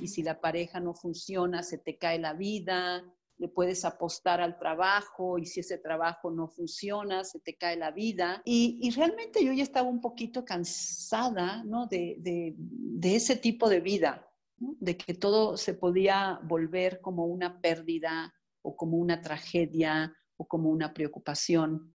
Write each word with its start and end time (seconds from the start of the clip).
Y 0.00 0.08
si 0.08 0.22
la 0.22 0.40
pareja 0.40 0.80
no 0.80 0.94
funciona, 0.94 1.62
se 1.62 1.78
te 1.78 1.98
cae 1.98 2.18
la 2.18 2.32
vida, 2.32 3.04
le 3.38 3.48
puedes 3.48 3.84
apostar 3.84 4.40
al 4.40 4.58
trabajo 4.58 5.38
y 5.38 5.46
si 5.46 5.60
ese 5.60 5.78
trabajo 5.78 6.30
no 6.30 6.48
funciona, 6.48 7.24
se 7.24 7.40
te 7.40 7.56
cae 7.56 7.76
la 7.76 7.90
vida. 7.90 8.42
Y, 8.44 8.90
realmente 8.90 9.44
yo 9.44 9.52
ya 9.52 9.62
estaba 9.62 9.88
un 9.88 10.00
poquito 10.00 10.44
cansada 10.44 11.64
¿no? 11.64 11.86
de, 11.86 12.16
de, 12.18 13.16
ese 13.16 13.36
tipo 13.36 13.68
de 13.68 13.80
vida, 13.80 14.28
de 14.58 14.96
que 14.96 15.14
todo 15.14 15.56
se 15.56 15.74
podía 15.74 16.40
volver 16.44 17.00
como 17.00 17.26
una 17.26 17.60
pérdida 17.60 18.32
o 18.62 18.76
como 18.76 18.96
una 18.98 19.20
tragedia 19.20 20.14
o 20.36 20.46
como 20.46 20.70
una 20.70 20.94
preocupación. 20.94 21.94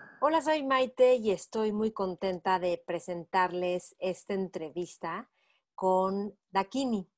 Hola, 0.23 0.39
soy 0.39 0.61
Maite 0.61 1.15
y 1.15 1.31
estoy 1.31 1.71
muy 1.71 1.93
contenta 1.93 2.59
de 2.59 2.79
presentarles 2.85 3.95
esta 3.97 4.35
entrevista 4.35 5.31
con 5.73 6.37
Dakini. 6.51 7.09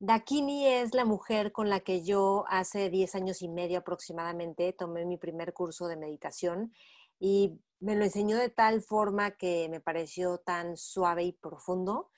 Dakini 0.00 0.66
es 0.66 0.92
la 0.92 1.04
mujer 1.04 1.52
con 1.52 1.70
la 1.70 1.78
que 1.78 2.02
yo 2.02 2.44
hace 2.48 2.90
10 2.90 3.14
años 3.14 3.42
y 3.42 3.48
medio 3.48 3.78
aproximadamente 3.78 4.72
tomé 4.72 5.04
mi 5.04 5.18
primer 5.18 5.52
curso 5.52 5.86
de 5.86 5.96
meditación 5.96 6.72
y 7.20 7.60
me 7.78 7.94
lo 7.94 8.02
enseñó 8.02 8.36
de 8.36 8.48
tal 8.48 8.82
forma 8.82 9.36
que 9.36 9.68
me 9.70 9.78
pareció 9.78 10.38
tan 10.38 10.76
suave 10.76 11.22
y 11.22 11.32
profundo 11.34 12.10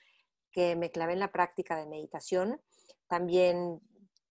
que 0.51 0.75
me 0.75 0.89
clavé 0.89 1.13
en 1.13 1.19
la 1.19 1.31
práctica 1.31 1.77
de 1.77 1.85
meditación. 1.85 2.59
También 3.07 3.79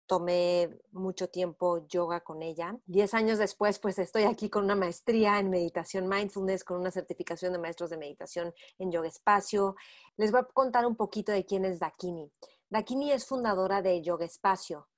tomé 0.06 0.78
mucho 0.92 1.28
tiempo 1.28 1.86
yoga 1.86 2.20
con 2.20 2.42
ella. 2.42 2.78
Diez 2.86 3.14
años 3.14 3.38
después, 3.38 3.78
pues 3.78 3.98
estoy 3.98 4.24
aquí 4.24 4.50
con 4.50 4.64
una 4.64 4.76
maestría 4.76 5.38
en 5.38 5.50
meditación 5.50 6.08
mindfulness, 6.08 6.64
con 6.64 6.80
una 6.80 6.90
certificación 6.90 7.52
de 7.52 7.58
maestros 7.58 7.90
de 7.90 7.96
meditación 7.96 8.54
en 8.78 8.92
yoga 8.92 9.08
espacio. 9.08 9.76
Les 10.16 10.30
voy 10.30 10.40
a 10.40 10.44
contar 10.44 10.86
un 10.86 10.96
poquito 10.96 11.32
de 11.32 11.44
quién 11.44 11.64
es 11.64 11.78
Dakini. 11.78 12.30
Dakini 12.70 13.12
es 13.12 13.26
fundadora 13.26 13.82
de 13.82 14.02
Yoga 14.02 14.24
Espacio 14.24 14.88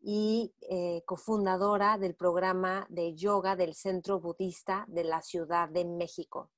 y 0.00 0.54
eh, 0.62 1.02
cofundadora 1.04 1.98
del 1.98 2.14
programa 2.14 2.86
de 2.88 3.14
yoga 3.14 3.56
del 3.56 3.74
Centro 3.74 4.20
Budista 4.20 4.86
de 4.88 5.04
la 5.04 5.20
Ciudad 5.20 5.68
de 5.68 5.84
México. 5.84 6.50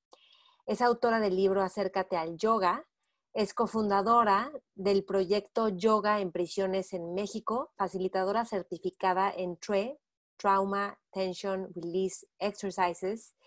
Es 0.65 0.81
autora 0.81 1.19
del 1.19 1.35
libro 1.35 1.61
Acércate 1.61 2.15
al 2.15 2.37
Yoga. 2.37 2.87
Es 3.33 3.53
cofundadora 3.53 4.51
del 4.75 5.05
proyecto 5.05 5.69
Yoga 5.69 6.19
en 6.19 6.33
Prisiones 6.33 6.91
en 6.91 7.13
México, 7.13 7.71
facilitadora 7.77 8.43
certificada 8.43 9.31
en 9.31 9.55
TRE, 9.55 9.97
Trauma 10.35 10.99
Tension 11.13 11.71
Release 11.73 12.27
Exercises, 12.39 13.37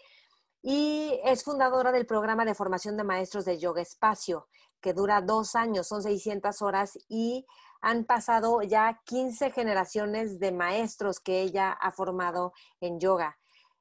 y 0.63 1.21
es 1.23 1.45
fundadora 1.45 1.93
del 1.93 2.07
programa 2.07 2.47
de 2.47 2.55
formación 2.55 2.97
de 2.97 3.05
maestros 3.05 3.45
de 3.45 3.59
Yoga 3.59 3.83
Espacio, 3.83 4.49
que 4.81 4.95
dura 4.95 5.21
dos 5.21 5.55
años, 5.55 5.87
son 5.87 6.03
600 6.03 6.63
horas 6.63 6.99
y 7.07 7.45
han 7.83 8.07
pasado 8.07 8.63
ya 8.63 9.03
15 9.05 9.51
generaciones 9.51 10.39
de 10.39 10.51
maestros 10.53 11.21
que 11.21 11.43
ella 11.43 11.73
ha 11.73 11.91
formado 11.91 12.55
en 12.81 12.99
yoga. 13.01 13.39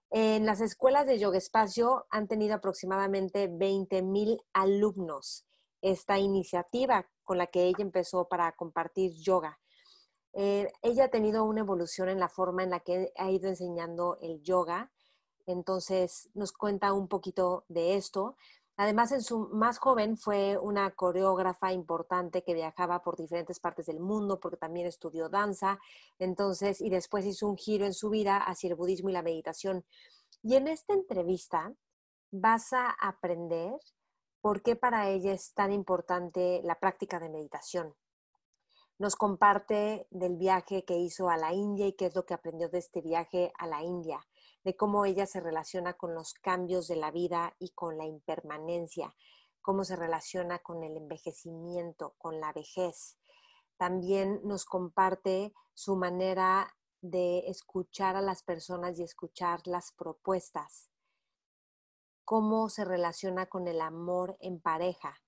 En 0.09 0.45
las 0.45 0.59
escuelas 0.59 1.07
de 1.07 1.17
yoga 1.17 1.37
espacio 1.37 2.07
han 2.09 2.27
tenido 2.27 2.55
aproximadamente 2.55 3.47
20 3.49 4.01
mil 4.01 4.41
alumnos 4.51 5.45
esta 5.83 6.17
iniciativa 6.17 7.05
con 7.23 7.37
la 7.37 7.47
que 7.47 7.65
ella 7.65 7.81
empezó 7.81 8.27
para 8.27 8.53
compartir 8.53 9.13
yoga. 9.13 9.59
Eh, 10.33 10.71
ella 10.81 11.05
ha 11.05 11.09
tenido 11.09 11.43
una 11.43 11.59
evolución 11.59 12.09
en 12.09 12.19
la 12.19 12.29
forma 12.29 12.63
en 12.63 12.71
la 12.71 12.79
que 12.79 13.11
ha 13.17 13.29
ido 13.29 13.49
enseñando 13.49 14.17
el 14.21 14.41
yoga. 14.41 14.91
Entonces 15.45 16.29
nos 16.33 16.53
cuenta 16.53 16.93
un 16.93 17.07
poquito 17.07 17.65
de 17.67 17.95
esto. 17.95 18.37
Además, 18.77 19.11
en 19.11 19.21
su 19.21 19.49
más 19.49 19.77
joven 19.77 20.17
fue 20.17 20.57
una 20.57 20.89
coreógrafa 20.95 21.73
importante 21.73 22.43
que 22.43 22.55
viajaba 22.55 23.03
por 23.03 23.17
diferentes 23.17 23.59
partes 23.59 23.85
del 23.85 23.99
mundo 23.99 24.39
porque 24.39 24.57
también 24.57 24.87
estudió 24.87 25.29
danza. 25.29 25.79
Entonces, 26.17 26.81
y 26.81 26.89
después 26.89 27.25
hizo 27.25 27.47
un 27.47 27.57
giro 27.57 27.85
en 27.85 27.93
su 27.93 28.09
vida 28.09 28.37
hacia 28.37 28.69
el 28.69 28.75
budismo 28.75 29.09
y 29.09 29.13
la 29.13 29.21
meditación. 29.21 29.85
Y 30.41 30.55
en 30.55 30.67
esta 30.69 30.93
entrevista 30.93 31.75
vas 32.31 32.73
a 32.73 32.89
aprender 32.89 33.73
por 34.43 34.61
qué 34.61 34.75
para 34.75 35.07
ella 35.07 35.31
es 35.31 35.53
tan 35.53 35.71
importante 35.71 36.59
la 36.65 36.77
práctica 36.77 37.17
de 37.17 37.29
meditación. 37.29 37.95
Nos 38.99 39.15
comparte 39.15 40.05
del 40.11 40.35
viaje 40.35 40.83
que 40.83 40.97
hizo 40.97 41.29
a 41.29 41.37
la 41.37 41.53
India 41.53 41.87
y 41.87 41.93
qué 41.93 42.07
es 42.07 42.15
lo 42.15 42.25
que 42.25 42.33
aprendió 42.33 42.67
de 42.67 42.79
este 42.79 42.99
viaje 42.99 43.53
a 43.57 43.67
la 43.67 43.81
India 43.83 44.19
de 44.65 44.75
cómo 44.75 45.05
ella 45.05 45.25
se 45.25 45.39
relaciona 45.39 45.93
con 45.93 46.13
los 46.13 46.33
cambios 46.33 46.89
de 46.89 46.97
la 46.97 47.09
vida 47.09 47.55
y 47.57 47.69
con 47.69 47.97
la 47.97 48.05
impermanencia, 48.05 49.15
cómo 49.61 49.85
se 49.85 49.95
relaciona 49.95 50.59
con 50.59 50.83
el 50.83 50.97
envejecimiento, 50.97 52.15
con 52.17 52.41
la 52.41 52.51
vejez. 52.51 53.17
También 53.77 54.41
nos 54.43 54.65
comparte 54.65 55.53
su 55.73 55.95
manera 55.95 56.75
de 57.01 57.39
escuchar 57.47 58.17
a 58.17 58.21
las 58.21 58.43
personas 58.43 58.99
y 58.99 59.03
escuchar 59.03 59.61
las 59.67 59.91
propuestas, 59.93 60.89
cómo 62.25 62.69
se 62.69 62.85
relaciona 62.85 63.45
con 63.45 63.67
el 63.67 63.81
amor 63.81 64.37
en 64.39 64.59
pareja, 64.59 65.21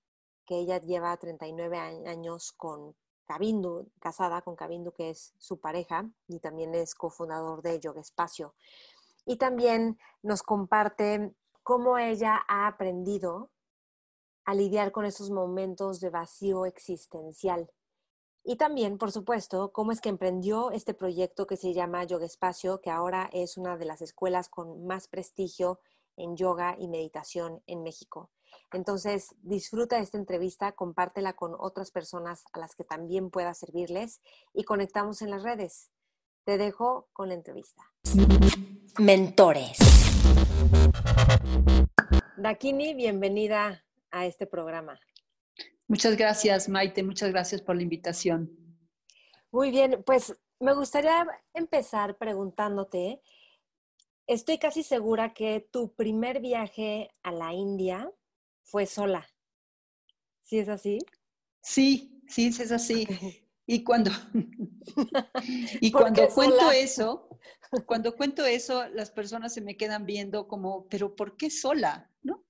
que 0.44 0.58
ella 0.58 0.78
lleva 0.80 1.16
39 1.16 1.78
años 2.06 2.52
con 2.52 2.94
Cabindu, 3.26 3.90
casada 4.00 4.42
con 4.42 4.56
Cabindu, 4.56 4.92
que 4.92 5.10
es 5.10 5.34
su 5.38 5.58
pareja, 5.58 6.08
y 6.28 6.38
también 6.40 6.74
es 6.74 6.94
cofundador 6.94 7.62
de 7.62 7.80
Yoga 7.80 8.00
Espacio 8.00 8.54
y 9.26 9.36
también 9.36 9.98
nos 10.22 10.42
comparte 10.42 11.34
cómo 11.62 11.98
ella 11.98 12.42
ha 12.48 12.68
aprendido 12.68 13.50
a 14.44 14.54
lidiar 14.54 14.92
con 14.92 15.04
esos 15.04 15.30
momentos 15.30 16.00
de 16.00 16.10
vacío 16.10 16.64
existencial. 16.64 17.68
Y 18.44 18.56
también, 18.56 18.96
por 18.96 19.10
supuesto, 19.10 19.72
cómo 19.72 19.90
es 19.90 20.00
que 20.00 20.08
emprendió 20.08 20.70
este 20.70 20.94
proyecto 20.94 21.48
que 21.48 21.56
se 21.56 21.74
llama 21.74 22.04
Yoga 22.04 22.24
Espacio, 22.24 22.80
que 22.80 22.90
ahora 22.90 23.28
es 23.32 23.56
una 23.56 23.76
de 23.76 23.84
las 23.84 24.00
escuelas 24.00 24.48
con 24.48 24.86
más 24.86 25.08
prestigio 25.08 25.80
en 26.16 26.36
yoga 26.36 26.76
y 26.78 26.88
meditación 26.88 27.62
en 27.66 27.82
México. 27.82 28.30
Entonces, 28.72 29.34
disfruta 29.42 29.98
esta 29.98 30.18
entrevista, 30.18 30.72
compártela 30.72 31.34
con 31.34 31.54
otras 31.58 31.90
personas 31.90 32.44
a 32.52 32.58
las 32.58 32.74
que 32.74 32.84
también 32.84 33.30
pueda 33.30 33.54
servirles 33.54 34.20
y 34.52 34.64
conectamos 34.64 35.22
en 35.22 35.30
las 35.30 35.42
redes. 35.42 35.90
Te 36.44 36.58
dejo 36.58 37.08
con 37.12 37.28
la 37.28 37.34
entrevista. 37.34 37.82
Mentores. 38.98 39.78
Dakini, 42.36 42.94
bienvenida 42.94 43.84
a 44.10 44.26
este 44.26 44.46
programa. 44.46 44.98
Muchas 45.88 46.16
gracias, 46.16 46.68
Maite. 46.68 47.02
Muchas 47.02 47.30
gracias 47.30 47.62
por 47.62 47.76
la 47.76 47.82
invitación. 47.82 48.50
Muy 49.50 49.70
bien, 49.70 50.02
pues 50.04 50.36
Me 50.58 50.72
gustaría 50.72 51.26
empezar 51.52 52.16
preguntándote, 52.16 53.20
estoy 54.26 54.58
casi 54.58 54.82
segura 54.82 55.32
que 55.34 55.68
tu 55.70 55.94
primer 55.94 56.40
viaje 56.40 57.10
a 57.22 57.32
la 57.32 57.52
India 57.52 58.12
fue 58.62 58.86
sola. 58.86 59.26
¿Sí 60.42 60.58
es 60.58 60.68
así? 60.68 60.98
Sí, 61.62 62.22
sí, 62.28 62.46
es 62.46 62.72
así. 62.72 63.06
Y 63.66 63.82
cuando, 63.82 64.10
y 65.80 65.90
cuando 65.90 66.28
cuento 66.28 66.70
eso, 66.70 67.28
cuando 67.86 68.14
cuento 68.14 68.44
eso, 68.44 68.88
las 68.90 69.10
personas 69.10 69.54
se 69.54 69.60
me 69.60 69.76
quedan 69.76 70.06
viendo 70.06 70.46
como, 70.46 70.86
pero 70.88 71.16
¿por 71.16 71.36
qué 71.36 71.50
sola? 71.50 72.10
¿No? 72.22 72.44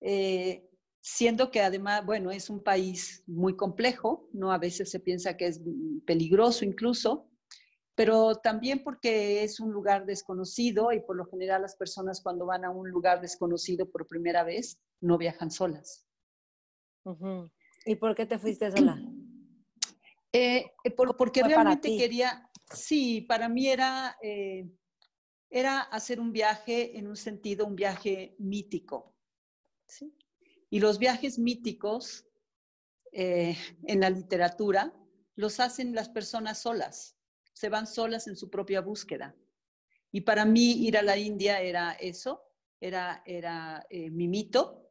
Eh, 0.00 0.68
siendo 1.00 1.50
que 1.50 1.62
además, 1.62 2.04
bueno, 2.04 2.30
es 2.30 2.50
un 2.50 2.62
país 2.62 3.24
muy 3.26 3.56
complejo, 3.56 4.28
¿no? 4.32 4.52
A 4.52 4.58
veces 4.58 4.90
se 4.90 5.00
piensa 5.00 5.36
que 5.38 5.46
es 5.46 5.62
peligroso 6.04 6.66
incluso, 6.66 7.30
pero 7.98 8.36
también 8.36 8.84
porque 8.84 9.42
es 9.42 9.58
un 9.58 9.72
lugar 9.72 10.06
desconocido 10.06 10.92
y 10.92 11.00
por 11.00 11.16
lo 11.16 11.26
general 11.26 11.62
las 11.62 11.74
personas 11.74 12.20
cuando 12.22 12.46
van 12.46 12.64
a 12.64 12.70
un 12.70 12.88
lugar 12.88 13.20
desconocido 13.20 13.90
por 13.90 14.06
primera 14.06 14.44
vez 14.44 14.78
no 15.00 15.18
viajan 15.18 15.50
solas. 15.50 16.06
¿Y 17.84 17.96
por 17.96 18.14
qué 18.14 18.24
te 18.24 18.38
fuiste 18.38 18.70
sola? 18.70 18.96
Eh, 20.30 20.66
eh, 20.84 20.90
porque 20.90 21.42
realmente 21.42 21.96
quería, 21.96 22.50
sí, 22.70 23.22
para 23.22 23.48
mí 23.48 23.66
era, 23.68 24.18
eh, 24.22 24.70
era 25.48 25.80
hacer 25.80 26.20
un 26.20 26.32
viaje 26.32 26.98
en 26.98 27.08
un 27.08 27.16
sentido, 27.16 27.64
un 27.64 27.74
viaje 27.74 28.36
mítico. 28.38 29.16
Y 30.68 30.80
los 30.80 30.98
viajes 30.98 31.38
míticos 31.38 32.26
en 33.10 34.00
la 34.00 34.10
literatura 34.10 34.94
los 35.34 35.60
hacen 35.60 35.94
las 35.94 36.10
personas 36.10 36.58
solas, 36.58 37.17
se 37.58 37.68
van 37.68 37.86
solas 37.86 38.28
en 38.28 38.36
su 38.36 38.48
propia 38.48 38.80
búsqueda. 38.80 39.34
Y 40.12 40.20
para 40.20 40.44
mí 40.44 40.86
ir 40.86 40.96
a 40.96 41.02
la 41.02 41.16
India 41.16 41.60
era 41.60 41.92
eso, 41.92 42.42
era, 42.80 43.22
era 43.26 43.84
mi 43.90 44.28
mito, 44.28 44.90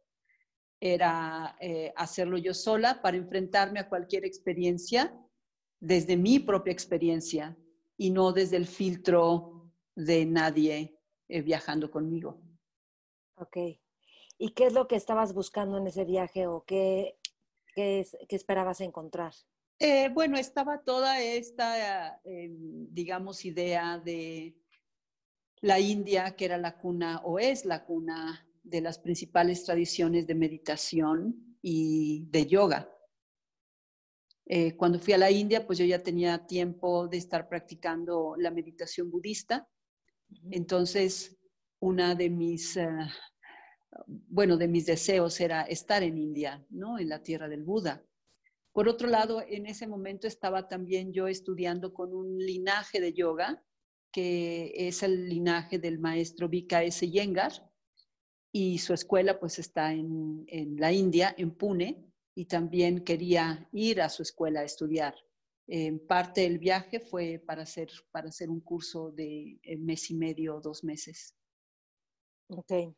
era 0.80 1.58
hacerlo 1.96 2.38
yo 2.38 2.54
sola 2.54 3.02
para 3.02 3.18
enfrentarme 3.18 3.80
a 3.80 3.90
cualquier 3.90 4.26
experiencia 4.26 5.18
desde 5.80 6.18
mi 6.18 6.40
propia 6.40 6.74
experiencia 6.74 7.58
y 7.98 8.12
no 8.12 8.32
desde 8.32 8.58
el 8.58 8.68
filtro 8.68 9.72
de 9.96 10.26
nadie 10.26 11.00
eh, 11.28 11.42
viajando 11.42 11.90
conmigo. 11.90 12.40
Ok. 13.36 13.58
¿Y 14.38 14.52
qué 14.52 14.68
es 14.68 14.74
lo 14.74 14.88
que 14.88 14.96
estabas 14.96 15.34
buscando 15.34 15.78
en 15.78 15.88
ese 15.88 16.06
viaje 16.06 16.48
o 16.48 16.64
qué, 16.66 17.18
qué, 17.74 18.06
esperabas 18.30 18.82
encontrar? 18.82 19.34
Eh, 19.80 20.10
bueno, 20.10 20.38
estaba 20.38 20.84
toda 20.84 21.22
esta, 21.22 22.20
eh, 22.24 22.50
digamos, 22.50 23.46
idea 23.46 24.00
de 24.00 24.58
la 25.62 25.80
India, 25.80 26.36
que 26.36 26.46
era 26.46 26.58
la 26.58 26.80
cuna 26.80 27.22
o 27.24 27.38
es 27.38 27.64
la 27.64 27.86
cuna 27.86 28.48
de 28.64 28.82
las 28.82 28.98
principales 28.98 29.64
tradiciones 29.66 30.26
de 30.26 30.34
meditación 30.34 31.58
y 31.62 32.26
de 32.32 32.48
yoga. 32.48 32.92
Eh, 34.48 34.76
cuando 34.76 34.98
fui 34.98 35.14
a 35.14 35.20
la 35.20 35.30
India, 35.30 35.68
pues 35.68 35.78
yo 35.78 35.86
ya 35.86 36.02
tenía 36.02 36.48
tiempo 36.48 37.08
de 37.08 37.18
estar 37.18 37.48
practicando 37.48 38.36
la 38.36 38.50
meditación 38.50 39.12
budista. 39.12 39.70
Entonces, 40.50 41.38
una 41.80 42.16
de 42.16 42.32
mis, 42.32 42.80
bueno, 44.08 44.58
de 44.58 44.68
mis 44.68 44.88
deseos 44.88 45.40
era 45.40 45.62
estar 45.64 46.02
en 46.02 46.18
India, 46.18 46.66
¿no? 46.72 46.98
En 46.98 47.10
la 47.10 47.22
tierra 47.22 47.48
del 47.48 47.64
Buda. 47.64 48.04
Por 48.78 48.88
otro 48.88 49.08
lado, 49.08 49.42
en 49.42 49.66
ese 49.66 49.88
momento 49.88 50.28
estaba 50.28 50.68
también 50.68 51.12
yo 51.12 51.28
estudiando 51.28 51.96
con 51.96 52.14
un 52.14 52.38
linaje 52.38 53.02
de 53.02 53.12
yoga, 53.12 53.66
que 54.12 54.72
es 54.76 55.02
el 55.02 55.28
linaje 55.28 55.80
del 55.80 55.98
maestro 55.98 56.48
S. 56.52 57.10
Yengar, 57.10 57.54
y 58.52 58.78
su 58.78 58.94
escuela 58.94 59.40
pues 59.40 59.58
está 59.58 59.94
en, 59.94 60.44
en 60.46 60.76
la 60.76 60.94
India, 60.94 61.34
en 61.40 61.56
Pune, 61.56 62.06
y 62.36 62.46
también 62.46 63.04
quería 63.04 63.68
ir 63.72 64.00
a 64.00 64.10
su 64.10 64.22
escuela 64.22 64.60
a 64.60 64.66
estudiar. 64.66 65.16
En 65.66 65.98
parte 65.98 66.42
del 66.42 66.60
viaje 66.60 67.00
fue 67.00 67.42
para 67.44 67.64
hacer, 67.64 67.90
para 68.12 68.30
hacer 68.30 68.48
un 68.48 68.60
curso 68.60 69.10
de 69.10 69.60
mes 69.80 70.12
y 70.12 70.14
medio, 70.14 70.62
dos 70.62 70.84
meses. 70.84 71.36
Ok, 72.50 72.94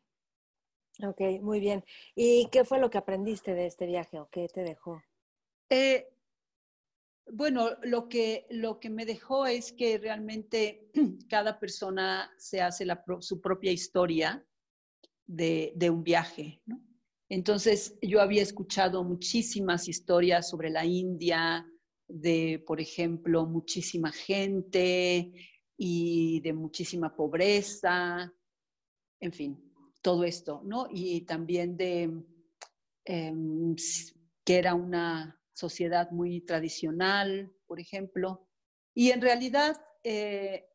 ok, 1.02 1.20
muy 1.40 1.58
bien. 1.58 1.82
¿Y 2.14 2.50
qué 2.52 2.66
fue 2.66 2.78
lo 2.78 2.90
que 2.90 2.98
aprendiste 2.98 3.54
de 3.54 3.64
este 3.64 3.86
viaje 3.86 4.20
o 4.20 4.28
qué 4.28 4.46
te 4.46 4.62
dejó? 4.62 5.00
Eh, 5.70 6.08
bueno, 7.32 7.70
lo 7.84 8.08
que, 8.08 8.46
lo 8.50 8.80
que 8.80 8.90
me 8.90 9.06
dejó 9.06 9.46
es 9.46 9.72
que 9.72 9.98
realmente 9.98 10.90
cada 11.30 11.60
persona 11.60 12.30
se 12.36 12.60
hace 12.60 12.86
su 13.20 13.40
propia 13.40 13.70
historia 13.70 14.44
de, 15.26 15.72
de 15.76 15.90
un 15.90 16.02
viaje. 16.02 16.60
Entonces, 17.28 17.96
yo 18.02 18.20
había 18.20 18.42
escuchado 18.42 19.04
muchísimas 19.04 19.86
historias 19.86 20.50
sobre 20.50 20.70
la 20.70 20.84
India, 20.84 21.64
de, 22.08 22.62
por 22.66 22.80
ejemplo, 22.80 23.46
muchísima 23.46 24.10
gente 24.10 25.32
y 25.76 26.40
de 26.40 26.52
muchísima 26.52 27.14
pobreza, 27.14 28.34
en 29.20 29.32
fin, 29.32 29.72
todo 30.02 30.24
esto, 30.24 30.62
¿no? 30.64 30.88
Y 30.90 31.20
también 31.20 31.76
de 31.76 32.10
em, 33.04 33.76
que 34.44 34.58
era 34.58 34.74
una 34.74 35.39
sociedad 35.52 36.10
muy 36.10 36.40
tradicional, 36.40 37.52
por 37.66 37.80
ejemplo. 37.80 38.48
Y 38.94 39.10
en 39.10 39.20
realidad, 39.20 39.76
eh, 40.02 40.70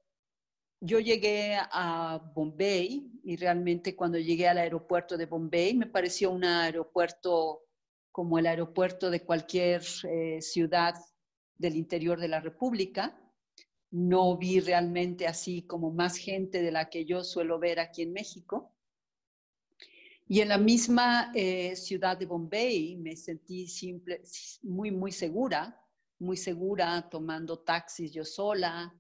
yo 0.82 1.00
llegué 1.00 1.58
a 1.58 2.22
Bombay 2.36 3.12
y 3.24 3.36
realmente 3.38 3.96
cuando 3.96 4.20
llegué 4.20 4.48
al 4.48 4.58
aeropuerto 4.58 5.18
de 5.18 5.26
Bombay 5.26 5.74
me 5.74 5.88
pareció 5.88 6.32
un 6.32 6.44
aeropuerto 6.44 7.64
como 8.12 8.38
el 8.38 8.46
aeropuerto 8.46 9.10
de 9.10 9.24
cualquier 9.24 9.82
eh, 10.04 10.42
ciudad 10.42 10.96
del 11.58 11.76
interior 11.76 12.20
de 12.20 12.28
la 12.28 12.40
República. 12.40 13.20
No 13.92 14.38
vi 14.38 14.60
realmente 14.60 15.28
así 15.28 15.64
como 15.64 15.92
más 15.92 16.18
gente 16.18 16.62
de 16.62 16.72
la 16.72 16.90
que 16.90 17.06
yo 17.06 17.24
suelo 17.24 17.60
ver 17.60 17.80
aquí 17.80 18.04
en 18.04 18.14
México. 18.14 18.75
Y 20.28 20.42
en 20.42 20.50
la 20.50 20.58
misma 20.58 21.32
eh, 21.36 21.76
ciudad 21.76 22.18
de 22.18 22.26
Bombay 22.26 22.96
me 22.98 23.16
sentí 23.16 23.68
simple, 23.68 24.24
muy, 24.64 24.90
muy 24.90 25.12
segura, 25.12 25.80
muy 26.20 26.36
segura 26.36 27.08
tomando 27.10 27.60
taxis 27.60 28.12
yo 28.12 28.26
sola, 28.26 28.92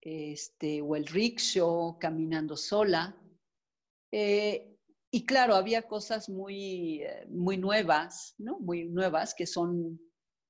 este, 0.00 0.80
o 0.80 0.94
el 0.94 1.06
rickshaw, 1.06 1.98
caminando 1.98 2.56
sola. 2.56 3.16
Eh, 4.12 4.78
y 5.10 5.26
claro, 5.26 5.54
había 5.54 5.82
cosas 5.82 6.28
muy, 6.28 7.02
eh, 7.02 7.26
muy 7.28 7.56
nuevas, 7.56 8.34
¿no? 8.38 8.60
Muy 8.60 8.84
nuevas, 8.84 9.34
que 9.34 9.46
son 9.46 10.00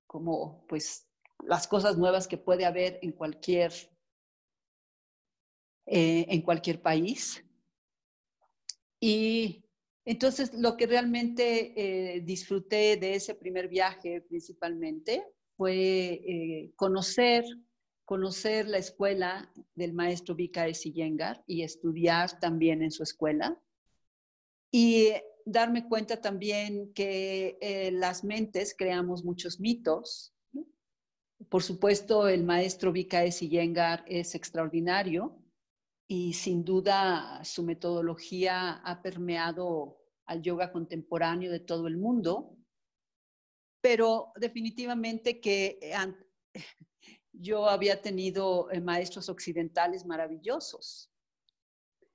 como, 0.07 0.67
pues, 0.69 1.07
las 1.45 1.67
cosas 1.67 1.97
nuevas 1.97 2.29
que 2.29 2.37
puede 2.37 2.67
haber 2.67 2.99
en 3.03 3.13
cualquier, 3.13 3.73
eh, 5.87 6.27
en 6.29 6.43
cualquier 6.43 6.83
país. 6.83 7.43
Y 9.01 9.65
entonces 10.11 10.53
lo 10.55 10.77
que 10.77 10.87
realmente 10.87 12.23
disfruté 12.25 12.97
de 12.97 13.15
ese 13.15 13.35
primer 13.35 13.69
viaje 13.69 14.23
principalmente 14.23 15.25
fue 15.57 16.73
conocer 16.77 17.45
conocer 18.09 18.67
la 18.67 18.79
escuela 18.79 19.53
del 19.75 19.93
maestro 19.93 20.35
Vika 20.35 20.67
Yengar 20.67 21.45
y 21.47 21.63
estudiar 21.63 22.41
también 22.41 22.83
en 22.83 22.91
su 22.91 23.03
escuela. 23.03 23.61
Y 24.71 25.09
darme 25.45 25.87
cuenta 25.87 26.19
también 26.19 26.95
que 26.95 27.59
eh, 27.61 27.91
las 27.93 28.25
mentes 28.25 28.75
creamos 28.75 29.25
muchos 29.25 29.61
mitos. 29.61 30.33
Por 31.51 31.63
supuesto, 31.63 32.29
el 32.29 32.45
maestro 32.45 32.93
Vika 32.93 33.27
Yengar 33.27 34.07
es 34.09 34.35
extraordinario 34.35 35.38
y 36.09 36.33
sin 36.33 36.65
duda 36.65 37.45
su 37.45 37.63
metodología 37.63 38.81
ha 38.83 39.03
permeado 39.03 39.99
al 40.25 40.43
yoga 40.43 40.73
contemporáneo 40.73 41.53
de 41.53 41.61
todo 41.61 41.87
el 41.87 41.99
mundo, 41.99 42.57
pero 43.83 44.33
definitivamente 44.37 45.39
que 45.39 45.79
yo 47.33 47.69
había 47.69 48.01
tenido 48.01 48.71
eh, 48.71 48.81
maestros 48.81 49.29
occidentales 49.29 50.07
maravillosos. 50.07 51.13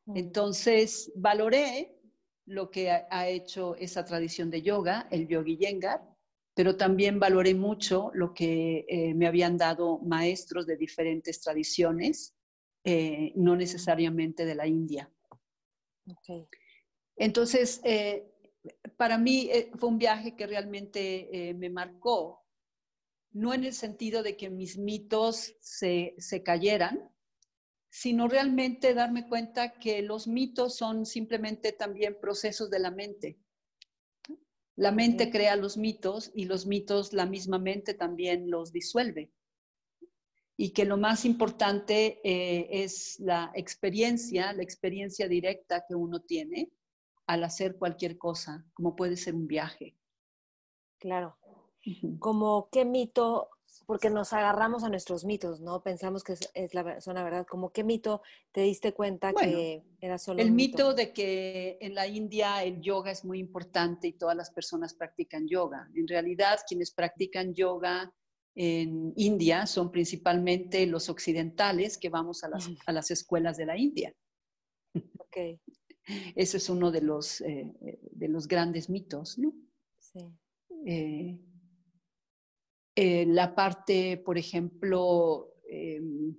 Mm. 0.06 0.18
Entonces, 0.18 1.12
valoré 1.16 1.96
lo 2.46 2.72
que 2.72 2.90
ha, 2.92 3.30
hecho 3.30 3.76
esa 3.76 4.04
tradición 4.04 4.50
de 4.50 4.64
yoga, 4.64 5.08
el 5.12 5.28
yogi 5.28 5.56
yengar, 5.56 6.04
pero 6.56 6.76
también 6.76 7.20
valoré 7.20 7.54
mucho 7.54 8.12
lo 8.14 8.34
que 8.34 8.86
eh, 8.90 9.14
me 9.14 9.28
habían 9.28 9.56
dado 9.58 10.00
maestros 10.00 10.66
de 10.66 10.78
diferentes 10.78 11.42
tradiciones, 11.42 12.36
eh, 12.84 13.32
no 13.36 13.56
necesariamente 13.56 14.46
de 14.46 14.56
la 14.56 14.68
India. 14.68 15.12
Entonces, 17.16 17.82
para 18.98 19.18
mí 19.18 19.50
fue 19.78 19.90
un 19.90 19.98
viaje 19.98 20.36
que 20.36 20.48
realmente 20.48 21.54
me 21.58 21.70
marcó 21.70 22.44
no 23.34 23.54
en 23.54 23.64
el 23.64 23.74
sentido 23.74 24.24
de 24.24 24.38
que 24.38 24.50
mis 24.50 24.78
mitos 24.78 25.56
se, 25.60 26.14
se 26.18 26.44
cayeran, 26.44 27.12
sino 27.90 28.28
realmente 28.28 28.94
darme 28.94 29.28
cuenta 29.28 29.74
que 29.74 30.02
los 30.02 30.28
mitos 30.28 30.76
son 30.76 31.06
simplemente 31.06 31.72
también 31.72 32.18
procesos 32.20 32.70
de 32.70 32.80
la 32.80 32.92
mente. 32.92 33.40
La 34.76 34.92
mente 34.92 35.30
crea 35.30 35.56
los 35.56 35.78
mitos 35.78 36.32
y 36.34 36.46
los 36.46 36.66
mitos 36.66 37.14
la 37.14 37.26
misma 37.26 37.60
mente 37.60 37.94
también 37.94 38.50
los 38.50 38.72
disuelve. 38.72 39.32
Y 40.56 40.70
que 40.70 40.86
lo 40.86 40.98
más 40.98 41.26
importante 41.26 42.22
eh, 42.24 42.84
es 42.84 43.20
la 43.20 43.52
experiencia, 43.56 44.54
la 44.54 44.64
experiencia 44.64 45.28
directa 45.28 45.84
que 45.88 45.96
uno 45.96 46.20
tiene 46.20 46.70
al 47.26 47.44
hacer 47.44 47.78
cualquier 47.78 48.18
cosa, 48.18 48.66
como 48.74 48.96
puede 48.96 49.18
ser 49.18 49.36
un 49.36 49.48
viaje. 49.48 49.96
Claro. 51.00 51.38
Como 52.20 52.70
qué 52.72 52.86
mito, 52.86 53.50
porque 53.86 54.10
nos 54.10 54.32
agarramos 54.32 54.84
a 54.84 54.90
nuestros 54.90 55.26
mitos, 55.26 55.60
¿no? 55.60 55.82
Pensamos 55.84 56.24
que 56.24 56.34
es, 56.54 56.74
la, 56.74 57.02
son 57.02 57.16
la 57.16 57.24
verdad. 57.24 57.46
Como 57.46 57.72
qué 57.72 57.84
mito 57.84 58.22
te 58.52 58.62
diste 58.62 58.94
cuenta 58.94 59.34
que 59.34 59.84
era 60.00 60.18
solo 60.18 60.42
el 60.42 60.52
mito? 60.52 60.94
de 60.94 61.12
que 61.12 61.78
en 61.82 61.96
la 61.96 62.08
India 62.08 62.64
el 62.64 62.82
yoga 62.82 63.12
es 63.12 63.26
muy 63.26 63.40
importante 63.40 64.08
y 64.08 64.14
todas 64.14 64.36
las 64.36 64.52
personas 64.52 64.94
practican 64.94 65.48
yoga. 65.48 65.90
En 65.94 66.08
realidad, 66.08 66.60
quienes 66.68 66.92
practican 66.92 67.54
yoga 67.54 68.14
en 68.56 69.14
India 69.16 69.66
son 69.66 69.92
principalmente 69.92 70.86
los 70.86 71.10
occidentales 71.10 71.98
que 71.98 72.10
vamos 72.10 72.44
a 72.44 72.50
las, 72.50 72.70
a 72.86 72.92
las 72.92 73.10
escuelas 73.12 73.58
de 73.58 73.66
la 73.66 73.78
India. 73.78 74.14
Okay. 75.18 75.60
Ese 76.36 76.58
es 76.58 76.70
uno 76.70 76.92
de 76.92 77.02
los, 77.02 77.42
eh, 77.42 77.74
de 78.12 78.28
los 78.28 78.48
grandes 78.48 78.90
mitos, 78.90 79.38
¿no? 79.38 79.54
Sí. 80.00 80.20
Eh, 80.86 81.40
eh, 82.96 83.26
la 83.26 83.56
parte, 83.56 84.18
por 84.18 84.38
ejemplo, 84.38 85.56
em, 85.68 86.36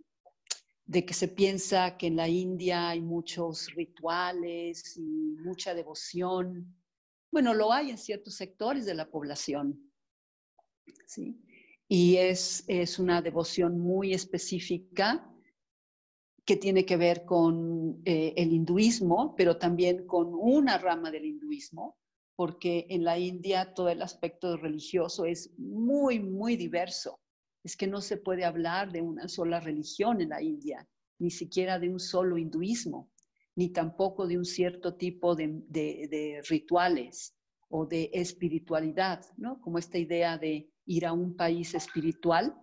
de 0.85 1.05
que 1.05 1.15
se 1.15 1.29
piensa 1.29 1.97
que 1.97 2.07
en 2.09 2.17
la 2.17 2.29
India 2.29 2.91
hay 2.91 3.01
muchos 3.01 3.75
rituales 3.75 4.97
y 4.97 5.37
mucha 5.43 5.75
devoción. 5.75 6.77
Bueno, 7.33 7.55
lo 7.55 7.73
hay 7.73 7.91
en 7.91 7.99
ciertos 7.99 8.35
sectores 8.35 8.85
de 8.87 8.95
la 8.95 9.11
población, 9.11 9.91
¿sí? 11.07 11.41
Y 11.97 12.17
es, 12.17 12.65
es 12.67 12.99
una 12.99 13.23
devoción 13.23 13.79
muy 13.79 14.15
específica 14.15 15.33
que 16.45 16.57
tiene 16.57 16.85
que 16.85 16.97
ver 16.97 17.25
con 17.25 18.03
eh, 18.05 18.35
el 18.37 18.53
hinduismo, 18.53 19.37
pero 19.37 19.59
también 19.59 20.05
con 20.05 20.35
una 20.35 20.77
rama 20.77 21.13
del 21.13 21.25
hinduismo, 21.25 21.97
porque 22.35 22.87
en 22.91 23.05
la 23.05 23.17
India 23.17 23.75
todo 23.75 23.91
el 23.91 24.03
aspecto 24.03 24.57
religioso 24.57 25.25
es 25.25 25.57
muy, 25.57 26.19
muy 26.19 26.57
diverso. 26.57 27.21
Es 27.63 27.77
que 27.77 27.87
no 27.87 28.01
se 28.01 28.17
puede 28.17 28.45
hablar 28.45 28.91
de 28.91 29.01
una 29.01 29.29
sola 29.29 29.61
religión 29.61 30.21
en 30.21 30.31
la 30.31 30.43
India, 30.43 30.89
ni 31.21 31.31
siquiera 31.31 31.79
de 31.79 31.91
un 31.91 32.01
solo 32.01 32.39
hinduismo, 32.39 33.13
ni 33.55 33.69
tampoco 33.69 34.27
de 34.27 34.37
un 34.37 34.45
cierto 34.45 34.97
tipo 34.97 35.37
de, 35.37 35.63
de 35.69 36.43
rituales 36.49 37.37
o 37.69 37.87
de 37.87 38.11
espiritualidad, 38.13 39.25
¿no? 39.37 39.61
Como 39.61 39.79
esta 39.79 39.97
idea 39.97 40.37
de 40.39 40.74
ir 40.87 41.07
a 41.07 41.13
un 41.13 41.37
país 41.37 41.75
espiritual. 41.75 42.55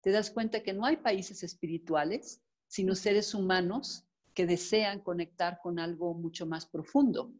Te 0.00 0.10
das 0.10 0.30
cuenta 0.30 0.62
que 0.62 0.72
no 0.72 0.84
hay 0.84 0.98
países 0.98 1.42
espirituales, 1.42 2.42
sino 2.68 2.94
seres 2.94 3.34
humanos 3.34 4.06
que 4.34 4.46
desean 4.46 5.00
conectar 5.00 5.60
con 5.62 5.78
algo 5.78 6.14
mucho 6.14 6.46
más 6.46 6.66
profundo 6.66 7.32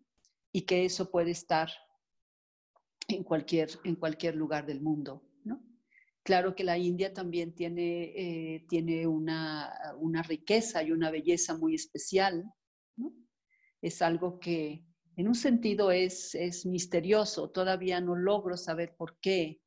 y 0.53 0.63
que 0.63 0.85
eso 0.85 1.11
puede 1.11 1.33
estar 1.33 1.69
en 3.09 3.23
cualquier, 3.23 3.71
en 3.85 3.97
cualquier 3.97 4.35
lugar 4.35 4.67
del 4.67 4.81
mundo. 4.81 5.23
¿no? 5.45 5.63
Claro 6.23 6.55
que 6.55 6.65
la 6.65 6.79
India 6.79 7.13
también 7.13 7.55
tiene, 7.55 8.05
eh, 8.17 8.67
tiene 8.69 9.07
una, 9.07 9.73
una, 9.99 10.23
riqueza 10.23 10.83
y 10.83 10.91
una 10.91 11.11
belleza 11.11 11.57
muy 11.57 11.75
especial. 11.75 12.45
¿no? 12.97 13.13
Es 13.83 14.01
algo 14.03 14.39
que 14.41 14.85
en 15.17 15.29
un 15.29 15.35
sentido 15.35 15.91
es, 15.91 16.35
es 16.35 16.67
misterioso, 16.67 17.51
todavía 17.51 18.01
no 18.01 18.15
logro 18.17 18.57
saber 18.57 18.97
por 18.97 19.19
qué, 19.19 19.61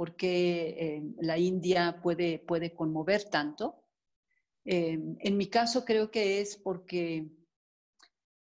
por 0.00 0.16
qué 0.16 0.76
eh, 0.78 1.02
la 1.20 1.36
India 1.36 2.00
puede, 2.02 2.38
puede 2.38 2.72
conmover 2.72 3.24
tanto, 3.24 3.80
Em, 4.64 5.16
en 5.20 5.36
mi 5.36 5.46
caso 5.48 5.84
creo 5.84 6.10
que 6.10 6.40
es 6.40 6.56
porque 6.56 7.26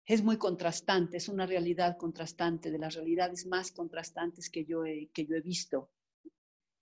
es 0.07 0.23
muy 0.23 0.39
contrastante, 0.39 1.19
es 1.19 1.29
una 1.29 1.47
realidad 1.47 1.99
contrastante, 1.99 2.71
de 2.71 2.79
las 2.79 2.95
realidades 2.95 3.47
más 3.47 3.73
contrastantes 3.73 4.49
que 4.49 4.65
yo 4.65 4.83
que 5.13 5.27
yo 5.27 5.37
he 5.37 5.41
visto. 5.41 5.91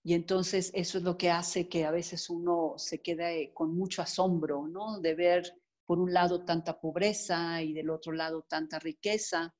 Y 0.03 0.13
entonces 0.13 0.71
eso 0.73 0.97
es 0.97 1.03
lo 1.03 1.17
que 1.17 1.29
hace 1.29 1.67
que 1.67 1.85
a 1.85 1.91
veces 1.91 2.29
uno 2.29 2.75
se 2.77 3.01
quede 3.01 3.51
con 3.53 3.75
mucho 3.75 4.01
asombro, 4.01 4.67
¿no? 4.67 5.01
De 5.01 5.13
ver 5.13 5.53
por 5.85 5.99
un 5.99 6.13
lado 6.13 6.45
tanta 6.45 6.79
pobreza 6.79 7.61
y 7.61 7.73
del 7.73 7.89
otro 7.89 8.13
lado 8.13 8.45
tanta 8.47 8.79
riqueza. 8.79 9.53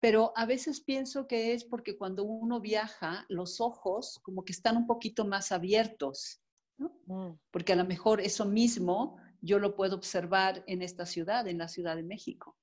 Pero 0.00 0.32
a 0.36 0.46
veces 0.46 0.80
pienso 0.80 1.26
que 1.26 1.52
es 1.52 1.64
porque 1.64 1.96
cuando 1.96 2.24
uno 2.24 2.60
viaja, 2.60 3.26
los 3.28 3.60
ojos 3.60 4.20
como 4.22 4.44
que 4.44 4.52
están 4.52 4.76
un 4.76 4.86
poquito 4.86 5.24
más 5.24 5.50
abiertos 5.52 6.40
Mm. 6.78 7.32
Porque 7.50 7.72
a 7.72 7.76
lo 7.76 7.84
mejor 7.84 8.20
eso 8.20 8.44
mismo 8.44 9.16
yo 9.40 9.58
lo 9.58 9.74
puedo 9.74 9.96
observar 9.96 10.64
en 10.66 10.82
esta 10.82 11.06
ciudad, 11.06 11.46
en 11.48 11.58
la 11.58 11.68
Ciudad 11.68 11.96
de 11.96 12.02
México, 12.02 12.56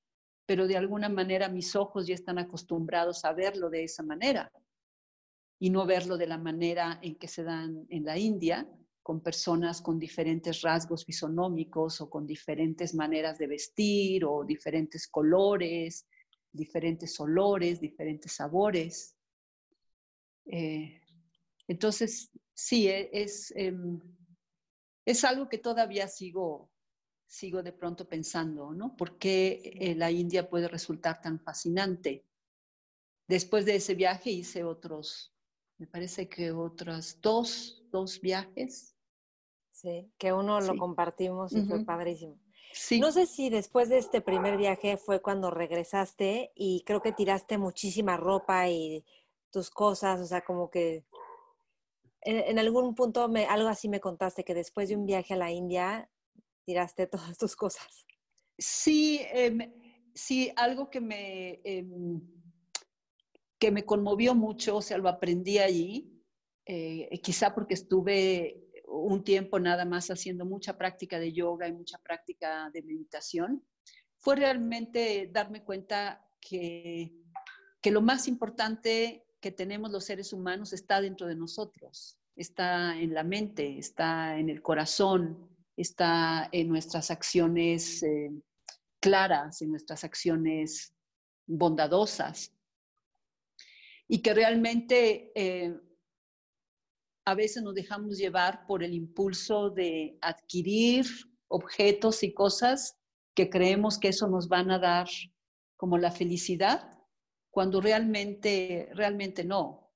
pero 0.45 0.67
de 0.67 0.77
alguna 0.77 1.09
manera 1.09 1.49
mis 1.49 1.75
ojos 1.75 2.07
ya 2.07 2.15
están 2.15 2.37
acostumbrados 2.37 3.25
a 3.25 3.33
verlo 3.33 3.69
de 3.69 3.83
esa 3.83 4.03
manera 4.03 4.51
y 5.59 5.69
no 5.69 5.85
verlo 5.85 6.17
de 6.17 6.27
la 6.27 6.37
manera 6.37 6.99
en 7.01 7.15
que 7.15 7.27
se 7.27 7.43
dan 7.43 7.85
en 7.89 8.05
la 8.05 8.17
India, 8.17 8.67
con 9.01 9.21
personas 9.21 9.81
con 9.81 9.99
diferentes 9.99 10.61
rasgos 10.61 11.05
fisonómicos 11.05 12.01
o 12.01 12.09
con 12.09 12.25
diferentes 12.25 12.95
maneras 12.95 13.37
de 13.37 13.47
vestir 13.47 14.25
o 14.25 14.43
diferentes 14.43 15.07
colores, 15.07 16.07
diferentes 16.55 17.19
olores, 17.19 17.79
diferentes 17.79 18.31
sabores. 18.31 19.15
Eh, 20.45 21.01
entonces, 21.67 22.31
sí, 22.53 22.87
e, 22.87 23.09
es, 23.11 23.51
em, 23.55 23.99
es 25.05 25.23
algo 25.23 25.49
que 25.49 25.57
todavía 25.57 26.07
sigo, 26.07 26.71
sigo 27.27 27.63
de 27.63 27.73
pronto 27.73 28.07
pensando, 28.07 28.73
¿no? 28.73 28.95
¿Por 28.95 29.17
qué 29.17 29.73
eh, 29.79 29.95
la 29.95 30.11
India 30.11 30.49
puede 30.49 30.67
resultar 30.67 31.21
tan 31.21 31.39
fascinante? 31.39 32.25
Después 33.27 33.65
de 33.65 33.75
ese 33.75 33.95
viaje 33.95 34.29
hice 34.29 34.63
otros, 34.63 35.33
me 35.77 35.87
parece 35.87 36.29
que 36.29 36.51
otros 36.51 37.19
dos, 37.21 37.83
dos 37.91 38.21
viajes. 38.21 38.95
Sí, 39.71 40.11
que 40.17 40.31
uno 40.31 40.61
lo 40.61 40.77
compartimos 40.77 41.51
y 41.53 41.61
fue 41.65 41.83
padrísimo. 41.83 42.39
Sí. 42.77 42.99
No 42.99 43.11
sé 43.13 43.25
si 43.25 43.49
después 43.49 43.87
de 43.87 43.97
este 43.97 44.19
primer 44.19 44.57
viaje 44.57 44.97
fue 44.97 45.21
cuando 45.21 45.49
regresaste 45.49 46.51
y 46.55 46.83
creo 46.85 47.01
que 47.01 47.13
tiraste 47.13 47.57
muchísima 47.57 48.17
ropa 48.17 48.69
y 48.69 49.05
tus 49.49 49.69
cosas, 49.69 50.19
o 50.19 50.25
sea, 50.25 50.41
como 50.41 50.69
que 50.69 51.05
en, 52.21 52.59
algún 52.59 52.93
punto 52.93 53.29
me, 53.29 53.45
algo 53.45 53.69
así 53.69 53.87
me 53.87 54.01
contaste 54.01 54.43
que 54.43 54.53
después 54.53 54.89
de 54.89 54.97
un 54.97 55.05
viaje 55.05 55.35
a 55.35 55.37
la 55.37 55.51
India 55.51 56.09
tiraste 56.65 57.07
todas 57.07 57.37
tus 57.37 57.55
cosas. 57.55 58.05
Sí, 58.57 59.21
em, 59.31 59.71
sí, 60.13 60.51
algo 60.57 60.89
que 60.89 60.99
me, 60.99 61.61
em, 61.63 62.21
que 63.57 63.71
me 63.71 63.85
conmovió 63.85 64.35
mucho, 64.35 64.77
o 64.77 64.81
sea, 64.81 64.97
lo 64.97 65.07
aprendí 65.07 65.59
allí, 65.59 66.11
eh, 66.65 67.21
quizá 67.23 67.55
porque 67.55 67.75
estuve 67.75 68.64
un 68.87 69.23
tiempo 69.23 69.59
nada 69.59 69.85
más 69.85 70.09
haciendo 70.09 70.45
mucha 70.45 70.77
práctica 70.77 71.19
de 71.19 71.33
yoga 71.33 71.67
y 71.67 71.73
mucha 71.73 71.97
práctica 71.99 72.69
de 72.71 72.81
meditación, 72.81 73.63
fue 74.17 74.35
realmente 74.35 75.29
darme 75.31 75.63
cuenta 75.63 76.25
que, 76.41 77.13
que 77.81 77.91
lo 77.91 78.01
más 78.01 78.27
importante 78.27 79.25
que 79.39 79.51
tenemos 79.51 79.91
los 79.91 80.05
seres 80.05 80.33
humanos 80.33 80.73
está 80.73 81.01
dentro 81.01 81.27
de 81.27 81.35
nosotros, 81.35 82.17
está 82.35 82.99
en 82.99 83.13
la 83.13 83.23
mente, 83.23 83.77
está 83.77 84.39
en 84.39 84.49
el 84.49 84.61
corazón, 84.61 85.49
está 85.77 86.49
en 86.51 86.69
nuestras 86.69 87.11
acciones 87.11 88.01
eh, 88.03 88.31
claras, 88.99 89.61
en 89.61 89.71
nuestras 89.71 90.03
acciones 90.03 90.93
bondadosas. 91.45 92.51
Y 94.07 94.19
que 94.19 94.33
realmente 94.33 95.31
eh, 95.35 95.79
a 97.25 97.33
veces 97.33 97.63
nos 97.63 97.73
dejamos 97.73 98.17
llevar 98.17 98.65
por 98.67 98.83
el 98.83 98.93
impulso 98.93 99.71
de 99.71 100.17
adquirir 100.21 101.05
objetos 101.47 102.23
y 102.23 102.33
cosas 102.33 102.97
que 103.33 103.49
creemos 103.49 103.97
que 103.97 104.09
eso 104.09 104.27
nos 104.27 104.47
van 104.47 104.69
a 104.71 104.79
dar 104.79 105.07
como 105.75 105.97
la 105.97 106.11
felicidad 106.11 106.95
cuando 107.49 107.81
realmente, 107.81 108.89
realmente 108.93 109.43
no. 109.43 109.91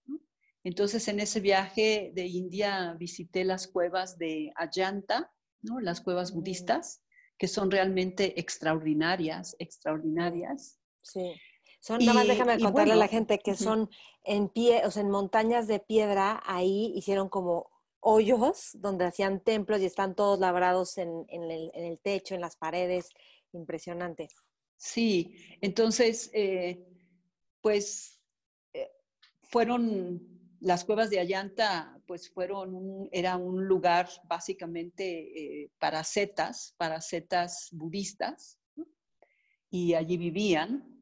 Entonces, 0.64 1.08
en 1.08 1.20
ese 1.20 1.40
viaje 1.40 2.12
de 2.16 2.26
India 2.26 2.96
visité 2.98 3.46
las 3.46 3.68
cuevas 3.68 4.18
de 4.18 4.52
Ayanta, 4.56 5.32
¿no? 5.62 5.80
las 5.80 6.02
cuevas 6.02 6.34
budistas, 6.34 7.02
que 7.38 7.48
son 7.48 7.72
realmente 7.72 8.40
extraordinarias, 8.40 9.56
extraordinarias. 9.60 10.80
Sí. 11.02 11.34
Son, 11.80 12.00
nada 12.00 12.14
más 12.14 12.28
déjame 12.28 12.60
contarle 12.60 12.94
a 12.94 12.98
la 12.98 13.08
gente 13.08 13.40
que 13.40 13.56
son 13.56 13.90
en 14.24 14.50
pie, 14.50 14.86
o 14.86 14.92
sea, 14.92 15.02
en 15.02 15.10
montañas 15.10 15.68
de 15.68 15.80
piedra, 15.80 16.42
ahí 16.46 16.92
hicieron 16.96 17.30
como 17.30 17.70
hoyos 18.02 18.72
donde 18.74 19.06
hacían 19.06 19.42
templos 19.42 19.82
y 19.82 19.86
están 19.86 20.16
todos 20.16 20.40
labrados 20.40 20.98
en, 20.98 21.26
el, 21.30 22.00
techo, 22.02 22.36
en 22.36 22.42
las 22.42 22.56
paredes. 22.56 23.10
Impresionante. 23.52 24.28
Sí, 24.78 25.36
entonces, 25.62 26.30
eh, 26.34 26.86
pues 27.62 28.22
eh, 28.74 28.92
fueron 29.42 30.22
las 30.60 30.84
cuevas 30.84 31.10
de 31.10 31.20
Allanta, 31.20 32.00
pues 32.06 32.30
fueron 32.30 32.76
un, 32.76 33.10
era 33.12 33.38
un 33.38 33.66
lugar 33.66 34.10
básicamente 34.26 35.64
eh, 35.64 35.72
para 35.80 36.04
setas, 36.04 36.76
para 36.78 37.02
setas 37.02 37.70
budistas, 37.72 38.60
y 39.70 39.94
allí 39.94 40.18
vivían. 40.18 40.99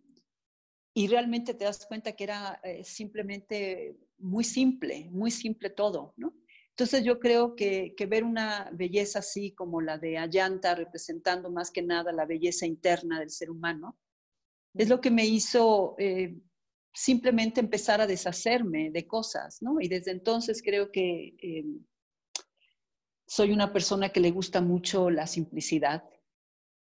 Y 0.97 1.07
realmente 1.07 1.53
te 1.53 1.65
das 1.65 1.85
cuenta 1.85 2.13
que 2.13 2.23
era 2.23 2.59
simplemente 2.83 3.95
muy 4.17 4.43
simple, 4.43 5.07
muy 5.11 5.29
simple 5.29 5.69
todo, 5.69 6.15
¿no? 6.17 6.33
Entonces 6.77 7.03
yo 7.03 7.19
creo 7.19 7.55
que, 7.55 7.93
ver 8.09 8.23
una 8.23 8.71
belleza 8.73 9.19
así 9.19 9.51
como 9.51 9.79
la 9.79 9.99
de 9.99 10.17
Ayanta, 10.17 10.73
representando 10.73 11.51
más 11.51 11.69
que 11.69 11.83
nada 11.83 12.11
la 12.11 12.25
belleza 12.25 12.65
interna 12.65 13.19
del 13.19 13.29
ser 13.29 13.51
humano, 13.51 13.95
es 14.73 14.89
lo 14.89 14.99
que 14.99 15.11
me 15.11 15.23
hizo 15.23 15.93
eh, 15.99 16.35
simplemente 16.91 17.59
empezar 17.59 18.01
a 18.01 18.07
deshacerme 18.07 18.89
de 18.89 19.05
cosas, 19.05 19.61
¿no? 19.61 19.79
Y 19.79 19.87
desde 19.87 20.09
entonces 20.09 20.63
creo 20.63 20.91
que 20.91 21.35
eh, 21.43 21.65
soy 23.27 23.51
una 23.51 23.71
persona 23.71 24.09
que 24.09 24.19
le 24.19 24.31
gusta 24.31 24.61
mucho 24.61 25.11
la 25.11 25.27
simplicidad, 25.27 26.03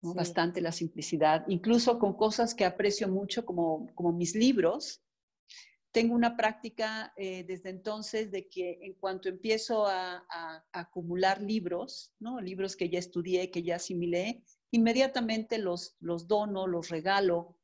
bastante 0.01 0.61
la 0.61 0.73
simplicidad, 0.73 1.45
incluso 1.49 1.99
con 1.99 2.15
cosas 2.15 2.55
que 2.55 2.65
aprecio 2.65 3.09
mucho 3.09 3.45
como, 3.45 3.87
como 3.95 4.13
mis 4.13 4.35
libros 4.35 5.03
tengo 5.99 6.15
una 6.15 6.37
práctica 6.37 7.13
eh, 7.17 7.45
desde 7.45 7.71
entonces 7.71 8.31
de 8.31 8.49
que 8.49 8.79
en 8.83 8.95
cuanto 8.95 9.29
empiezo 9.29 9.87
a, 9.87 10.25
acumular 10.73 11.41
libros, 11.43 12.13
¿no? 12.21 12.41
libros 12.41 12.77
que 12.77 12.89
ya 12.89 12.99
estudié, 12.99 13.51
que 13.51 13.63
ya 13.63 13.77
asimilé, 13.77 14.45
inmediatamente 14.71 15.59
los, 15.59 15.97
los 16.01 16.29
dono, 16.29 16.67
los 16.67 16.89
regalo. 16.89 17.57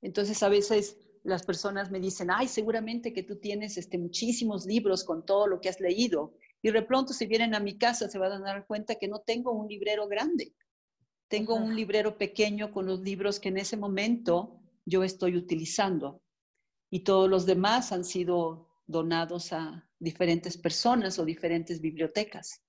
Entonces 0.00 0.42
a 0.42 0.48
veces 0.48 0.96
las 1.22 1.44
personas 1.44 1.90
me 1.90 2.00
dicen, 2.00 2.30
ay, 2.30 2.48
seguramente 2.48 3.12
que 3.12 3.22
tú 3.22 3.36
tienes 3.36 3.76
este, 3.76 3.98
muchísimos 3.98 4.66
libros 4.66 5.04
con 5.04 5.24
todo 5.24 5.46
lo 5.46 5.60
que 5.60 5.68
has 5.68 5.80
leído. 5.80 6.34
Y 6.64 6.70
de 6.70 6.80
pronto 6.80 7.12
si 7.12 7.26
vienen 7.26 7.54
a 7.54 7.60
mi 7.60 7.76
casa 7.76 8.08
se 8.08 8.18
van 8.18 8.32
a 8.32 8.40
dar 8.40 8.66
cuenta 8.66 8.94
que 8.94 9.06
no 9.06 9.20
tengo 9.20 9.52
un 9.52 9.68
librero 9.68 10.08
grande. 10.08 10.54
Tengo 11.28 11.56
un 11.56 11.76
librero 11.76 12.16
pequeño 12.16 12.72
con 12.72 12.86
los 12.86 13.00
libros 13.00 13.38
que 13.38 13.50
en 13.50 13.58
ese 13.58 13.76
momento 13.76 14.62
yo 14.86 15.04
estoy 15.04 15.36
utilizando. 15.36 16.22
Y 16.90 17.00
todos 17.00 17.28
los 17.28 17.44
demás 17.44 17.92
han 17.92 18.02
sido 18.02 18.70
donados 18.86 19.52
a 19.52 19.86
diferentes 19.98 20.56
personas 20.56 21.18
o 21.18 21.26
diferentes 21.26 21.82
bibliotecas. 21.82 22.62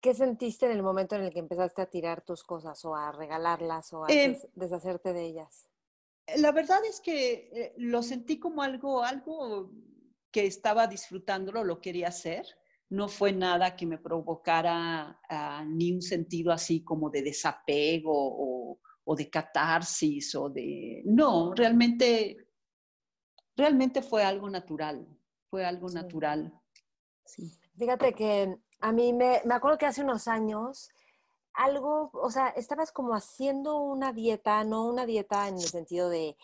¿Qué 0.00 0.14
sentiste 0.14 0.64
en 0.64 0.72
el 0.72 0.82
momento 0.82 1.14
en 1.14 1.24
el 1.24 1.30
que 1.30 1.40
empezaste 1.40 1.82
a 1.82 1.90
tirar 1.90 2.24
tus 2.24 2.42
cosas 2.42 2.82
o 2.86 2.96
a 2.96 3.12
regalarlas 3.12 3.92
o 3.92 4.06
a 4.06 4.08
eh, 4.08 4.40
deshacerte 4.54 5.12
de 5.12 5.26
ellas? 5.26 5.68
La 6.38 6.52
verdad 6.52 6.82
es 6.88 7.02
que 7.02 7.50
eh, 7.52 7.74
lo 7.76 8.02
sentí 8.02 8.38
como 8.38 8.62
algo, 8.62 9.02
algo 9.02 9.72
que 10.30 10.46
estaba 10.46 10.86
disfrutándolo, 10.86 11.64
lo 11.64 11.82
quería 11.82 12.08
hacer. 12.08 12.46
No 12.88 13.08
fue 13.08 13.32
nada 13.32 13.74
que 13.74 13.86
me 13.86 13.98
provocara 13.98 15.20
ah, 15.28 15.64
ni 15.66 15.92
un 15.92 16.02
sentido 16.02 16.52
así 16.52 16.84
como 16.84 17.10
de 17.10 17.22
desapego 17.22 18.12
o, 18.14 18.78
o 19.04 19.16
de 19.16 19.28
catarsis 19.28 20.34
o 20.34 20.48
de... 20.48 21.02
No, 21.04 21.54
realmente, 21.54 22.48
realmente 23.56 24.02
fue 24.02 24.22
algo 24.22 24.48
natural, 24.48 25.06
fue 25.50 25.64
algo 25.64 25.88
natural. 25.88 26.52
Fíjate 27.76 28.12
que 28.14 28.56
a 28.80 28.92
mí 28.92 29.12
me, 29.12 29.40
me 29.44 29.54
acuerdo 29.54 29.78
que 29.78 29.86
hace 29.86 30.02
unos 30.02 30.28
años 30.28 30.90
algo, 31.56 32.10
o 32.12 32.30
sea, 32.30 32.48
estabas 32.48 32.92
como 32.92 33.14
haciendo 33.14 33.80
una 33.80 34.12
dieta, 34.12 34.62
no 34.64 34.86
una 34.86 35.06
dieta 35.06 35.48
en 35.48 35.54
el 35.54 35.62
sentido 35.62 36.08
de 36.08 36.36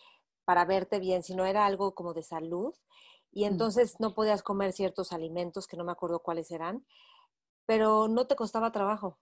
para 0.44 0.64
verte 0.64 0.98
bien, 0.98 1.22
sino 1.22 1.46
era 1.46 1.66
algo 1.66 1.94
como 1.94 2.14
de 2.14 2.22
salud. 2.22 2.74
Y 3.32 3.44
entonces 3.44 3.98
no 3.98 4.14
podías 4.14 4.42
comer 4.42 4.72
ciertos 4.72 5.12
alimentos 5.12 5.66
que 5.66 5.76
no 5.76 5.84
me 5.84 5.92
acuerdo 5.92 6.20
cuáles 6.20 6.50
eran, 6.50 6.84
pero 7.66 8.08
no 8.08 8.26
te 8.26 8.36
costaba 8.36 8.72
trabajo. 8.72 9.18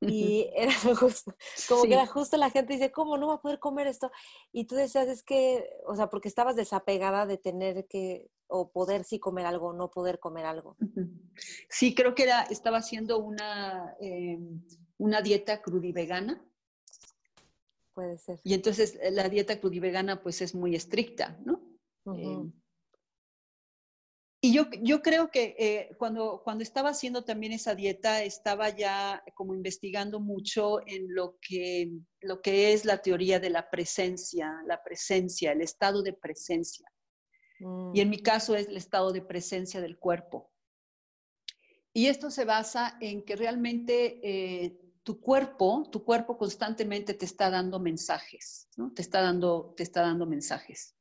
Y 0.00 0.50
era 0.56 0.72
justo, 0.96 1.34
como 1.68 1.84
que 1.84 1.94
era 1.94 2.06
justo 2.06 2.36
la 2.36 2.50
gente 2.50 2.74
dice, 2.74 2.92
¿cómo 2.92 3.16
no 3.16 3.28
va 3.28 3.34
a 3.34 3.40
poder 3.40 3.58
comer 3.58 3.86
esto? 3.86 4.10
Y 4.52 4.64
tú 4.64 4.74
decías, 4.74 5.08
es 5.08 5.22
que, 5.22 5.70
o 5.86 5.94
sea, 5.94 6.10
porque 6.10 6.28
estabas 6.28 6.56
desapegada 6.56 7.26
de 7.26 7.38
tener 7.38 7.86
que, 7.86 8.30
o 8.48 8.70
poder 8.70 9.04
sí 9.04 9.18
comer 9.18 9.46
algo, 9.46 9.68
o 9.68 9.72
no 9.72 9.90
poder 9.90 10.18
comer 10.18 10.44
algo. 10.44 10.76
Sí, 11.68 11.94
creo 11.94 12.14
que 12.14 12.24
era, 12.24 12.42
estaba 12.42 12.78
haciendo 12.78 13.18
una, 13.18 13.96
eh, 14.00 14.38
una 14.98 15.22
dieta 15.22 15.62
crudivegana. 15.62 16.44
Puede 17.94 18.18
ser. 18.18 18.40
Y 18.42 18.54
entonces 18.54 18.98
eh, 19.00 19.10
la 19.10 19.28
dieta 19.28 19.60
crudivegana 19.60 20.22
pues 20.22 20.42
es 20.42 20.54
muy 20.54 20.74
estricta, 20.74 21.38
¿no? 21.44 21.60
Y 24.44 24.52
yo, 24.52 24.64
yo 24.82 25.02
creo 25.02 25.30
que 25.30 25.54
eh, 25.56 25.94
cuando, 25.98 26.42
cuando 26.42 26.64
estaba 26.64 26.90
haciendo 26.90 27.22
también 27.22 27.52
esa 27.52 27.76
dieta, 27.76 28.24
estaba 28.24 28.70
ya 28.70 29.22
como 29.34 29.54
investigando 29.54 30.18
mucho 30.18 30.80
en 30.84 31.14
lo 31.14 31.38
que, 31.40 31.92
lo 32.20 32.42
que 32.42 32.72
es 32.72 32.84
la 32.84 32.98
teoría 32.98 33.38
de 33.38 33.50
la 33.50 33.70
presencia, 33.70 34.52
la 34.66 34.82
presencia, 34.82 35.52
el 35.52 35.60
estado 35.60 36.02
de 36.02 36.12
presencia. 36.12 36.90
Y 37.94 38.00
en 38.00 38.10
mi 38.10 38.16
mm. 38.16 38.22
caso 38.22 38.56
es 38.56 38.66
el 38.66 38.76
estado 38.76 39.12
de 39.12 39.22
presencia 39.22 39.80
del 39.80 39.96
cuerpo. 39.96 40.50
Y 41.92 42.06
esto 42.08 42.28
se 42.28 42.44
basa 42.44 42.96
en 43.00 43.24
que 43.24 43.36
realmente 43.36 44.18
eh, 44.24 44.76
tu 45.04 45.20
cuerpo, 45.20 45.88
tu 45.92 46.04
cuerpo 46.04 46.36
constantemente 46.36 47.14
te 47.14 47.26
está 47.26 47.48
dando 47.48 47.78
mensajes, 47.78 48.68
¿no? 48.76 48.92
Te 48.92 49.02
está 49.02 49.20
dando, 49.20 49.72
te 49.76 49.84
está 49.84 50.02
dando 50.02 50.26
mensajes. 50.26 50.96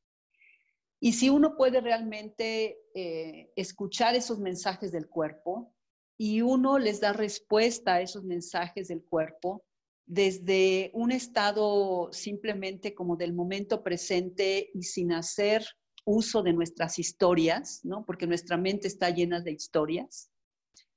Y 1.04 1.14
si 1.14 1.30
uno 1.30 1.58
puede 1.58 1.82
realmente 1.82 2.78
eh, 2.94 3.52
escuchar 3.56 4.14
esos 4.14 4.40
mensajes 4.40 4.92
del 4.92 5.10
cuerpo 5.10 5.74
y 6.16 6.42
uno 6.42 6.78
les 6.78 7.02
da 7.02 7.12
respuesta 7.12 7.96
a 7.96 8.02
esos 8.02 8.24
mensajes 8.24 8.88
del 8.88 9.04
cuerpo 9.04 9.66
desde 10.06 10.92
un 10.94 11.12
estado 11.12 12.14
simplemente 12.14 12.94
como 12.94 13.16
del 13.16 13.34
momento 13.34 13.82
presente 13.82 14.70
y 14.76 14.84
sin 14.84 15.12
hacer 15.12 15.66
uso 16.06 16.44
de 16.44 16.54
nuestras 16.54 17.00
historias, 17.00 17.84
¿no? 17.84 18.06
Porque 18.06 18.28
nuestra 18.28 18.58
mente 18.58 18.88
está 18.88 19.10
llena 19.10 19.42
de 19.42 19.54
historias 19.54 20.30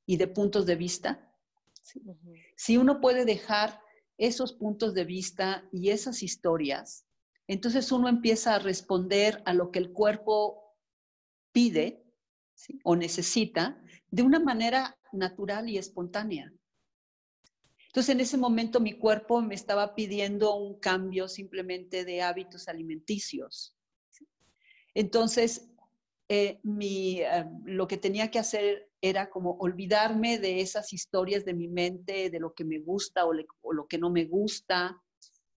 y 0.05 0.19
de 0.19 0.29
puntos 0.29 0.67
de 0.67 0.77
vista. 0.77 1.33
Si 2.57 2.77
uno 2.77 3.01
puede 3.01 3.25
dejar 3.25 3.81
esos 4.19 4.53
puntos 4.53 4.93
de 4.93 5.05
vista 5.05 5.67
y 5.73 5.89
esas 5.89 6.23
historias 6.23 7.04
entonces 7.47 7.93
uno 7.93 8.09
empieza 8.09 8.55
a 8.55 8.59
responder 8.59 9.43
a 9.45 9.53
lo 9.53 9.71
que 9.71 9.79
el 9.79 9.93
cuerpo 9.93 10.77
pide 11.53 12.05
o 12.83 12.97
necesita 12.97 13.81
de 14.11 14.23
una 14.23 14.41
manera 14.41 14.97
natural 15.13 15.69
y 15.69 15.77
espontánea. 15.77 16.53
Entonces 17.87 18.15
en 18.15 18.21
ese 18.21 18.37
momento 18.37 18.81
mi 18.81 18.95
cuerpo 18.95 19.41
me 19.43 19.55
estaba 19.55 19.95
pidiendo 19.95 20.57
un 20.57 20.81
cambio 20.81 21.29
simplemente 21.29 22.05
de 22.05 22.23
hábitos 22.23 22.67
alimenticios. 22.69 23.77
Entonces 24.95 25.69
eh, 26.29 26.61
eh, 26.65 27.45
lo 27.67 27.87
que 27.87 27.99
tenía 27.99 28.31
que 28.31 28.39
hacer 28.39 28.89
era 29.01 29.29
como 29.29 29.59
olvidarme 29.59 30.39
de 30.39 30.61
esas 30.61 30.93
historias 30.93 31.45
de 31.45 31.53
mi 31.53 31.69
mente, 31.69 32.31
de 32.31 32.41
lo 32.41 32.55
que 32.55 32.65
me 32.65 32.79
gusta 32.79 33.27
o 33.27 33.33
lo 33.73 33.87
que 33.87 33.99
no 33.99 34.11
me 34.11 34.25
gusta, 34.25 35.04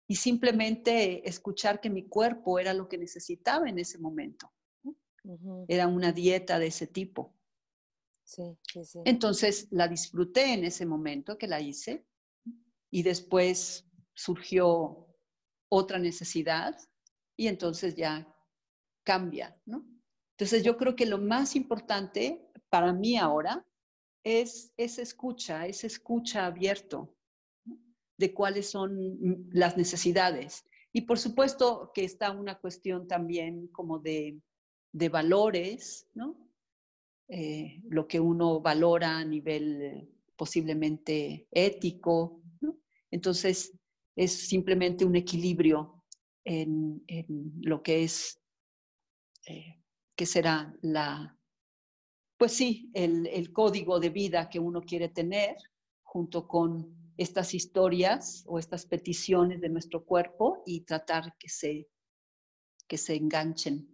y 0.07 0.17
simplemente 0.17 1.27
escuchar 1.29 1.81
que 1.81 1.91
mi 1.91 2.09
cuerpo 2.09 2.59
era 2.59 2.75
lo 2.75 2.89
que 2.89 2.99
necesitaba 2.99 3.69
en 3.69 3.79
ese 3.79 3.99
momento. 3.99 4.53
Era 5.69 5.87
una 5.87 6.13
dieta 6.13 6.59
de 6.59 6.67
ese 6.67 6.87
tipo. 6.87 7.35
Entonces 9.05 9.69
la 9.71 9.89
disfruté 9.89 10.53
en 10.53 10.65
ese 10.65 10.87
momento 10.87 11.39
que 11.39 11.47
la 11.47 11.61
hice 11.61 12.07
y 12.91 13.03
después 13.03 13.87
surgió 14.15 15.09
otra 15.69 15.99
necesidad 15.99 16.77
y 17.37 17.49
entonces 17.49 17.95
ya 17.95 18.29
cambia, 19.03 19.59
¿no? 19.67 19.87
Entonces 20.33 20.63
yo 20.63 20.77
creo 20.77 20.97
que 20.97 21.07
lo 21.07 21.19
más 21.19 21.57
importante 21.57 22.51
para 22.69 22.93
mí 22.93 23.17
ahora 23.17 23.67
es 24.25 24.73
esa 24.77 25.03
escucha, 25.03 25.67
esa 25.67 25.87
escucha 25.87 26.47
abierto, 26.47 27.15
de 28.17 28.33
cuáles 28.33 28.71
son 28.71 29.49
las 29.51 29.77
necesidades. 29.77 30.65
Y 30.93 31.03
por 31.03 31.19
supuesto 31.19 31.91
que 31.93 32.05
está 32.05 32.31
una 32.31 32.59
cuestión 32.59 33.09
también 33.09 33.69
como 33.69 33.99
de, 33.99 34.41
valores, 35.11 36.09
¿no? 36.15 36.39
Eh, 37.29 37.83
lo 37.89 38.07
que 38.07 38.21
uno 38.21 38.61
valora 38.61 39.19
a 39.19 39.25
nivel 39.25 40.09
posiblemente 40.37 41.49
ético, 41.51 42.43
¿no? 42.61 42.79
Entonces 43.11 43.73
es 44.15 44.33
simplemente 44.33 45.05
un 45.05 45.17
equilibrio 45.17 46.05
en, 46.45 47.03
lo 47.63 47.83
que 47.83 48.05
es, 48.05 48.41
eh, 49.47 49.83
que 50.15 50.27
será 50.27 50.77
la, 50.83 51.37
pues 52.37 52.53
sí, 52.53 52.91
el, 52.95 53.27
el 53.27 53.53
código 53.53 53.99
de 53.99 54.11
vida 54.11 54.49
que 54.49 54.61
uno 54.61 54.81
quiere 54.83 55.09
tener 55.09 55.57
junto 56.05 56.47
con 56.47 57.04
estas 57.17 57.55
historias 57.55 58.45
o 58.47 58.59
estas 58.59 58.87
peticiones 58.87 59.61
de 59.61 59.69
nuestro 59.69 60.05
cuerpo 60.05 60.63
y 60.67 60.81
tratar 60.83 61.37
que 61.39 61.49
se, 61.49 61.89
que 62.89 62.99
se 62.99 63.15
enganchen. 63.15 63.89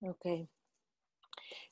Ok. 0.00 0.48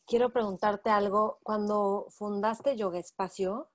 Quiero 0.06 0.32
preguntarte 0.32 0.90
algo. 0.90 1.38
Cuando 1.42 2.06
fundaste 2.10 2.76
Yoga 2.76 2.98
Espacio, 2.98 3.70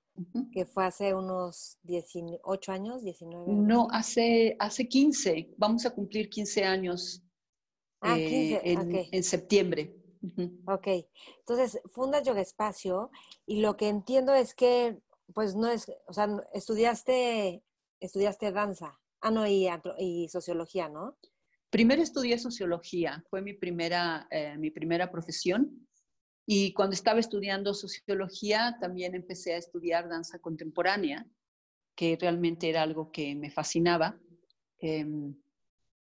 que 0.51 0.65
fue 0.65 0.85
hace 0.85 1.13
unos 1.13 1.77
18 1.83 2.71
años, 2.71 3.03
19 3.03 3.53
No, 3.53 3.87
hace, 3.91 4.55
hace 4.59 4.87
15. 4.87 5.55
Vamos 5.57 5.85
a 5.85 5.91
cumplir 5.91 6.29
15 6.29 6.63
años 6.65 7.23
ah, 8.01 8.17
eh, 8.17 8.61
en, 8.63 9.23
septiembre. 9.23 9.95
Ok. 10.67 10.87
Entonces, 11.39 11.79
fundas 11.91 12.23
Yoga 12.23 12.41
Espacio 12.41 13.11
y 13.45 13.61
lo 13.61 13.77
que 13.77 13.87
entiendo 13.87 14.33
es 14.33 14.53
que 14.53 14.99
pues 15.33 15.55
no 15.55 15.67
es, 15.67 15.91
o 16.07 16.13
sea, 16.13 16.27
estudiaste, 16.53 17.63
estudiaste 17.99 18.51
danza, 18.51 18.99
ah, 19.21 19.31
no, 19.31 19.47
y, 19.47 19.67
y 19.97 20.29
sociología, 20.29 20.89
¿no? 20.89 21.17
Primero 21.69 22.01
estudié 22.01 22.39
sociología, 22.39 23.23
fue 23.29 23.41
mi 23.41 23.53
primera, 23.53 24.27
eh, 24.31 24.57
mi 24.57 24.71
primera 24.71 25.11
profesión. 25.11 25.87
Y 26.45 26.73
cuando 26.73 26.95
estaba 26.95 27.19
estudiando 27.19 27.75
sociología, 27.75 28.77
también 28.81 29.13
empecé 29.13 29.53
a 29.53 29.57
estudiar 29.57 30.09
danza 30.09 30.39
contemporánea, 30.39 31.27
que 31.95 32.17
realmente 32.19 32.69
era 32.69 32.81
algo 32.81 33.11
que 33.11 33.35
me 33.35 33.51
fascinaba. 33.51 34.19
Em, 34.79 35.35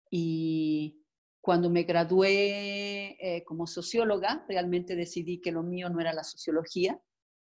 y 0.10 1.04
cuando 1.42 1.70
me 1.70 1.84
gradué 1.84 3.18
eh, 3.20 3.44
como 3.44 3.68
socióloga, 3.68 4.46
realmente 4.48 4.96
decidí 4.96 5.42
que 5.42 5.52
lo 5.52 5.64
mío 5.64 5.90
no 5.90 6.00
era 6.00 6.14
la 6.14 6.24
sociología, 6.24 6.98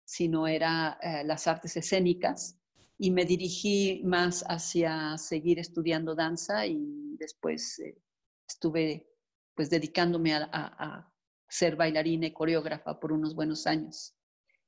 sino 0.04 0.46
era 0.46 0.98
eh, 1.02 1.24
las 1.24 1.46
artes 1.46 1.76
escénicas 1.76 2.58
y 2.98 3.10
me 3.10 3.24
dirigí 3.24 4.02
más 4.04 4.44
hacia 4.48 5.18
seguir 5.18 5.58
estudiando 5.58 6.14
danza 6.14 6.66
y 6.66 7.16
después 7.18 7.78
eh, 7.80 8.00
estuve 8.48 9.08
pues 9.54 9.70
dedicándome 9.70 10.34
a, 10.34 11.10
ser 11.46 11.76
bailarina 11.76 12.26
y 12.26 12.32
coreógrafa 12.32 12.98
por 12.98 13.12
unos 13.12 13.34
buenos 13.36 13.66
años. 13.68 14.16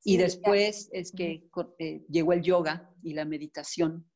y 0.05 0.18
después 0.18 0.88
es 0.92 1.11
que 1.11 1.51
eh, 1.79 2.05
llegó 2.09 2.33
el 2.33 2.42
yoga 2.42 2.94
y 3.03 3.14
la 3.14 3.25
meditación. 3.25 4.09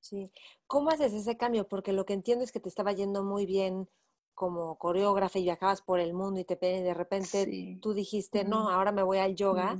Sí. 0.00 0.30
¿Cómo 0.66 0.88
haces 0.88 1.12
ese 1.12 1.36
cambio? 1.36 1.68
Porque 1.68 1.92
lo 1.92 2.06
que 2.06 2.14
entiendo 2.14 2.44
es 2.44 2.52
que 2.52 2.60
te 2.60 2.70
estaba 2.70 2.92
yendo 2.92 3.24
muy 3.24 3.44
bien 3.44 3.90
como 4.32 4.78
coreógrafa 4.78 5.38
y 5.38 5.42
viajabas 5.42 5.82
por 5.82 6.00
el 6.00 6.14
mundo 6.14 6.40
y 6.40 6.44
te 6.44 6.56
de 6.56 6.94
repente 6.94 7.78
tú 7.82 7.92
dijiste, 7.92 8.44
no, 8.44 8.70
ahora 8.70 8.92
me 8.92 9.02
voy 9.02 9.18
al 9.18 9.34
yoga 9.34 9.76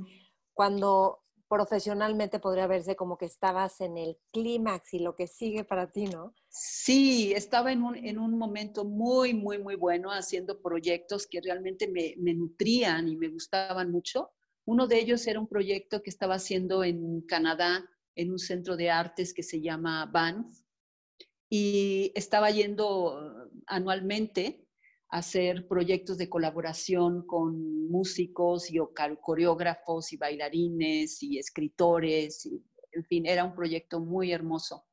cuando 0.59 1.23
profesionalmente 1.47 2.37
podría 2.37 2.67
verse 2.67 2.97
como 2.97 3.17
que 3.17 3.27
estabas 3.27 3.79
en 3.79 3.97
el 3.97 4.17
clímax 4.33 4.93
y 4.93 4.99
lo 4.99 5.15
que 5.15 5.25
sigue 5.25 5.63
para 5.63 5.89
ti, 5.89 6.03
¿no? 6.03 6.33
Sí, 6.49 7.31
estaba 7.33 7.71
en 7.71 7.81
un, 7.81 7.95
en 7.95 8.19
un 8.19 8.37
momento 8.37 8.83
muy, 8.83 9.33
muy, 9.33 9.57
muy 9.57 9.75
bueno 9.75 10.09
haciendo 10.09 10.61
proyectos 10.61 11.27
que 11.27 11.39
realmente 11.39 11.87
me, 11.87 12.15
me, 12.17 12.33
nutrían 12.33 13.07
y 13.07 13.15
me 13.15 13.29
gustaban 13.29 13.89
mucho. 13.89 14.31
Uno 14.65 14.85
de 14.85 14.99
ellos 14.99 15.25
era 15.27 15.39
un 15.39 15.47
proyecto 15.47 16.01
que 16.01 16.09
estaba 16.09 16.35
haciendo 16.35 16.83
en 16.83 17.21
Canadá, 17.21 17.89
en 18.15 18.29
un 18.29 18.37
centro 18.37 18.75
de 18.75 18.89
artes 18.89 19.33
que 19.33 19.43
se 19.43 19.61
llama 19.61 20.07
Banff, 20.07 20.59
y 21.49 22.11
estaba 22.15 22.51
yendo 22.51 23.49
anualmente 23.65 24.67
hacer 25.09 25.67
proyectos 25.67 26.17
de 26.17 26.29
colaboración 26.29 27.25
con 27.25 27.89
músicos 27.89 28.71
y 28.71 28.77
coreógrafos 29.21 30.13
y 30.13 30.17
bailarines 30.17 31.23
y 31.23 31.39
escritores. 31.39 32.47
en 32.91 33.03
fin, 33.05 33.25
era 33.25 33.43
un 33.43 33.55
proyecto 33.55 33.99
muy 33.99 34.31
hermoso. 34.31 34.85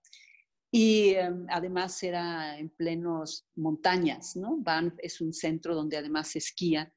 Y 0.71 1.15
em, 1.15 1.47
además 1.49 2.03
era 2.03 2.59
en 2.59 2.71
plenos 2.71 3.47
montañas, 3.55 4.37
¿no? 4.37 4.57
Banff 4.59 4.95
es 4.99 5.21
un 5.21 5.33
centro 5.33 5.75
donde 5.75 5.97
además 5.97 6.29
se 6.29 6.39
esquía. 6.39 6.93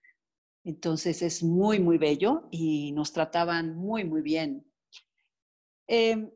Entonces 0.64 1.22
es 1.22 1.44
muy, 1.44 1.80
muy 1.80 1.98
bello 1.98 2.48
y 2.52 2.92
nos 2.94 3.14
trataban 3.14 3.76
muy, 3.76 4.04
muy 4.04 4.22
bien. 4.22 4.66
Em, 5.88 6.32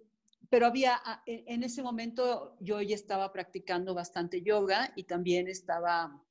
pero 0.50 0.68
había, 0.68 1.02
en 1.26 1.64
ese 1.64 1.82
momento 1.82 2.56
yo 2.60 2.82
ya 2.82 2.96
estaba 2.96 3.32
practicando 3.34 3.94
bastante 3.94 4.42
yoga 4.42 4.94
y 4.96 5.04
también 5.04 5.48
estaba 5.48 6.24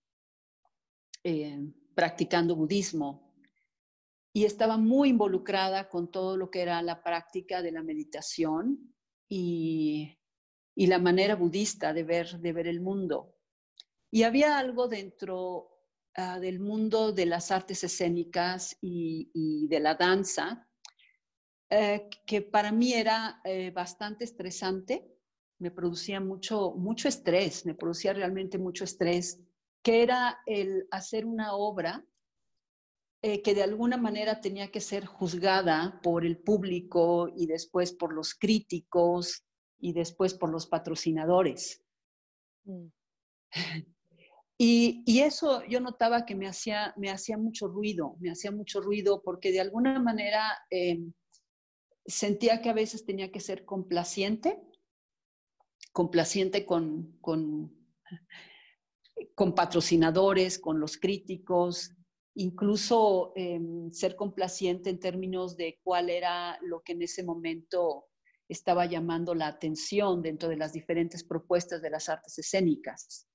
eh, 1.24 1.58
practicando 1.94 2.56
budismo. 2.56 3.32
Y 4.34 4.44
estaba 4.44 4.78
muy 4.78 5.10
involucrada 5.10 5.88
con 5.88 6.10
todo 6.10 6.36
lo 6.36 6.50
que 6.50 6.62
era 6.62 6.80
la 6.82 7.02
práctica 7.02 7.60
de 7.60 7.72
la 7.72 7.82
meditación 7.82 8.94
y, 9.28 10.18
y 10.74 10.86
la 10.86 10.98
manera 10.98 11.36
budista 11.36 11.92
de 11.92 12.02
ver, 12.02 12.38
de 12.40 12.52
ver 12.52 12.66
el 12.66 12.80
mundo. 12.80 13.36
Y 14.10 14.24
había 14.24 14.58
algo 14.58 14.88
dentro 14.88 15.70
ah, 16.14 16.38
del 16.38 16.60
mundo 16.60 17.12
de 17.12 17.26
las 17.26 17.50
artes 17.50 17.84
escénicas 17.84 18.76
y, 18.80 19.66
de 19.68 19.80
la 19.80 19.94
danza 19.94 20.68
eh, 21.70 22.08
que 22.26 22.42
para 22.42 22.72
mí 22.72 22.92
era 22.92 23.40
eh, 23.44 23.70
bastante 23.70 24.24
estresante, 24.24 25.08
me 25.58 25.70
producía 25.70 26.20
mucho, 26.20 26.72
mucho 26.72 27.08
estrés, 27.08 27.64
me 27.64 27.74
producía 27.74 28.12
realmente 28.12 28.58
mucho 28.58 28.84
estrés 28.84 29.40
que 29.82 30.02
era 30.02 30.40
el 30.46 30.86
hacer 30.90 31.26
una 31.26 31.54
obra 31.54 32.04
eh, 33.24 33.40
que 33.42 33.54
de 33.54 33.62
alguna 33.62 33.96
manera 33.96 34.40
tenía 34.40 34.72
que 34.72 34.80
ser 34.80 35.06
juzgada 35.06 36.00
por 36.02 36.26
el 36.26 36.38
público 36.38 37.28
y 37.36 37.46
después 37.46 37.92
por 37.92 38.12
los 38.12 38.34
críticos 38.34 39.44
y 39.78 39.92
después 39.92 40.34
por 40.34 40.50
los 40.50 40.66
patrocinadores. 40.66 41.84
Mm. 42.64 42.86
Y, 44.64 45.18
eso 45.18 45.64
yo 45.64 45.80
notaba 45.80 46.24
que 46.24 46.36
me 46.36 46.46
hacía, 46.46 46.94
me 46.96 47.10
hacía 47.10 47.36
mucho 47.36 47.66
ruido, 47.66 48.16
me 48.20 48.30
hacía 48.30 48.52
mucho 48.52 48.80
ruido 48.80 49.20
porque 49.20 49.50
de 49.50 49.60
alguna 49.60 49.98
manera 49.98 50.56
em, 50.70 51.12
sentía 52.06 52.62
que 52.62 52.68
a 52.68 52.72
veces 52.72 53.04
tenía 53.04 53.32
que 53.32 53.40
ser 53.40 53.64
complaciente, 53.64 54.62
complaciente 55.92 56.64
con, 56.64 57.18
con 57.20 57.72
con 59.34 59.54
patrocinadores, 59.54 60.58
con 60.58 60.80
los 60.80 60.96
críticos, 60.96 61.92
incluso 62.34 63.32
em, 63.36 63.90
ser 63.92 64.16
complaciente 64.16 64.90
en 64.90 64.98
términos 64.98 65.56
de 65.56 65.80
cuál 65.82 66.10
era 66.10 66.58
lo 66.62 66.82
que 66.82 66.92
en 66.92 67.02
ese 67.02 67.22
momento 67.22 68.06
estaba 68.48 68.86
llamando 68.86 69.34
la 69.34 69.46
atención 69.46 70.22
dentro 70.22 70.48
de 70.48 70.56
las 70.56 70.72
diferentes 70.72 71.24
propuestas 71.24 71.82
de 71.82 71.90
las 71.90 72.08
artes 72.08 72.38
escénicas. 72.38 73.26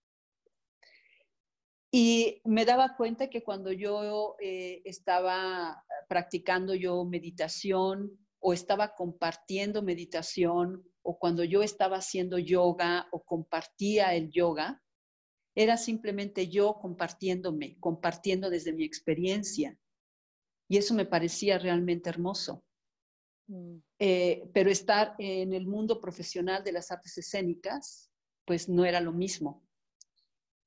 Y 1.91 2.41
me 2.43 2.65
daba 2.65 2.95
cuenta 2.97 3.29
que 3.29 3.43
cuando 3.43 3.71
yo 3.71 4.35
eh, 4.41 4.81
estaba 4.83 5.83
practicando 6.07 6.75
yo 6.75 7.05
meditación 7.05 8.11
o 8.39 8.53
estaba 8.53 8.93
compartiendo 8.93 9.81
meditación 9.81 10.83
o 11.01 11.17
cuando 11.17 11.43
yo 11.43 11.63
estaba 11.63 11.97
haciendo 11.97 12.37
yoga 12.37 13.07
o 13.11 13.23
compartía 13.23 14.13
el 14.15 14.29
yoga, 14.29 14.83
era 15.57 15.75
simplemente 15.75 16.49
yo 16.49 16.77
compartiéndome, 16.79 17.77
compartiendo 17.79 18.51
desde 18.51 18.73
mi 18.73 18.83
experiencia. 18.83 19.75
Y 20.69 20.77
eso 20.77 20.93
me 20.93 21.07
parecía 21.07 21.57
realmente 21.57 22.11
hermoso. 22.11 22.63
Mm. 23.47 23.77
Eh, 23.97 24.43
pero 24.53 24.69
estar 24.69 25.15
en 25.17 25.53
el 25.53 25.65
mundo 25.65 25.99
profesional 25.99 26.63
de 26.63 26.73
las 26.73 26.91
artes 26.91 27.17
escénicas, 27.17 28.11
pues 28.45 28.69
no 28.69 28.85
era 28.85 29.01
lo 29.01 29.11
mismo. 29.11 29.67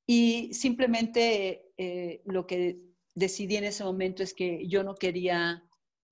Y 0.08 0.52
simplemente 0.54 1.70
eh, 1.76 2.22
lo 2.24 2.48
que 2.48 2.80
decidí 3.14 3.58
en 3.58 3.64
ese 3.64 3.84
momento 3.84 4.24
es 4.24 4.34
que 4.34 4.66
yo 4.66 4.82
no 4.82 4.96
quería 4.96 5.62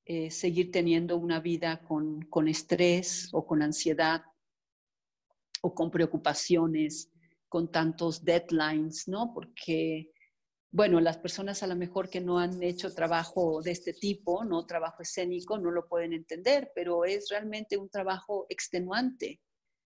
eh, 0.04 0.30
seguir 0.30 0.70
teniendo 0.70 1.16
una 1.16 1.40
vida 1.40 1.82
con, 1.82 2.22
con 2.26 2.46
estrés 2.46 3.28
o 3.32 3.44
con 3.44 3.60
ansiedad 3.60 4.22
o 5.62 5.74
con 5.74 5.90
preocupaciones 5.90 7.10
con 7.48 7.70
tantos 7.70 8.24
deadlines, 8.24 9.08
¿no? 9.08 9.32
Porque, 9.34 10.10
bueno, 10.70 11.00
las 11.00 11.18
personas 11.18 11.62
a 11.62 11.66
lo 11.66 11.76
mejor 11.76 12.10
que 12.10 12.20
no 12.20 12.38
han 12.38 12.62
hecho 12.62 12.94
trabajo 12.94 13.62
de 13.62 13.72
este 13.72 13.92
tipo, 13.92 14.44
no 14.44 14.66
trabajo 14.66 15.02
escénico, 15.02 15.58
no 15.58 15.70
lo 15.70 15.88
pueden 15.88 16.12
entender, 16.12 16.70
pero 16.74 17.04
es 17.04 17.28
realmente 17.30 17.76
un 17.76 17.88
trabajo 17.88 18.46
extenuante, 18.48 19.40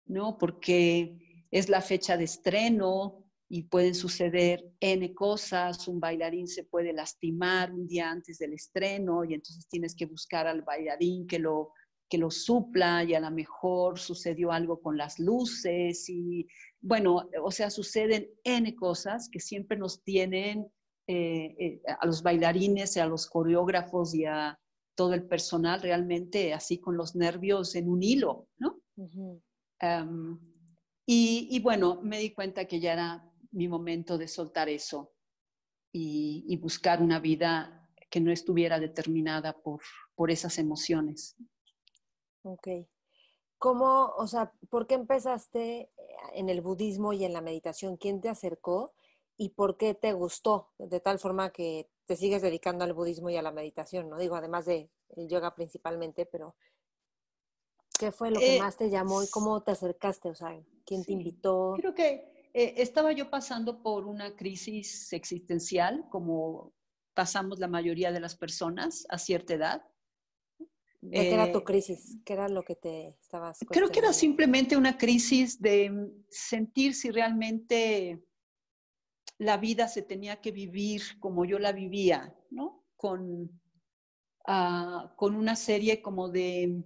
¿no? 0.06 0.38
Porque 0.38 1.46
es 1.52 1.70
la 1.70 1.82
fecha 1.82 2.18
de 2.18 2.26
estreno 2.26 3.26
y 3.50 3.64
pueden 3.64 3.96
suceder 3.96 4.64
N 4.80 5.14
cosas, 5.16 5.88
un 5.88 6.00
bailarín 6.00 6.48
se 6.48 6.66
puede 6.66 6.94
lastimar 6.94 7.74
un 7.74 7.88
día 7.88 8.12
antes 8.12 8.38
del 8.38 8.54
estreno 8.54 9.24
y 9.24 9.34
entonces 9.34 9.68
tienes 9.68 9.96
que 9.96 10.06
buscar 10.06 10.46
al 10.46 10.62
bailarín 10.62 11.26
que 11.26 11.40
lo 11.40 11.74
que 12.10 12.18
lo 12.18 12.32
supla 12.32 13.04
y 13.04 13.14
a 13.14 13.20
lo 13.20 13.30
mejor 13.32 14.00
sucedió 14.00 14.52
algo 14.52 14.82
con 14.82 14.98
las 14.98 15.20
luces 15.20 16.10
y 16.10 16.48
bueno, 16.82 17.30
o 17.44 17.52
sea, 17.52 17.70
suceden 17.70 18.30
N 18.44 18.76
cosas 18.76 19.30
que 19.32 19.40
siempre 19.40 19.78
nos 19.78 20.04
tienen 20.04 20.72
eh, 21.08 21.56
eh, 21.60 21.82
a 22.00 22.06
los 22.06 22.24
bailarines, 22.24 22.98
a 22.98 23.06
los 23.06 23.28
coreógrafos 23.28 24.16
y 24.16 24.26
a 24.26 24.60
todo 24.96 25.14
el 25.14 25.28
personal 25.28 25.82
realmente 25.82 26.54
así 26.54 26.80
con 26.80 26.98
los 26.98 27.16
nervios 27.16 27.76
en 27.76 27.90
un 27.90 28.04
hilo, 28.04 28.48
¿no? 28.58 28.82
y, 31.06 31.60
bueno, 31.62 32.02
me 32.04 32.20
di 32.20 32.34
cuenta 32.34 32.66
que 32.66 32.80
ya 32.80 32.94
era 32.94 33.32
mi 33.52 33.68
momento 33.68 34.18
de 34.18 34.28
soltar 34.28 34.68
eso 34.68 35.14
y, 35.92 36.46
y 36.48 36.58
buscar 36.58 37.02
una 37.02 37.20
vida 37.20 37.90
que 38.10 38.20
no 38.20 38.32
estuviera 38.32 38.80
determinada 38.80 39.54
por, 39.54 39.82
por 40.16 40.32
esas 40.32 40.58
emociones. 40.60 41.38
Ok. 42.44 42.68
¿Cómo, 43.58 44.14
o 44.18 44.28
sea, 44.28 44.54
por 44.70 44.88
qué 44.88 44.96
empezaste 44.96 45.92
en 46.34 46.50
el 46.50 46.62
budismo 46.62 47.12
y 47.14 47.26
en 47.26 47.34
la 47.34 47.42
meditación? 47.42 47.98
¿Quién 47.98 48.22
te 48.22 48.30
acercó 48.30 48.94
y 49.36 49.50
por 49.50 49.78
qué 49.78 49.94
te 49.94 50.14
gustó 50.14 50.70
de 50.78 51.00
tal 51.00 51.20
forma 51.20 51.52
que 51.52 51.90
te 52.06 52.16
sigues 52.16 52.42
dedicando 52.42 52.84
al 52.86 52.94
budismo 52.94 53.30
y 53.30 53.36
a 53.36 53.42
la 53.42 53.52
meditación? 53.52 54.10
No 54.10 54.18
digo, 54.18 54.36
además 54.36 54.66
de 54.66 54.90
el 55.16 55.28
yoga 55.28 55.56
principalmente, 55.56 56.26
pero 56.26 56.56
¿qué 58.00 58.12
fue 58.12 58.32
lo 58.32 58.40
que 58.40 58.56
eh, 58.56 58.60
más 58.60 58.78
te 58.78 58.90
llamó 58.90 59.24
y 59.24 59.30
cómo 59.30 59.62
te 59.62 59.72
acercaste? 59.72 60.30
O 60.30 60.36
sea, 60.36 60.58
¿quién 60.86 61.04
te 61.04 61.12
invitó? 61.12 61.74
Creo 61.76 61.94
que 61.94 62.50
eh, 62.54 62.76
estaba 62.78 63.12
yo 63.12 63.30
pasando 63.30 63.82
por 63.84 64.06
una 64.06 64.36
crisis 64.36 65.12
existencial, 65.14 66.06
como 66.10 66.74
pasamos 67.14 67.60
la 67.60 67.68
mayoría 67.68 68.12
de 68.12 68.20
las 68.20 68.36
personas 68.36 69.06
a 69.10 69.18
cierta 69.18 69.54
edad. 69.54 69.84
¿De 71.02 71.22
qué 71.22 71.34
era 71.34 71.52
tu 71.52 71.60
eh, 71.60 71.64
crisis? 71.64 72.18
¿Qué 72.26 72.34
era 72.34 72.50
lo 72.50 72.64
que 72.64 72.76
te 72.76 73.16
estabas 73.22 73.60
Creo 73.70 73.90
que 73.90 74.00
era 74.00 74.12
simplemente 74.12 74.76
una 74.76 74.98
crisis 74.98 75.62
de 75.62 76.12
sentir 76.30 76.94
si 76.94 77.10
realmente 77.10 78.22
la 79.38 79.58
vida 79.58 79.88
se 79.88 80.02
tenía 80.02 80.42
que 80.42 80.52
vivir 80.52 81.02
como 81.20 81.46
yo 81.46 81.58
la 81.58 81.72
vivía, 81.72 82.36
¿no? 82.52 82.86
Con, 82.98 83.62
ah, 84.46 85.14
con 85.16 85.36
una 85.36 85.56
serie 85.56 86.02
como 86.02 86.28
de 86.28 86.84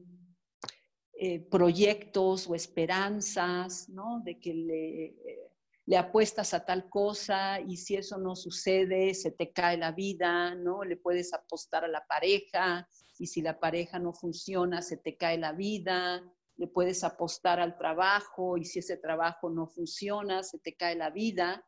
eh, 1.13 1.39
proyectos 1.39 2.47
o 2.47 2.53
esperanzas, 2.53 3.89
¿no? 3.89 4.21
De 4.23 4.39
que 4.39 4.53
le, 4.53 5.15
le 5.85 5.97
apuestas 5.97 6.53
a 6.53 6.63
tal 6.63 6.87
cosa 6.87 7.59
y 7.59 7.77
si 7.77 7.95
eso 7.95 8.19
no 8.19 8.35
sucede, 8.35 9.15
se 9.15 9.31
te 9.31 9.51
cae 9.51 9.77
la 9.77 9.91
vida, 9.91 10.53
¿no? 10.53 10.83
Le 10.83 10.97
puedes 10.97 11.33
apostar 11.33 11.83
a 11.83 11.87
la 11.87 12.05
pareja, 12.05 12.87
y 13.19 13.27
si 13.27 13.41
la 13.41 13.59
pareja 13.59 13.99
no 13.99 14.13
funciona, 14.13 14.81
se 14.81 14.97
te 14.97 15.15
cae 15.17 15.37
la 15.37 15.53
vida, 15.53 16.23
le 16.57 16.67
puedes 16.67 17.03
apostar 17.03 17.59
al 17.59 17.77
trabajo 17.77 18.57
y 18.57 18.65
si 18.65 18.79
ese 18.79 18.97
trabajo 18.97 19.49
no 19.49 19.67
funciona, 19.67 20.43
se 20.43 20.59
te 20.59 20.75
cae 20.75 20.95
la 20.95 21.09
vida. 21.09 21.65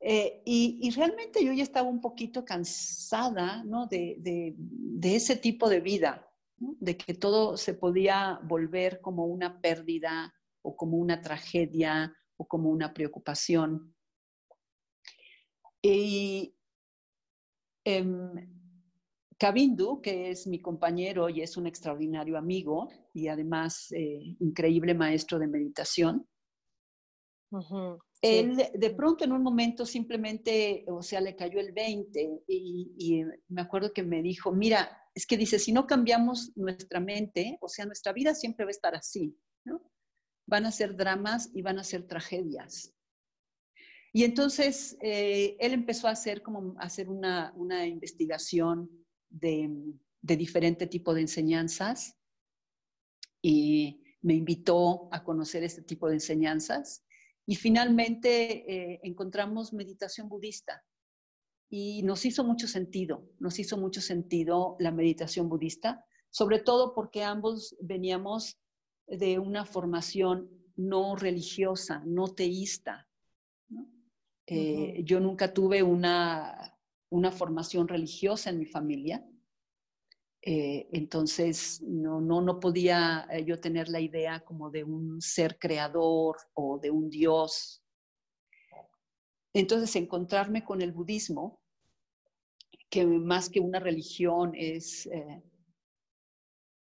Eh, 0.00 0.42
y, 0.46 0.90
realmente 0.96 1.44
yo 1.44 1.52
ya 1.52 1.62
estaba 1.62 1.88
un 1.88 2.00
poquito 2.00 2.44
cansada 2.44 3.62
¿no? 3.64 3.86
de, 3.86 4.16
de, 4.18 5.16
ese 5.16 5.36
tipo 5.36 5.68
de 5.68 5.80
vida, 5.80 6.26
de 6.56 6.96
que 6.96 7.12
todo 7.12 7.56
se 7.56 7.74
podía 7.74 8.40
volver 8.44 9.00
como 9.02 9.26
una 9.26 9.60
pérdida 9.60 10.32
o 10.62 10.74
como 10.74 10.96
una 10.96 11.20
tragedia 11.20 12.14
o 12.36 12.46
como 12.46 12.70
una 12.70 12.94
preocupación. 12.94 13.94
Y 15.82 16.54
eh, 17.84 18.04
Kabindu, 19.40 20.02
que 20.02 20.30
es 20.30 20.46
mi 20.46 20.60
compañero 20.60 21.30
y 21.30 21.40
es 21.40 21.56
un 21.56 21.66
extraordinario 21.66 22.36
amigo 22.36 22.90
y 23.14 23.28
además 23.28 23.90
eh, 23.92 24.36
increíble 24.38 24.92
maestro 24.92 25.38
de 25.38 25.46
meditación, 25.46 26.28
él 28.22 28.62
de 28.74 28.90
pronto 28.90 29.24
en 29.24 29.32
un 29.32 29.42
momento 29.42 29.86
simplemente, 29.86 30.84
o 30.86 31.02
sea, 31.02 31.22
le 31.22 31.34
cayó 31.34 31.58
el 31.58 31.72
20 31.72 32.42
y, 32.46 33.24
me 33.48 33.62
acuerdo 33.62 33.92
que 33.94 34.02
me 34.02 34.22
dijo, 34.22 34.52
mira, 34.52 35.02
es 35.14 35.26
que 35.26 35.38
dice, 35.38 35.58
si 35.58 35.72
no 35.72 35.86
cambiamos 35.86 36.52
nuestra 36.54 37.00
mente, 37.00 37.58
o 37.62 37.68
sea, 37.68 37.86
nuestra 37.86 38.12
vida 38.12 38.34
siempre 38.34 38.66
va 38.66 38.68
a 38.68 38.72
estar 38.72 38.94
así, 38.94 39.34
¿no? 39.64 39.82
Van 40.46 40.66
a 40.66 40.70
ser 40.70 40.94
dramas 40.94 41.50
y 41.54 41.62
van 41.62 41.78
a 41.78 41.84
ser 41.84 42.06
tragedias. 42.06 42.94
Y 44.12 44.24
entonces 44.24 44.98
eh, 45.00 45.56
él 45.58 45.72
empezó 45.72 46.08
a 46.08 46.12
hacer 46.12 46.42
como 46.42 46.74
hacer 46.78 47.08
una, 47.08 47.52
una 47.56 47.86
investigación 47.86 48.99
de, 49.30 49.96
diferente 50.20 50.86
tipo 50.86 51.14
de 51.14 51.22
enseñanzas 51.22 52.16
y 53.40 54.02
me 54.20 54.34
invitó 54.34 55.08
a 55.12 55.24
conocer 55.24 55.64
este 55.64 55.82
tipo 55.82 56.08
de 56.08 56.14
enseñanzas. 56.14 57.04
Y 57.46 57.56
finalmente 57.56 58.92
eh, 58.92 59.00
encontramos 59.02 59.72
meditación 59.72 60.28
budista 60.28 60.84
y 61.70 62.02
nos 62.02 62.24
hizo 62.26 62.44
mucho 62.44 62.66
sentido, 62.66 63.30
nos 63.38 63.58
hizo 63.58 63.78
mucho 63.78 64.00
sentido 64.00 64.76
la 64.78 64.90
meditación 64.90 65.48
budista, 65.48 66.04
sobre 66.28 66.58
todo 66.58 66.94
porque 66.94 67.24
ambos 67.24 67.76
veníamos 67.80 68.58
de 69.06 69.38
una 69.38 69.64
formación 69.64 70.50
no 70.76 71.16
religiosa, 71.16 72.02
no 72.06 72.28
teísta. 72.28 73.08
Eh, 74.46 75.02
yo 75.04 75.20
nunca 75.20 75.52
tuve 75.52 75.82
una 75.82 76.76
una 77.10 77.32
formación 77.32 77.88
religiosa 77.88 78.50
en 78.50 78.58
mi 78.58 78.66
familia. 78.66 79.24
Eh, 80.42 80.88
entonces, 80.92 81.82
no, 81.82 82.20
no, 82.20 82.40
no 82.40 82.60
podía 82.60 83.26
eh, 83.30 83.44
yo 83.44 83.60
tener 83.60 83.88
la 83.88 84.00
idea 84.00 84.40
como 84.40 84.70
de 84.70 84.84
un 84.84 85.20
ser 85.20 85.58
creador 85.58 86.36
o 86.54 86.78
de 86.78 86.90
un 86.90 87.10
Dios. 87.10 87.82
Entonces, 89.52 89.94
encontrarme 89.96 90.64
con 90.64 90.80
el 90.80 90.92
budismo, 90.92 91.60
que 92.88 93.04
más 93.04 93.50
que 93.50 93.60
una 93.60 93.80
religión 93.80 94.52
es, 94.54 95.06
eh, 95.06 95.42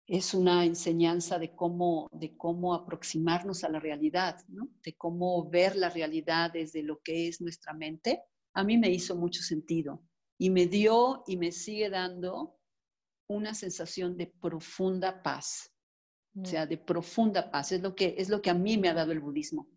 es 0.07 0.33
una 0.33 0.63
enseñanza 0.63 1.37
de 1.37 1.53
cómo, 1.55 2.07
de 2.13 2.37
cómo 2.37 2.73
aproximarnos 2.73 3.63
a 3.63 3.69
la 3.69 3.79
realidad, 3.79 4.37
de 4.47 4.95
cómo 4.95 5.49
ver 5.49 5.75
la 5.75 5.89
realidad 5.89 6.51
desde 6.53 6.81
lo 6.81 6.99
que 7.01 7.27
es 7.27 7.41
nuestra 7.41 7.73
mente, 7.73 8.21
a 8.53 8.63
mí 8.63 8.77
me 8.77 8.89
hizo 8.89 9.15
mucho 9.15 9.43
sentido 9.43 10.01
y 10.41 10.49
me 10.49 10.67
dio 10.67 11.23
y 11.27 11.35
me 11.35 11.51
sigue 11.51 11.89
dando 11.89 12.57
una 13.27 13.53
sensación 13.53 14.17
de 14.17 14.27
profunda 14.27 15.21
paz. 15.21 15.71
O 16.41 16.45
sea, 16.45 16.65
mm. 16.65 16.69
de 16.69 16.77
profunda 16.77 17.51
paz. 17.51 17.73
Es 17.73 17.81
lo, 17.81 17.93
que, 17.93 18.15
es 18.17 18.29
lo 18.29 18.41
que 18.41 18.49
a 18.49 18.53
mí 18.53 18.77
me 18.77 18.87
ha 18.87 18.93
dado 18.93 19.11
el 19.11 19.19
budismo. 19.19 19.67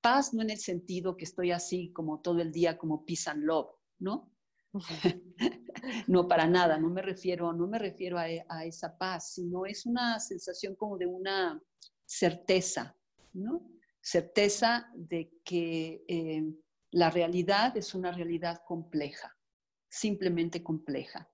Paz 0.00 0.32
no 0.32 0.42
en 0.42 0.50
el 0.50 0.58
sentido 0.58 1.16
que 1.16 1.24
estoy 1.24 1.50
así 1.52 1.92
como 1.92 2.20
todo 2.20 2.40
el 2.40 2.50
día 2.50 2.78
como 2.78 3.04
peace 3.04 3.28
and 3.28 3.44
love, 3.44 3.68
¿no? 3.98 4.32
no, 6.06 6.26
para 6.26 6.46
nada, 6.46 6.78
no 6.78 6.88
me 6.88 7.02
refiero, 7.02 7.52
no 7.52 7.66
me 7.66 7.78
refiero 7.78 8.18
a, 8.18 8.64
esa 8.64 8.96
paz, 8.96 9.34
sino 9.34 9.66
es 9.66 9.84
una 9.84 10.18
sensación 10.18 10.76
como 10.76 10.96
de 10.96 11.06
una 11.06 11.62
certeza, 12.06 12.96
¿no? 13.34 13.68
Certeza 14.00 14.90
de 14.94 15.30
que 15.44 16.04
eh, 16.08 16.42
la 16.92 17.10
realidad 17.10 17.76
es 17.76 17.94
una 17.94 18.12
realidad 18.12 18.62
compleja 18.66 19.35
simplemente 19.88 20.62
compleja. 20.62 21.30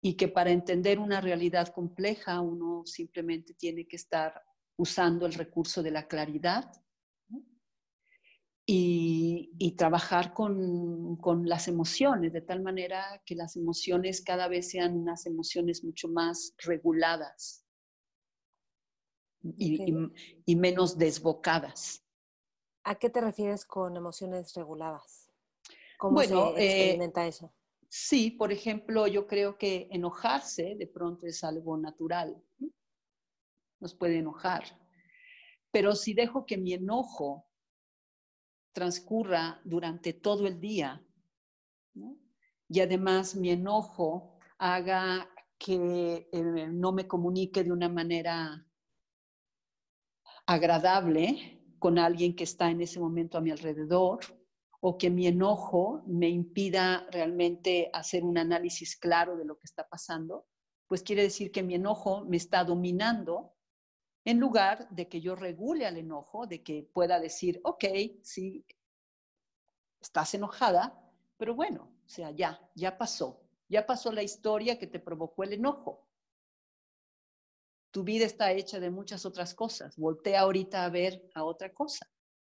Y 0.00 0.14
que 0.14 0.28
para 0.28 0.50
entender 0.50 0.98
una 0.98 1.20
realidad 1.20 1.68
compleja 1.68 2.40
uno 2.40 2.84
simplemente 2.84 3.54
tiene 3.54 3.86
que 3.86 3.96
estar 3.96 4.42
usando 4.76 5.26
el 5.26 5.34
recurso 5.34 5.82
de 5.82 5.90
la 5.90 6.06
claridad 6.06 6.70
y, 8.68 9.74
trabajar 9.76 10.34
con, 10.34 11.18
las 11.44 11.68
emociones, 11.68 12.32
de 12.32 12.40
tal 12.40 12.62
manera 12.62 13.22
que 13.24 13.34
las 13.34 13.56
emociones 13.56 14.22
cada 14.22 14.48
vez 14.48 14.70
sean 14.70 14.96
unas 14.96 15.26
emociones 15.26 15.84
mucho 15.84 16.08
más 16.08 16.54
reguladas 16.58 17.64
y 19.42 20.56
menos 20.56 20.98
desbocadas. 20.98 22.06
¿A 22.88 22.94
qué 22.94 23.10
te 23.10 23.20
refieres 23.20 23.64
con 23.64 23.96
emociones 23.96 24.54
reguladas? 24.54 25.25
¿Cómo 25.98 26.14
bueno, 26.14 26.54
se 26.54 26.62
eh, 26.62 26.66
experimenta 26.66 27.26
eso? 27.26 27.52
Sí, 27.88 28.30
por 28.30 28.52
ejemplo, 28.52 29.06
yo 29.06 29.26
creo 29.26 29.56
que 29.56 29.88
enojarse 29.90 30.76
de 30.78 30.86
pronto 30.86 31.26
es 31.26 31.42
algo 31.44 31.76
natural. 31.76 32.42
Nos 33.80 33.94
puede 33.94 34.18
enojar. 34.18 34.64
Pero 35.70 35.94
si 35.94 36.14
dejo 36.14 36.46
que 36.46 36.58
mi 36.58 36.72
enojo 36.72 37.46
transcurra 38.72 39.60
durante 39.64 40.12
todo 40.12 40.46
el 40.46 40.60
día 40.60 41.02
y 42.68 42.80
además 42.80 43.34
mi 43.34 43.50
enojo 43.50 44.38
haga 44.58 45.30
que 45.58 46.28
eh, 46.32 46.68
no 46.70 46.92
me 46.92 47.06
comunique 47.06 47.64
de 47.64 47.72
una 47.72 47.88
manera 47.88 48.66
agradable 50.46 51.74
con 51.78 51.98
alguien 51.98 52.34
que 52.34 52.44
está 52.44 52.70
en 52.70 52.80
ese 52.80 53.00
momento 53.00 53.38
a 53.38 53.40
mi 53.40 53.50
alrededor, 53.50 54.20
o 54.80 54.98
que 54.98 55.10
mi 55.10 55.26
enojo 55.26 56.02
me 56.06 56.28
impida 56.28 57.06
realmente 57.10 57.90
hacer 57.92 58.24
un 58.24 58.38
análisis 58.38 58.96
claro 58.96 59.36
de 59.36 59.44
lo 59.44 59.58
que 59.58 59.64
está 59.64 59.88
pasando, 59.88 60.46
pues 60.86 61.02
quiere 61.02 61.22
decir 61.22 61.50
que 61.50 61.62
mi 61.62 61.74
enojo 61.74 62.24
me 62.24 62.36
está 62.36 62.64
dominando 62.64 63.54
en 64.24 64.40
lugar 64.40 64.88
de 64.90 65.08
que 65.08 65.20
yo 65.20 65.36
regule 65.36 65.86
al 65.86 65.96
enojo, 65.96 66.46
de 66.46 66.62
que 66.62 66.88
pueda 66.92 67.20
decir, 67.20 67.60
ok, 67.64 67.84
sí, 68.22 68.64
estás 70.00 70.34
enojada, 70.34 71.00
pero 71.36 71.54
bueno, 71.54 71.92
o 72.04 72.08
sea, 72.08 72.30
ya, 72.30 72.60
ya 72.74 72.98
pasó, 72.98 73.40
ya 73.68 73.86
pasó 73.86 74.12
la 74.12 74.22
historia 74.22 74.78
que 74.78 74.86
te 74.86 75.00
provocó 75.00 75.44
el 75.44 75.52
enojo. 75.52 76.08
Tu 77.92 78.04
vida 78.04 78.26
está 78.26 78.52
hecha 78.52 78.78
de 78.78 78.90
muchas 78.90 79.24
otras 79.24 79.54
cosas. 79.54 79.96
Voltea 79.96 80.40
ahorita 80.40 80.84
a 80.84 80.90
ver 80.90 81.30
a 81.34 81.44
otra 81.44 81.72
cosa, 81.72 82.08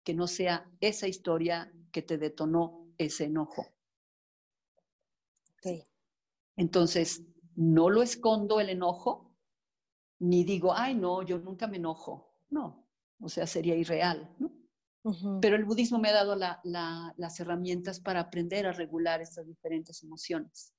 que 0.03 0.13
no 0.13 0.27
sea 0.27 0.69
esa 0.79 1.07
historia 1.07 1.71
que 1.91 2.01
te 2.01 2.17
detonó 2.17 2.87
ese 2.97 3.25
enojo. 3.25 3.65
Sí. 5.61 5.83
Entonces, 6.55 7.23
no 7.55 7.89
lo 7.89 8.01
escondo 8.01 8.59
el 8.59 8.69
enojo, 8.69 9.35
ni 10.19 10.43
digo, 10.43 10.73
ay, 10.73 10.95
no, 10.95 11.23
yo 11.23 11.39
nunca 11.39 11.67
me 11.67 11.77
enojo. 11.77 12.35
No, 12.49 12.87
o 13.19 13.29
sea, 13.29 13.45
sería 13.45 13.75
irreal, 13.75 14.33
¿no? 14.39 14.51
Pero 15.41 15.55
el 15.55 15.63
budismo 15.63 15.97
me 15.97 16.09
ha 16.09 16.13
dado 16.13 16.35
las 16.35 17.39
herramientas 17.39 17.99
para 17.99 18.19
aprender 18.19 18.67
a 18.67 18.73
regular 18.73 19.21
estas 19.21 19.47
diferentes 19.47 20.03
emociones. 20.03 20.73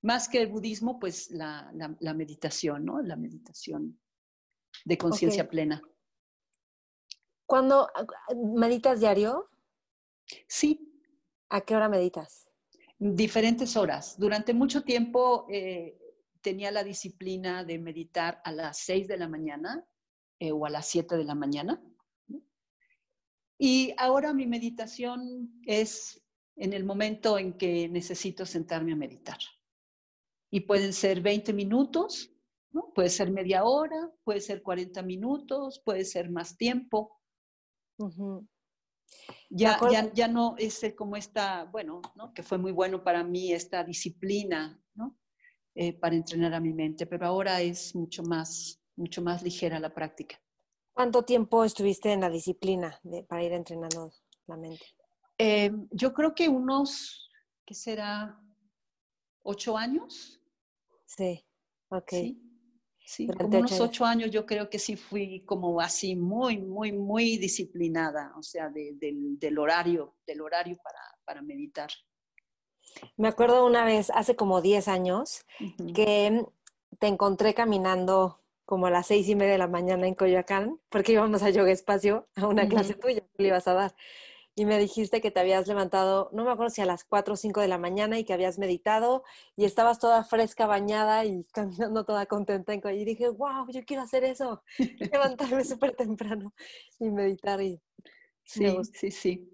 Más 0.00 0.28
que 0.28 0.40
el 0.40 0.48
budismo, 0.48 0.98
pues 0.98 1.30
la, 1.30 1.70
meditación, 2.14 2.84
¿no? 2.84 3.02
La 3.02 3.16
meditación 3.16 4.00
de 4.84 4.98
conciencia 4.98 5.48
plena. 5.48 5.82
¿Cuándo 7.52 7.86
meditas 8.34 9.00
diario? 9.00 9.50
Sí. 10.48 10.90
¿A 11.50 11.60
qué 11.60 11.76
hora 11.76 11.90
meditas? 11.90 12.48
Diferentes 12.98 13.76
horas. 13.76 14.18
Durante 14.18 14.54
mucho 14.54 14.84
tiempo 14.84 15.44
eh, 15.50 15.98
tenía 16.40 16.70
la 16.70 16.82
disciplina 16.82 17.62
de 17.62 17.78
meditar 17.78 18.40
a 18.42 18.52
las 18.52 18.78
6 18.78 19.06
de 19.06 19.18
la 19.18 19.28
mañana 19.28 19.84
eh, 20.38 20.50
o 20.50 20.64
a 20.64 20.70
las 20.70 20.86
7 20.86 21.14
de 21.14 21.24
la 21.24 21.34
mañana. 21.34 21.78
Y 23.58 23.92
ahora 23.98 24.32
mi 24.32 24.46
meditación 24.46 25.60
es 25.66 26.24
en 26.56 26.72
el 26.72 26.84
momento 26.84 27.36
en 27.36 27.58
que 27.58 27.86
necesito 27.86 28.46
sentarme 28.46 28.94
a 28.94 28.96
meditar. 28.96 29.40
Y 30.50 30.60
pueden 30.60 30.94
ser 30.94 31.20
20 31.20 31.52
minutos, 31.52 32.32
¿no? 32.70 32.94
puede 32.94 33.10
ser 33.10 33.30
media 33.30 33.64
hora, 33.64 34.10
puede 34.24 34.40
ser 34.40 34.62
40 34.62 35.02
minutos, 35.02 35.82
puede 35.84 36.06
ser 36.06 36.30
más 36.30 36.56
tiempo. 36.56 37.18
Ya, 39.50 39.78
ya, 39.90 40.12
ya, 40.12 40.28
no 40.28 40.54
es 40.58 40.84
como 40.96 41.16
esta, 41.16 41.64
bueno, 41.64 42.00
¿no? 42.14 42.32
que 42.32 42.42
fue 42.42 42.58
muy 42.58 42.72
bueno 42.72 43.04
para 43.04 43.22
mí 43.22 43.52
esta 43.52 43.84
disciplina 43.84 44.80
¿no? 44.94 45.18
Eh, 45.74 45.92
para 45.98 46.14
entrenar 46.14 46.54
a 46.54 46.60
mi 46.60 46.72
mente, 46.72 47.06
pero 47.06 47.26
ahora 47.26 47.60
es 47.60 47.94
mucho 47.94 48.22
más, 48.22 48.80
mucho 48.96 49.22
más 49.22 49.42
ligera 49.42 49.80
la 49.80 49.94
práctica. 49.94 50.40
¿Cuánto 50.92 51.22
tiempo 51.22 51.64
estuviste 51.64 52.12
en 52.12 52.20
la 52.20 52.28
disciplina 52.28 53.00
para 53.26 53.42
ir 53.42 53.52
entrenando 53.52 54.12
la 54.46 54.56
mente? 54.56 54.84
Eh, 55.38 55.72
yo 55.90 56.12
creo 56.12 56.34
que 56.34 56.48
unos, 56.48 57.30
¿qué 57.64 57.74
será? 57.74 58.38
¿Ocho 59.42 59.76
años? 59.78 60.40
Sí, 61.06 61.44
ok. 61.88 62.10
Sí, 62.10 62.41
como 63.36 63.58
unos 63.58 63.80
ocho 63.80 64.04
años 64.04 64.30
yo 64.30 64.46
creo 64.46 64.68
que 64.70 64.78
sí 64.78 64.96
fui 64.96 65.44
como 65.44 65.80
así 65.80 66.16
muy, 66.16 66.58
muy, 66.58 66.92
muy 66.92 67.36
disciplinada, 67.36 68.32
o 68.36 68.42
sea, 68.42 68.70
del, 68.70 69.58
horario, 69.58 70.16
del 70.26 70.40
horario 70.40 70.76
para, 70.82 71.00
para, 71.24 71.42
meditar. 71.42 71.90
Me 73.16 73.28
acuerdo 73.28 73.66
una 73.66 73.84
vez, 73.84 74.10
hace 74.10 74.36
como 74.36 74.60
diez 74.60 74.88
años, 74.88 75.44
que 75.94 76.44
te 76.98 77.06
encontré 77.06 77.54
caminando 77.54 78.40
como 78.64 78.86
a 78.86 78.90
las 78.90 79.06
seis 79.06 79.28
y 79.28 79.34
media 79.34 79.52
de 79.52 79.58
la 79.58 79.68
mañana 79.68 80.06
en 80.06 80.14
Coyoacán, 80.14 80.80
porque 80.88 81.12
íbamos 81.12 81.42
a 81.42 81.50
Yoga 81.50 81.72
Espacio 81.72 82.28
a 82.36 82.46
una 82.46 82.68
clase 82.68 82.94
tuya 82.94 83.20
que 83.20 83.42
le 83.42 83.48
ibas 83.48 83.68
a 83.68 83.74
dar. 83.74 83.94
Y 84.54 84.66
me 84.66 84.78
dijiste 84.78 85.20
que 85.20 85.30
te 85.30 85.40
habías 85.40 85.66
levantado, 85.66 86.28
no 86.32 86.44
me 86.44 86.50
acuerdo 86.50 86.70
si 86.70 86.82
a 86.82 86.86
las 86.86 87.04
cuatro 87.04 87.34
o 87.34 87.36
cinco 87.36 87.60
de 87.60 87.68
la 87.68 87.78
mañana 87.78 88.18
y 88.18 88.24
que 88.24 88.34
habías 88.34 88.58
meditado 88.58 89.24
y 89.56 89.64
estabas 89.64 89.98
toda 89.98 90.24
fresca, 90.24 90.66
bañada 90.66 91.24
y 91.24 91.44
caminando 91.52 92.04
toda 92.04 92.26
contenta. 92.26 92.74
En 92.74 92.82
y 92.94 93.04
dije, 93.04 93.28
wow, 93.28 93.66
yo 93.70 93.84
quiero 93.84 94.02
hacer 94.02 94.24
eso, 94.24 94.62
levantarme 94.78 95.64
súper 95.64 95.96
temprano 95.96 96.52
y 96.98 97.10
meditar. 97.10 97.62
Y 97.62 97.80
sí, 98.44 98.66
sí, 98.92 99.10
sí. 99.10 99.48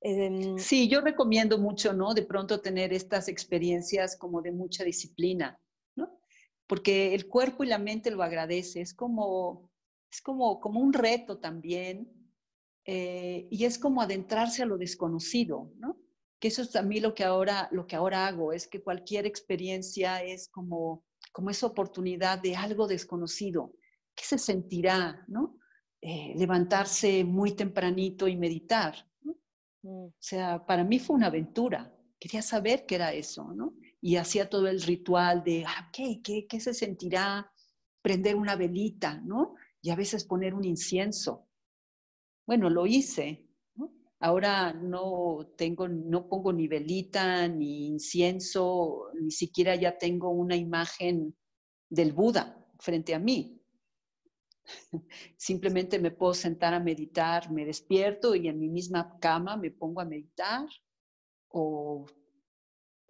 Em, 0.00 0.58
sí, 0.58 0.88
yo 0.88 1.02
recomiendo 1.02 1.58
mucho, 1.58 1.92
¿no? 1.92 2.14
De 2.14 2.22
pronto 2.22 2.60
tener 2.60 2.92
estas 2.92 3.28
experiencias 3.28 4.16
como 4.16 4.40
de 4.42 4.50
mucha 4.50 4.82
disciplina 4.82 5.60
porque 6.70 7.16
el 7.16 7.26
cuerpo 7.26 7.64
y 7.64 7.66
la 7.66 7.78
mente 7.78 8.12
lo 8.12 8.22
agradece, 8.22 8.80
es 8.80 8.94
como, 8.94 9.68
es 10.08 10.22
como, 10.22 10.60
como 10.60 10.78
un 10.78 10.92
reto 10.92 11.40
también, 11.40 12.08
eh, 12.84 13.46
y 13.50 13.64
es 13.64 13.78
como 13.78 14.02
adentrarse 14.02 14.62
a 14.62 14.66
lo 14.66 14.78
desconocido, 14.78 15.72
¿no? 15.78 15.98
Que 16.38 16.48
eso 16.48 16.62
es 16.62 16.74
a 16.76 16.82
mí 16.82 17.00
lo 17.00 17.14
que 17.14 17.24
ahora, 17.24 17.68
lo 17.72 17.86
que 17.86 17.96
ahora 17.96 18.26
hago, 18.26 18.52
es 18.52 18.66
que 18.66 18.82
cualquier 18.82 19.26
experiencia 19.26 20.22
es 20.22 20.48
como, 20.48 21.04
como 21.32 21.50
esa 21.50 21.66
oportunidad 21.66 22.38
de 22.38 22.56
algo 22.56 22.86
desconocido. 22.86 23.74
¿Qué 24.14 24.24
se 24.24 24.38
sentirá, 24.38 25.24
no? 25.28 25.58
Eh, 26.00 26.32
levantarse 26.36 27.24
muy 27.24 27.52
tempranito 27.52 28.26
y 28.26 28.36
meditar. 28.36 28.94
Mm. 29.82 30.04
O 30.06 30.14
sea, 30.18 30.64
para 30.64 30.82
mí 30.82 30.98
fue 30.98 31.16
una 31.16 31.26
aventura. 31.26 31.94
Quería 32.18 32.42
saber 32.42 32.86
qué 32.86 32.94
era 32.94 33.12
eso, 33.12 33.52
¿no? 33.54 33.74
y 34.00 34.16
hacía 34.16 34.48
todo 34.48 34.68
el 34.68 34.80
ritual 34.80 35.42
de, 35.44 35.64
ah, 35.66 35.90
¿qué, 35.92 36.20
qué, 36.22 36.60
se 36.60 36.72
sentirá 36.72 37.52
prender 38.02 38.36
una 38.36 38.56
velita, 38.56 39.20
¿no? 39.20 39.54
Y 39.82 39.90
a 39.90 39.96
veces 39.96 40.24
poner 40.24 40.54
un 40.54 40.64
incienso. 40.64 41.48
Bueno, 42.50 42.68
lo 42.68 42.84
hice. 42.84 43.46
Ahora 44.18 44.72
no 44.72 45.52
tengo, 45.56 45.86
no 45.86 46.26
pongo 46.26 46.52
ni 46.52 46.66
velita, 46.66 47.46
ni 47.46 47.86
incienso, 47.86 49.12
ni 49.20 49.30
siquiera 49.30 49.76
ya 49.76 49.96
tengo 49.96 50.30
una 50.30 50.56
imagen 50.56 51.36
del 51.88 52.12
Buda 52.12 52.60
frente 52.80 53.14
a 53.14 53.20
mí. 53.20 53.62
Simplemente 55.36 56.00
me 56.00 56.10
puedo 56.10 56.34
sentar 56.34 56.74
a 56.74 56.80
meditar, 56.80 57.52
me 57.52 57.64
despierto 57.64 58.34
y 58.34 58.48
en 58.48 58.58
mi 58.58 58.68
misma 58.68 59.16
cama 59.20 59.56
me 59.56 59.70
pongo 59.70 60.00
a 60.00 60.04
meditar 60.04 60.66
o 61.50 62.04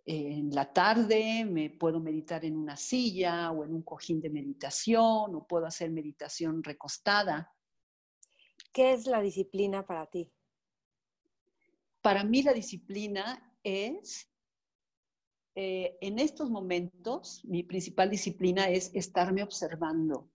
en 0.04 0.50
la 0.50 0.70
tarde 0.70 1.46
me 1.46 1.70
puedo 1.70 1.98
meditar 1.98 2.44
en 2.44 2.58
una 2.58 2.76
silla 2.76 3.50
o 3.52 3.64
en 3.64 3.72
un 3.72 3.84
cojín 3.84 4.20
de 4.20 4.28
meditación 4.28 5.34
o 5.34 5.46
puedo 5.48 5.64
hacer 5.64 5.90
meditación 5.90 6.62
recostada. 6.62 7.50
¿Qué 8.72 8.92
es 8.92 9.06
la 9.06 9.20
disciplina 9.20 9.86
para 9.86 10.06
ti? 10.06 10.30
Para 12.00 12.24
mí 12.24 12.42
la 12.42 12.52
disciplina 12.52 13.54
es, 13.62 14.30
eh, 15.54 15.98
en 16.00 16.18
estos 16.18 16.50
momentos, 16.50 17.44
mi 17.44 17.62
principal 17.62 18.10
disciplina 18.10 18.68
es 18.68 18.90
estarme 18.94 19.42
observando. 19.42 20.30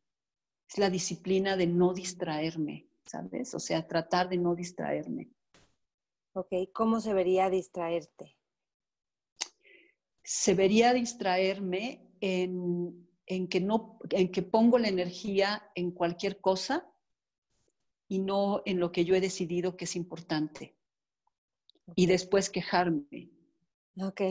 Es 0.68 0.78
la 0.78 0.90
disciplina 0.90 1.56
de 1.56 1.68
no 1.68 1.94
distraerme, 1.94 2.88
¿sabes? 3.06 3.54
O 3.56 3.60
sea, 3.60 3.88
tratar 3.88 4.30
de 4.30 4.38
no 4.38 4.56
distraerme. 4.56 5.30
Ok, 6.34 6.54
¿cómo 6.74 7.00
se 7.00 7.14
vería 7.14 7.50
distraerte? 7.50 8.36
se 10.26 10.56
vería 10.56 10.92
distraerme 10.92 12.02
en, 12.20 13.08
que 13.48 13.62
no, 13.62 14.00
en 14.10 14.32
que 14.32 14.42
pongo 14.42 14.80
la 14.80 14.88
energía 14.88 15.70
en 15.76 15.92
cualquier 15.92 16.42
cosa 16.42 16.92
y 18.08 18.20
no 18.20 18.62
en 18.66 18.80
lo 18.80 18.92
que 18.92 19.06
yo 19.06 19.16
he 19.16 19.22
decidido 19.22 19.78
que 19.78 19.86
es 19.86 19.96
importante. 19.96 20.76
Y 21.96 22.08
después 22.08 22.50
quejarme. 22.50 23.32
Ok, 24.02 24.22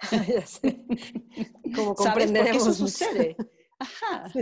ya 0.28 0.46
sé. 0.46 0.84
Como 1.74 1.94
comprenderemos. 1.94 2.66
eso 2.66 2.74
sucede. 2.74 3.36
Ajá. 3.78 4.32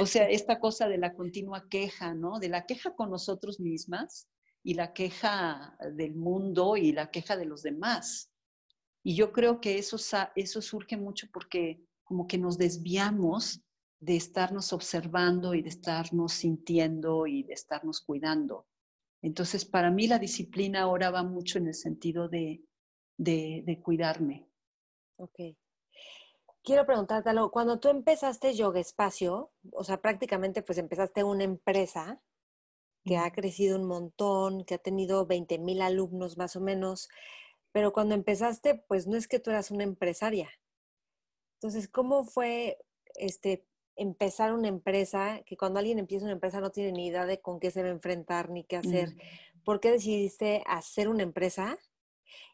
O 0.00 0.06
sea, 0.06 0.28
esta 0.30 0.60
cosa 0.60 0.88
de 0.88 0.98
la 0.98 1.14
continua 1.14 1.68
queja, 1.68 2.14
¿no? 2.14 2.38
De 2.38 2.48
la 2.48 2.64
queja 2.64 2.94
con 2.94 3.10
nosotros 3.10 3.60
mismas 3.60 4.28
y 4.62 4.74
la 4.74 4.92
queja 4.92 5.76
del 5.94 6.14
mundo 6.14 6.76
y 6.76 6.92
la 6.92 7.10
queja 7.10 7.36
de 7.36 7.44
los 7.44 7.62
demás. 7.62 8.32
Y 9.02 9.14
yo 9.14 9.32
creo 9.32 9.60
que 9.60 9.78
eso, 9.78 9.96
eso 10.36 10.62
surge 10.62 10.96
mucho 10.96 11.28
porque 11.32 11.84
como 12.04 12.26
que 12.26 12.38
nos 12.38 12.56
desviamos 12.56 13.62
de 14.00 14.16
estarnos 14.16 14.72
observando 14.72 15.54
y 15.54 15.62
de 15.62 15.68
estarnos 15.68 16.32
sintiendo 16.32 17.26
y 17.26 17.42
de 17.42 17.54
estarnos 17.54 18.00
cuidando. 18.00 18.66
Entonces, 19.22 19.64
para 19.64 19.90
mí 19.90 20.06
la 20.06 20.18
disciplina 20.18 20.82
ahora 20.82 21.10
va 21.10 21.22
mucho 21.22 21.58
en 21.58 21.66
el 21.66 21.74
sentido 21.74 22.28
de, 22.28 22.62
de, 23.16 23.80
cuidarme. 23.82 24.46
Ok. 25.16 25.56
Quiero 26.62 26.86
preguntarte 26.86 27.30
algo. 27.30 27.50
Cuando 27.50 27.80
tú 27.80 27.88
empezaste 27.88 28.54
Yoga 28.54 28.78
Espacio, 28.78 29.50
o 29.72 29.82
sea, 29.82 30.00
prácticamente 30.00 30.62
pues 30.62 30.78
empezaste 30.78 31.24
una 31.24 31.44
empresa, 31.44 32.20
que 33.04 33.16
ha 33.16 33.32
crecido 33.32 33.78
un 33.78 33.86
montón, 33.86 34.64
que 34.64 34.74
ha 34.74 34.78
tenido 34.78 35.26
20 35.26 35.58
mil 35.58 35.80
alumnos 35.80 36.36
más 36.36 36.56
o 36.56 36.60
menos, 36.60 37.08
pero 37.72 37.92
cuando 37.92 38.14
empezaste, 38.14 38.74
pues 38.86 39.06
no 39.06 39.16
es 39.16 39.28
que 39.28 39.38
tú 39.40 39.50
eras 39.50 39.70
una 39.70 39.84
empresaria, 39.84 40.50
Entonces, 41.54 41.88
¿cómo 41.88 42.24
fue 42.24 42.78
este, 43.14 43.66
empezar 43.98 44.54
una 44.54 44.68
empresa, 44.68 45.42
que 45.44 45.56
cuando 45.56 45.80
alguien 45.80 45.98
empieza 45.98 46.24
una 46.24 46.32
empresa 46.32 46.60
no 46.60 46.70
tiene 46.70 46.92
ni 46.92 47.08
idea 47.08 47.26
de 47.26 47.40
con 47.40 47.60
qué 47.60 47.70
se 47.70 47.82
va 47.82 47.88
a 47.88 47.92
enfrentar 47.92 48.48
ni 48.48 48.64
qué 48.64 48.76
hacer? 48.76 49.10
Mm. 49.10 49.18
¿Por 49.64 49.80
qué 49.80 49.90
decidiste 49.90 50.62
hacer 50.66 51.08
una 51.08 51.24
empresa? 51.24 51.76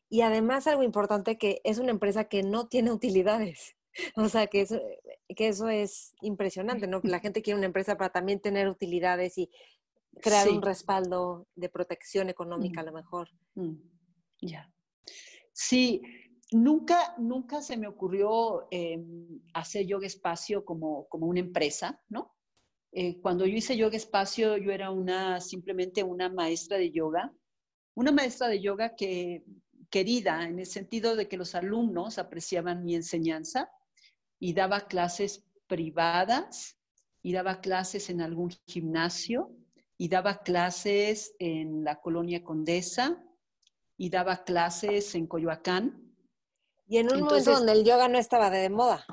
Y 0.08 0.22
además 0.22 0.66
algo 0.66 0.82
importante 0.82 1.38
que 1.38 1.60
es 1.64 1.78
una 1.78 1.90
empresa 1.90 2.24
que 2.24 2.42
no 2.42 2.66
tiene 2.66 2.90
utilidades. 2.90 3.76
O 4.16 4.28
sea, 4.28 4.48
que 4.48 4.62
eso, 4.62 4.80
que 5.36 5.46
eso 5.46 5.68
es 5.68 6.14
impresionante, 6.20 6.88
¿no? 6.88 7.00
La 7.04 7.20
gente 7.20 7.42
quiere 7.42 7.58
una 7.58 7.66
empresa 7.66 7.96
para 7.96 8.10
también 8.10 8.40
tener 8.40 8.68
utilidades 8.68 9.38
y 9.38 9.48
crear 10.20 10.48
un 10.48 10.62
respaldo 10.62 11.46
de 11.54 11.68
protección 11.68 12.28
económica 12.28 12.80
a 12.80 12.84
lo 12.84 12.92
mejor. 12.92 13.28
Mm. 13.54 13.74
Ya. 14.40 14.68
Sí, 15.52 16.02
nunca, 16.52 17.14
nunca 17.18 17.62
se 17.62 17.76
me 17.76 17.86
ocurrió 17.86 18.68
em, 18.70 19.40
hacer 19.52 19.86
yoga 19.86 20.06
espacio 20.06 20.64
como, 20.64 21.06
como 21.08 21.26
una 21.26 21.40
empresa, 21.40 22.00
¿no? 22.08 22.34
Eh, 22.92 23.20
cuando 23.20 23.44
yo 23.44 23.56
hice 23.56 23.76
yoga 23.76 23.96
espacio, 23.96 24.56
yo 24.56 24.70
era 24.70 24.90
una, 24.90 25.40
simplemente 25.40 26.02
una 26.02 26.28
maestra 26.28 26.78
de 26.78 26.92
yoga, 26.92 27.32
una 27.94 28.12
maestra 28.12 28.46
de 28.48 28.60
yoga 28.60 28.94
que 28.94 29.44
querida 29.90 30.44
en 30.44 30.58
el 30.58 30.66
sentido 30.66 31.16
de 31.16 31.28
que 31.28 31.36
los 31.36 31.54
alumnos 31.54 32.18
apreciaban 32.18 32.84
mi 32.84 32.94
enseñanza 32.94 33.70
y 34.38 34.52
daba 34.52 34.86
clases 34.86 35.44
privadas 35.66 36.78
y 37.22 37.32
daba 37.32 37.60
clases 37.60 38.10
en 38.10 38.20
algún 38.20 38.50
gimnasio 38.66 39.50
y 39.96 40.08
daba 40.08 40.42
clases 40.42 41.34
en 41.38 41.84
la 41.84 42.00
colonia 42.00 42.42
Condesa 42.42 43.24
y 43.96 44.10
daba 44.10 44.44
clases 44.44 45.14
en 45.14 45.26
Coyoacán. 45.26 46.03
Y 46.86 46.98
en 46.98 47.12
un 47.12 47.22
momento 47.22 47.52
donde 47.52 47.72
el 47.72 47.84
yoga 47.84 48.08
no 48.08 48.18
estaba 48.18 48.50
de 48.50 48.68
moda. 48.68 49.06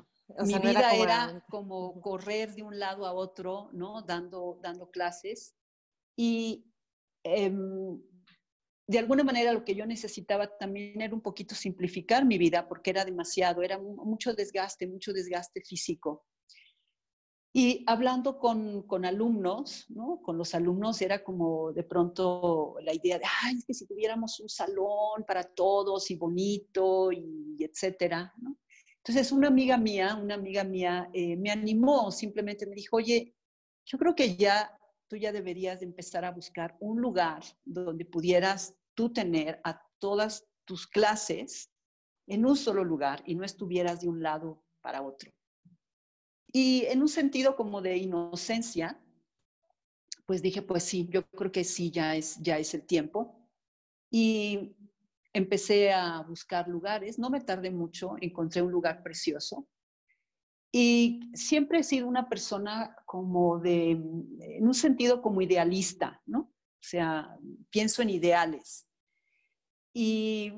mi 0.46 0.60
vida 0.60 0.94
era 0.96 1.44
como... 1.50 2.00
correr 2.02 2.54
de 2.54 2.64
un 2.64 2.80
lado 2.80 3.06
a 3.06 3.14
otro, 3.14 3.70
¿no? 3.74 4.02
Dando, 4.02 4.60
dando 4.62 4.90
clases. 4.90 5.56
Y 6.18 6.66
em, 7.24 8.02
de 8.88 9.00
alguna 9.00 9.24
manera 9.24 9.54
lo 9.54 9.64
que 9.64 9.76
yo 9.76 9.86
necesitaba 9.86 10.58
también 10.58 11.02
era 11.02 11.14
un 11.14 11.22
poquito 11.22 11.56
simplificar 11.56 12.26
mi 12.26 12.38
vida 12.38 12.68
porque 12.68 12.90
era 12.90 13.06
demasiado, 13.06 13.62
era 13.62 13.78
mucho 13.78 14.34
desgaste, 14.34 14.88
mucho 14.88 15.14
desgaste 15.14 15.62
físico. 15.62 16.26
Y 17.54 17.84
hablando 17.86 18.40
con, 18.40 18.84
con, 18.84 19.04
alumnos, 19.04 19.86
¿no? 19.90 20.22
Con 20.22 20.38
los 20.38 20.56
alumnos 20.56 21.02
era 21.02 21.22
como 21.22 21.74
de 21.74 21.84
pronto 21.84 22.78
la 22.82 22.94
idea 22.94 23.20
de, 23.20 23.26
ay, 23.44 23.58
es 23.58 23.66
que 23.66 23.74
si 23.74 23.86
tuviéramos 23.86 24.40
un 24.40 24.48
salón 24.48 25.26
para 25.28 25.44
todos 25.44 26.10
y 26.12 26.16
bonito 26.16 27.12
y 27.12 27.58
etcétera, 27.60 28.34
¿no? 28.38 28.58
Entonces 29.04 29.32
una 29.32 29.48
amiga 29.48 29.78
mía, 29.78 30.16
una 30.16 30.36
amiga 30.36 30.64
mía 30.64 31.10
eh, 31.12 31.36
me 31.36 31.50
animó, 31.50 32.12
simplemente 32.12 32.68
me 32.68 32.76
dijo, 32.76 32.98
oye, 32.98 33.36
yo 33.84 33.98
creo 33.98 34.16
que 34.16 34.36
ya 34.36 34.78
tú 35.08 35.18
ya 35.18 35.32
deberías 35.32 35.80
de 35.80 35.88
empezar 35.88 36.24
a 36.24 36.32
buscar 36.32 36.78
un 36.80 37.02
lugar 37.02 37.44
donde 37.66 38.06
pudieras 38.06 38.76
tú 38.94 39.12
tener 39.12 39.60
a 39.64 39.82
todas 40.00 40.48
tus 40.66 40.88
clases 40.88 41.72
en 42.28 42.46
un 42.46 42.56
solo 42.56 42.84
lugar 42.84 43.24
y 43.26 43.36
no 43.36 43.44
estuvieras 43.44 44.02
de 44.02 44.08
un 44.08 44.22
lado 44.22 44.64
para 44.82 45.02
otro. 45.02 45.32
Y 46.54 46.86
en 46.88 47.02
un 47.02 47.10
sentido 47.10 47.56
como 47.56 47.82
de 47.82 47.98
inocencia, 47.98 49.00
pues 50.26 50.42
dije, 50.42 50.62
pues 50.62 50.84
sí, 50.84 51.08
yo 51.10 51.26
creo 51.30 51.52
que 51.52 51.64
sí, 51.64 51.92
ya 51.92 52.16
es, 52.16 52.38
ya 52.42 52.58
es 52.58 52.74
el 52.74 52.86
tiempo. 52.86 53.38
Y 54.10 54.76
empecé 55.34 55.94
a 55.94 56.22
buscar 56.22 56.68
lugares, 56.68 57.18
no 57.18 57.30
me 57.30 57.42
tardé 57.42 57.72
mucho, 57.72 58.16
encontré 58.20 58.62
un 58.62 58.72
lugar 58.72 59.04
precioso. 59.04 59.68
Y 60.72 61.32
siempre 61.34 61.80
he 61.80 61.84
sido 61.84 62.08
una 62.08 62.30
persona 62.30 62.96
como 63.06 63.60
de, 63.60 63.92
en 63.92 64.68
un 64.68 64.74
sentido 64.74 65.22
como 65.22 65.42
idealista, 65.42 66.22
¿no? 66.26 66.40
O 66.40 66.84
sea, 66.84 67.38
pienso 67.70 68.02
en 68.02 68.10
ideales. 68.10 68.88
Y, 69.94 70.54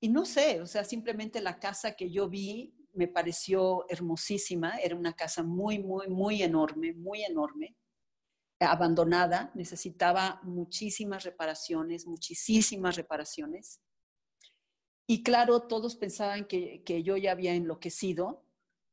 y 0.00 0.08
no 0.08 0.24
sé, 0.24 0.60
o 0.60 0.66
sea, 0.66 0.84
simplemente 0.84 1.40
la 1.40 1.58
casa 1.58 1.92
que 1.92 2.10
yo 2.10 2.28
vi 2.28 2.74
me 2.92 3.08
pareció 3.08 3.84
hermosísima, 3.88 4.78
era 4.78 4.96
una 4.96 5.14
casa 5.14 5.42
muy, 5.42 5.78
muy, 5.78 6.08
muy 6.08 6.42
enorme, 6.42 6.92
muy 6.92 7.24
enorme, 7.24 7.76
abandonada, 8.60 9.50
necesitaba 9.54 10.40
muchísimas 10.42 11.24
reparaciones, 11.24 12.06
muchísimas 12.06 12.96
reparaciones. 12.96 13.80
Y 15.06 15.22
claro, 15.22 15.62
todos 15.62 15.96
pensaban 15.96 16.46
que, 16.46 16.82
que 16.84 17.02
yo 17.02 17.16
ya 17.16 17.32
había 17.32 17.54
enloquecido, 17.54 18.44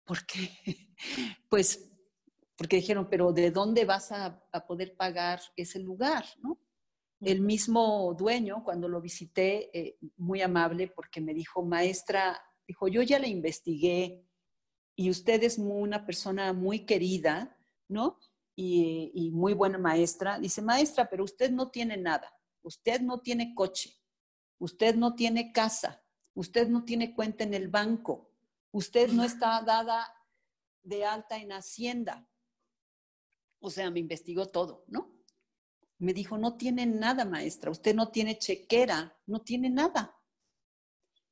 porque, 0.06 0.50
pues, 1.50 1.92
porque 2.58 2.78
dijeron, 2.78 3.08
pero 3.10 3.32
¿de 3.32 3.52
dónde 3.52 3.86
vas 3.86 4.12
a, 4.12 4.44
a 4.52 4.66
poder 4.66 4.96
pagar 4.96 5.42
ese 5.56 5.80
lugar? 5.80 6.26
¿no? 6.42 6.60
El 7.22 7.42
mismo 7.42 8.14
dueño, 8.18 8.64
cuando 8.64 8.88
lo 8.88 9.02
visité, 9.02 9.78
eh, 9.78 9.98
muy 10.18 10.42
amable, 10.42 10.88
porque 10.88 11.22
me 11.22 11.34
dijo, 11.34 11.64
maestra, 11.64 12.42
Dijo, 12.70 12.88
yo 12.88 13.02
ya 13.02 13.18
la 13.18 13.26
investigué 13.26 14.24
y 14.96 15.10
usted 15.10 15.42
es 15.42 15.58
una 15.58 16.06
persona 16.06 16.54
muy 16.54 16.86
querida, 16.86 17.58
¿no? 17.88 18.20
Y, 18.56 19.32
muy 19.34 19.54
buena 19.56 19.80
maestra. 19.80 20.38
Dice, 20.38 20.62
maestra, 20.62 21.10
pero 21.10 21.24
usted 21.24 21.50
no 21.50 21.72
tiene 21.72 21.98
nada. 21.98 22.32
Usted 22.62 23.02
no 23.02 23.22
tiene 23.22 23.56
coche. 23.56 24.00
Usted 24.60 24.96
no 24.98 25.16
tiene 25.16 25.52
casa. 25.52 26.04
Usted 26.36 26.68
no 26.68 26.86
tiene 26.86 27.16
cuenta 27.16 27.44
en 27.44 27.56
el 27.56 27.70
banco. 27.70 28.30
Usted 28.70 29.10
no 29.14 29.24
está 29.24 29.64
dada 29.64 30.08
de 30.84 31.06
alta 31.06 31.38
en 31.38 31.52
Hacienda. 31.54 32.30
O 33.62 33.72
sea, 33.72 33.90
me 33.90 34.00
investigó 34.00 34.50
todo, 34.50 34.86
¿no? 34.90 35.24
Me 35.98 36.14
dijo, 36.14 36.38
no 36.38 36.56
tiene 36.56 36.86
nada, 36.86 37.26
maestra. 37.26 37.72
Usted 37.72 37.96
no 37.96 38.12
tiene 38.12 38.38
chequera, 38.38 39.18
no 39.26 39.42
tiene 39.42 39.72
nada. 39.72 40.19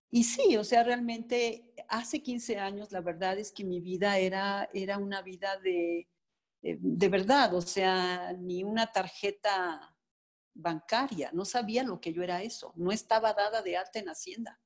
Y 0.09 0.23
sí, 0.23 0.55
o 0.55 0.63
sea, 0.63 0.83
realmente 0.83 1.73
hace 1.89 2.21
15 2.21 2.57
años 2.57 2.91
la 2.91 3.01
verdad 3.01 3.37
es 3.37 3.51
que 3.51 3.63
mi 3.63 3.81
vida 3.81 4.17
era, 4.17 4.69
era 4.73 4.97
una 4.97 5.21
vida 5.21 5.57
de, 5.57 6.07
eh, 6.61 6.77
de, 6.79 7.09
verdad, 7.09 7.53
o 7.53 7.61
sea, 7.61 8.33
ni 8.33 8.63
una 8.63 8.91
tarjeta 8.91 9.95
bancaria, 10.53 11.29
no 11.33 11.45
sabía 11.45 11.83
lo 11.83 11.99
que 11.99 12.13
yo 12.13 12.23
era 12.23 12.41
eso, 12.41 12.73
no 12.75 12.91
estaba 12.91 13.33
dada 13.33 13.61
de 13.61 13.77
alta 13.77 13.99
en 13.99 14.09
Hacienda. 14.09 14.59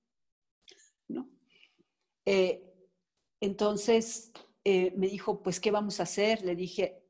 ¿no? 1.07 1.29
Eh, 2.25 2.63
entonces 3.39 4.31
eh, 4.63 4.93
me 4.95 5.07
dijo, 5.07 5.41
pues, 5.41 5.59
¿qué 5.59 5.71
vamos 5.71 5.99
a 5.99 6.03
hacer? 6.03 6.43
Le 6.43 6.55
dije, 6.55 7.03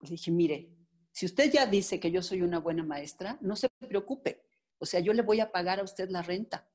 le 0.00 0.10
dije, 0.10 0.30
mire, 0.30 0.70
si 1.10 1.26
usted 1.26 1.50
ya 1.50 1.66
dice 1.66 1.98
que 1.98 2.10
yo 2.10 2.22
soy 2.22 2.42
una 2.42 2.60
buena 2.60 2.84
maestra, 2.84 3.38
no 3.40 3.56
se 3.56 3.68
preocupe, 3.70 4.44
o 4.78 4.86
sea, 4.86 5.00
yo 5.00 5.12
le 5.12 5.22
voy 5.22 5.40
a 5.40 5.50
pagar 5.50 5.80
a 5.80 5.84
usted 5.84 6.10
la 6.10 6.22
renta 6.22 6.68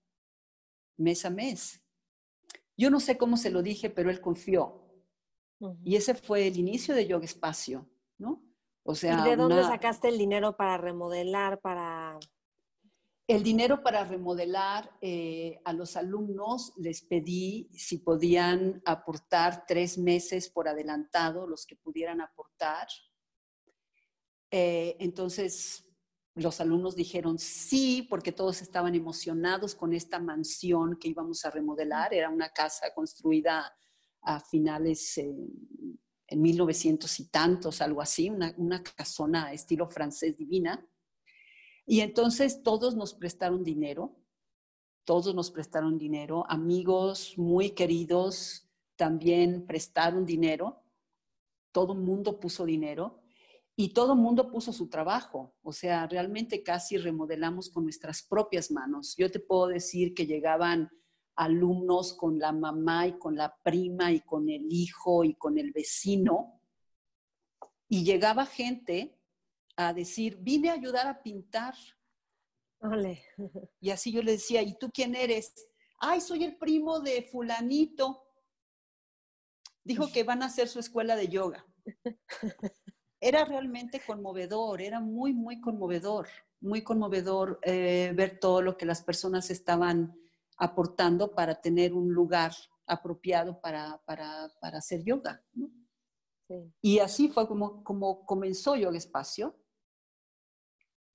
mes 0.98 1.26
a 1.26 1.30
mes. 1.30 1.82
Yo 2.78 2.90
no 2.90 3.00
sé 3.00 3.18
cómo 3.18 3.38
se 3.38 3.52
lo 3.52 3.62
dije, 3.62 3.90
pero 3.90 4.10
él 4.10 4.22
confió. 4.22 4.80
Y 5.84 5.96
ese 5.96 6.14
fue 6.14 6.48
el 6.48 6.58
inicio 6.58 6.94
de 6.94 7.08
Yoga 7.08 7.26
Espacio, 7.26 7.90
¿no? 8.18 8.44
O 8.84 8.96
sea, 8.96 9.22
¿Y 9.26 9.30
de 9.30 9.36
dónde 9.38 9.64
sacaste 9.64 10.10
el 10.10 10.18
dinero 10.18 10.58
para 10.58 10.78
remodelar, 10.78 11.62
para...? 11.62 12.20
El 13.26 13.42
dinero 13.42 13.82
para 13.82 14.04
remodelar 14.04 14.92
eh, 15.00 15.62
a 15.64 15.72
los 15.72 15.96
alumnos 15.96 16.74
les 16.76 17.02
pedí 17.02 17.70
si 17.72 18.00
podían 18.00 18.82
aportar 18.84 19.64
tres 19.66 19.98
meses 19.98 20.50
por 20.50 20.68
adelantado, 20.68 21.48
los 21.48 21.66
que 21.66 21.78
pudieran 21.78 22.20
aportar. 22.20 22.88
Eh, 24.52 24.98
entonces, 25.00 25.86
los 26.36 26.60
alumnos 26.60 26.96
dijeron 26.96 27.38
sí, 27.38 28.08
porque 28.10 28.32
todos 28.32 28.62
estaban 28.62 28.96
emocionados 28.96 29.76
con 29.76 29.94
esta 29.94 30.20
mansión 30.20 30.98
que 30.98 31.10
íbamos 31.10 31.46
a 31.46 31.52
remodelar. 31.52 32.14
Era 32.14 32.30
una 32.30 32.50
casa 32.50 32.94
construida 32.94 33.72
a 34.22 34.40
finales 34.40 35.18
en 35.18 36.42
1900 36.42 37.20
y 37.20 37.26
tantos, 37.30 37.82
algo 37.82 38.02
así, 38.02 38.30
una 38.30 38.82
casona 38.84 39.54
estilo 39.54 39.88
francés 39.88 40.38
divina. 40.38 40.84
Y 41.86 42.00
entonces 42.00 42.64
todos 42.64 42.96
nos 42.96 43.14
prestaron 43.14 43.64
dinero, 43.64 44.16
todos 45.04 45.36
nos 45.36 45.52
prestaron 45.52 45.98
dinero, 45.98 46.46
amigos 46.50 47.38
muy 47.38 47.72
queridos 47.72 48.70
también 48.96 49.66
prestaron 49.66 50.26
dinero, 50.26 50.84
todo 51.72 51.94
el 51.94 52.00
mundo 52.00 52.40
puso 52.40 52.66
dinero 52.66 53.23
y 53.76 53.94
todo 53.94 54.14
el 54.14 54.20
mundo 54.20 54.52
puso 54.52 54.72
su 54.72 54.88
trabajo, 54.90 55.56
o 55.64 55.74
sea, 55.74 56.08
realmente 56.08 56.64
casi 56.64 56.98
remodelamos 56.98 57.70
con 57.70 57.84
nuestras 57.84 58.22
propias 58.22 58.72
manos. 58.72 59.16
Yo 59.18 59.32
te 59.32 59.40
puedo 59.40 59.68
decir 59.68 60.14
que 60.14 60.28
llegaban 60.28 60.92
alumnos 61.36 62.14
con 62.14 62.38
la 62.38 62.52
mamá 62.52 63.08
y 63.08 63.18
con 63.18 63.36
la 63.36 63.56
prima 63.64 64.12
y 64.12 64.22
con 64.22 64.50
el 64.50 64.68
hijo 64.70 65.24
y 65.24 65.36
con 65.36 65.58
el 65.58 65.72
vecino, 65.72 66.62
y 67.90 68.04
llegaba 68.04 68.46
gente 68.46 69.20
a 69.76 69.94
decir, 69.94 70.38
vine 70.40 70.70
a 70.70 70.74
ayudar 70.74 71.08
a 71.08 71.22
pintar. 71.22 71.76
Y 73.80 73.90
así 73.92 74.12
yo 74.12 74.22
le 74.22 74.34
decía, 74.34 74.62
¿y 74.62 74.78
tú 74.78 74.90
quién 74.94 75.16
eres? 75.16 75.54
ay, 76.04 76.20
soy 76.22 76.44
el 76.44 76.58
primo 76.58 77.00
de 77.00 77.24
fulanito. 77.24 78.28
Dijo 79.84 80.12
que 80.12 80.24
van 80.24 80.44
a 80.44 80.48
hacer 80.48 80.68
su 80.68 80.80
escuela 80.80 81.16
de 81.16 81.28
yoga. 81.30 81.66
Era 83.26 83.46
realmente 83.46 84.02
conmovedor, 84.06 84.82
era 84.82 85.00
muy, 85.00 85.32
muy 85.32 85.62
conmovedor, 85.62 86.28
muy 86.60 86.82
conmovedor 86.82 87.58
eh, 87.64 88.12
ver 88.14 88.38
todo 88.38 88.62
lo 88.62 88.76
que 88.76 88.86
las 88.86 89.02
personas 89.02 89.50
estaban 89.50 90.14
aportando 90.58 91.34
para 91.34 91.62
tener 91.62 91.94
un 91.94 92.14
lugar 92.14 92.52
apropiado 92.86 93.62
para, 93.62 94.02
para, 94.06 94.52
para 94.60 94.80
hacer 94.80 95.06
yoga. 95.06 95.42
Y 96.82 97.00
así 97.00 97.30
fue 97.30 97.48
como, 97.48 97.82
como 97.86 98.26
comenzó 98.26 98.76
Yoga 98.76 98.98
Espacio, 98.98 99.56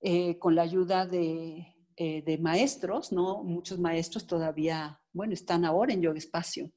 eh, 0.01 0.39
con 0.39 0.55
la 0.55 0.63
ayuda 0.63 1.05
de, 1.05 1.75
eh, 1.95 2.23
de, 2.23 2.37
maestros, 2.39 3.11
¿no? 3.11 3.43
Muchos 3.43 3.77
maestros 3.77 4.25
todavía, 4.25 4.99
bueno, 5.13 5.33
están 5.33 5.63
ahora 5.63 5.93
en 5.93 6.01
Yoga 6.01 6.17
Espacio. 6.17 6.71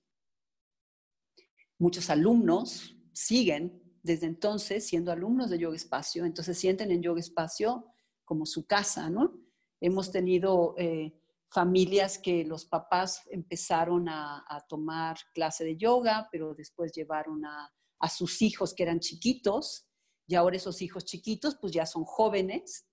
Muchos 1.78 2.10
alumnos 2.10 2.94
siguen 3.14 3.81
desde 4.02 4.26
entonces 4.26 4.86
siendo 4.86 5.12
alumnos 5.12 5.50
de 5.50 5.58
Yoga 5.58 5.76
Espacio, 5.76 6.24
entonces 6.24 6.58
sienten 6.58 6.90
en 6.90 7.02
Yoga 7.02 7.20
Espacio 7.20 7.86
como 8.24 8.46
su 8.46 8.66
casa, 8.66 9.08
¿no? 9.10 9.38
Hemos 9.80 10.10
tenido 10.10 10.74
eh, 10.78 11.12
familias 11.52 12.18
que 12.18 12.44
los 12.44 12.64
papás 12.64 13.22
empezaron 13.30 14.08
a, 14.08 14.44
tomar 14.68 15.18
clase 15.34 15.64
de 15.64 15.76
yoga, 15.76 16.28
pero 16.32 16.54
después 16.54 16.92
llevaron 16.92 17.44
a, 17.44 17.70
sus 18.08 18.42
hijos 18.42 18.74
que 18.74 18.82
eran 18.82 19.00
chiquitos, 19.00 19.86
y 20.26 20.34
ahora 20.34 20.56
esos 20.56 20.82
hijos 20.82 21.04
chiquitos 21.04 21.56
pues 21.60 21.72
ya 21.72 21.86
son 21.86 22.04
jóvenes 22.04 22.88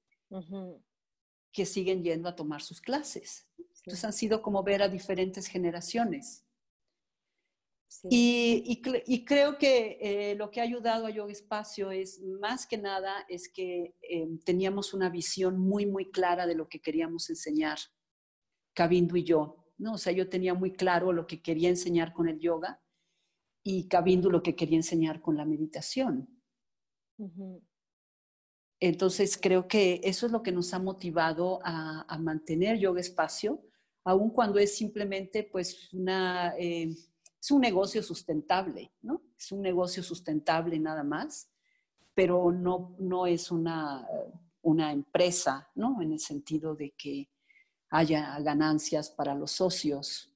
que 1.52 1.66
siguen 1.66 2.04
yendo 2.04 2.30
a 2.30 2.36
tomar 2.36 2.62
sus 2.62 2.82
clases. 2.82 3.48
Entonces 3.58 4.04
han 4.04 4.14
sido 4.14 4.42
como 4.42 4.62
ver 4.62 4.84
a 4.84 4.90
diferentes 4.90 5.48
generaciones. 5.48 6.46
Y, 8.10 8.82
creo 9.26 9.58
que 9.58 9.98
eh, 10.00 10.36
lo 10.36 10.52
que 10.52 10.62
ha 10.62 10.64
ayudado 10.64 11.08
a 11.08 11.10
Yoga 11.10 11.32
Espacio 11.32 11.92
es 11.92 12.22
más 12.22 12.68
que 12.68 12.78
nada 12.78 13.26
es 13.28 13.50
que 13.50 13.96
eh, 14.02 14.28
teníamos 14.46 14.94
una 14.94 15.10
visión 15.10 15.60
muy, 15.60 15.86
muy 15.86 16.12
clara 16.12 16.46
de 16.46 16.56
lo 16.56 16.68
que 16.70 16.80
queríamos 16.80 17.30
enseñar 17.30 17.80
Cabindu 18.74 19.18
y 19.18 19.24
yo, 19.24 19.66
¿no? 19.78 19.94
O 19.94 19.98
sea, 19.98 20.14
yo 20.14 20.30
tenía 20.30 20.54
muy 20.54 20.72
claro 20.72 21.12
lo 21.12 21.26
que 21.26 21.42
quería 21.42 21.70
enseñar 21.70 22.14
con 22.14 22.30
el 22.30 22.40
yoga 22.40 22.82
y 23.64 23.88
Cabindu 23.88 24.30
lo 24.30 24.44
que 24.44 24.56
quería 24.56 24.78
enseñar 24.78 25.22
con 25.22 25.36
la 25.36 25.46
meditación. 25.46 26.30
Entonces, 28.80 29.38
creo 29.38 29.68
que 29.68 30.00
eso 30.04 30.26
es 30.26 30.32
lo 30.32 30.42
que 30.42 30.54
nos 30.54 30.74
ha 30.74 30.80
motivado 30.80 31.60
a, 31.64 32.18
mantener 32.20 32.80
Yoga 32.80 33.02
Espacio, 33.02 33.62
aun 34.06 34.30
cuando 34.30 34.58
es 34.60 34.78
simplemente, 34.78 35.44
pues, 35.44 35.92
una, 35.94 36.54
eh, 36.58 36.96
es 37.42 37.52
un 37.52 37.62
negocio 37.62 38.04
sustentable, 38.04 38.92
¿no? 39.02 39.22
Es 39.38 39.52
un 39.52 39.62
negocio 39.62 40.04
sustentable 40.04 40.78
nada 40.80 41.04
más, 41.04 41.50
pero 42.14 42.52
no, 42.52 42.96
no 43.00 43.26
es 43.26 43.50
una, 43.50 44.06
una 44.62 44.92
empresa, 44.92 45.70
¿no? 45.76 46.02
En 46.02 46.12
el 46.12 46.20
sentido 46.20 46.76
de 46.76 46.92
que 46.92 47.30
haya 47.90 48.38
ganancias 48.40 49.10
para 49.10 49.36
los 49.36 49.52
socios. 49.52 50.32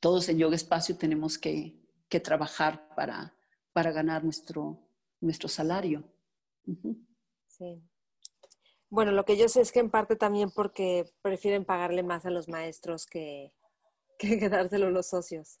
Todos 0.00 0.28
en 0.28 0.38
Yoga 0.38 0.56
Espacio 0.56 0.96
tenemos 0.96 1.38
que, 1.38 1.82
trabajar 2.22 2.94
para, 2.94 3.34
para 3.72 3.90
ganar 3.90 4.22
nuestro, 4.22 4.78
nuestro 5.20 5.48
salario. 5.48 6.04
Sí. 7.48 7.82
Bueno, 8.88 9.10
lo 9.10 9.24
que 9.24 9.36
yo 9.36 9.48
sé 9.48 9.62
es 9.62 9.72
que 9.72 9.80
en 9.80 9.90
parte 9.90 10.14
también 10.14 10.52
porque 10.52 11.12
prefieren 11.22 11.64
pagarle 11.64 12.04
más 12.04 12.24
a 12.24 12.30
los 12.30 12.48
maestros 12.48 13.04
que, 13.04 13.52
que 14.18 14.38
quedárselo 14.38 14.90
los 14.90 15.08
socios. 15.08 15.58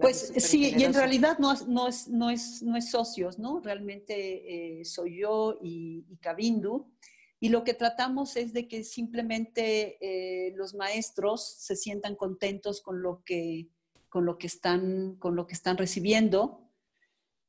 pues 0.00 0.32
sí, 0.38 0.74
y 0.76 0.84
en 0.84 0.94
realidad 0.94 1.38
no, 1.38 1.54
no, 1.66 1.88
es, 1.88 2.08
no, 2.08 2.30
es, 2.30 2.62
no 2.62 2.76
es 2.76 2.90
socios, 2.90 3.38
¿no? 3.38 3.60
Realmente 3.60 4.80
eh, 4.80 4.84
soy 4.84 5.20
yo 5.20 5.58
y, 5.62 6.04
y 6.08 6.16
Cabindu. 6.16 6.90
Y 7.40 7.50
lo 7.50 7.62
que 7.62 7.74
tratamos 7.74 8.36
es 8.36 8.54
de 8.54 8.68
que 8.68 8.84
simplemente 8.84 9.98
eh, 10.00 10.54
los 10.56 10.74
maestros 10.74 11.44
se 11.44 11.76
sientan 11.76 12.16
contentos 12.16 12.80
con 12.80 13.02
lo 13.02 13.22
que, 13.22 13.68
con 14.08 14.24
lo 14.24 14.38
que, 14.38 14.46
están, 14.46 15.16
con 15.16 15.36
lo 15.36 15.46
que 15.46 15.52
están 15.52 15.76
recibiendo, 15.76 16.70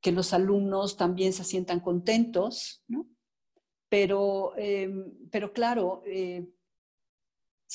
que 0.02 0.12
los 0.12 0.34
alumnos 0.34 0.98
también 0.98 1.32
se 1.32 1.46
sientan 1.46 1.80
contentos, 1.80 2.84
¿no? 2.90 3.08
Pero, 3.88 4.52
em, 4.58 5.14
pero 5.32 5.54
claro, 5.54 6.04
eh, 6.06 6.46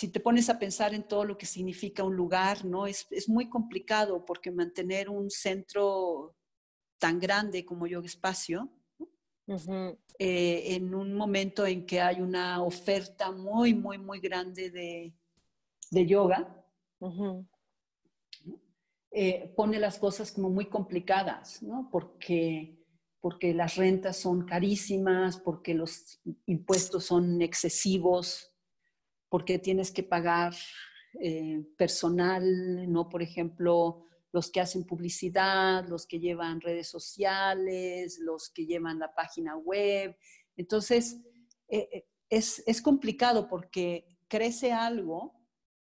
si 0.00 0.08
te 0.08 0.18
pones 0.18 0.48
a 0.48 0.58
pensar 0.58 0.94
en 0.94 1.02
todo 1.02 1.26
lo 1.26 1.36
que 1.36 1.44
significa 1.44 2.02
un 2.02 2.16
lugar, 2.16 2.64
¿no? 2.64 2.86
Es, 2.86 3.06
es 3.10 3.28
muy 3.28 3.50
complicado 3.50 4.24
porque 4.24 4.50
mantener 4.50 5.10
un 5.10 5.28
centro 5.28 6.34
tan 6.98 7.18
grande 7.18 7.66
como 7.66 7.86
Yoga 7.86 8.06
Espacio, 8.06 8.70
eh, 10.18 10.74
en 10.74 10.94
un 10.94 11.12
momento 11.12 11.66
en 11.66 11.84
que 11.84 12.00
hay 12.00 12.22
una 12.22 12.62
oferta 12.62 13.30
muy, 13.30 13.74
muy, 13.74 13.98
muy 13.98 14.20
grande 14.20 14.70
de, 14.70 15.12
de 15.90 16.06
yoga, 16.06 16.64
eh, 19.10 19.52
pone 19.54 19.78
las 19.78 19.98
cosas 19.98 20.32
como 20.32 20.48
muy 20.48 20.64
complicadas, 20.64 21.62
¿no? 21.62 21.90
Porque, 21.92 22.78
porque 23.20 23.52
las 23.52 23.76
rentas 23.76 24.16
son 24.16 24.46
carísimas, 24.46 25.36
porque 25.36 25.74
los 25.74 26.22
impuestos 26.46 27.04
son 27.04 27.42
excesivos, 27.42 28.49
porque 29.30 29.58
tienes 29.58 29.90
que 29.90 30.02
pagar 30.02 30.54
eh, 31.14 31.64
personal, 31.78 32.92
¿no? 32.92 33.08
Por 33.08 33.22
ejemplo, 33.22 34.06
los 34.32 34.50
que 34.50 34.60
hacen 34.60 34.84
publicidad, 34.84 35.88
los 35.88 36.06
que 36.06 36.20
llevan 36.20 36.60
redes 36.60 36.88
sociales, 36.88 38.18
los 38.18 38.50
que 38.50 38.66
llevan 38.66 38.98
la 38.98 39.14
página 39.14 39.56
web. 39.56 40.16
Entonces, 40.56 41.18
eh, 41.68 41.88
eh, 41.92 42.06
es, 42.28 42.82
complicado 42.82 43.48
porque 43.48 44.06
crece 44.28 44.72
algo 44.72 45.34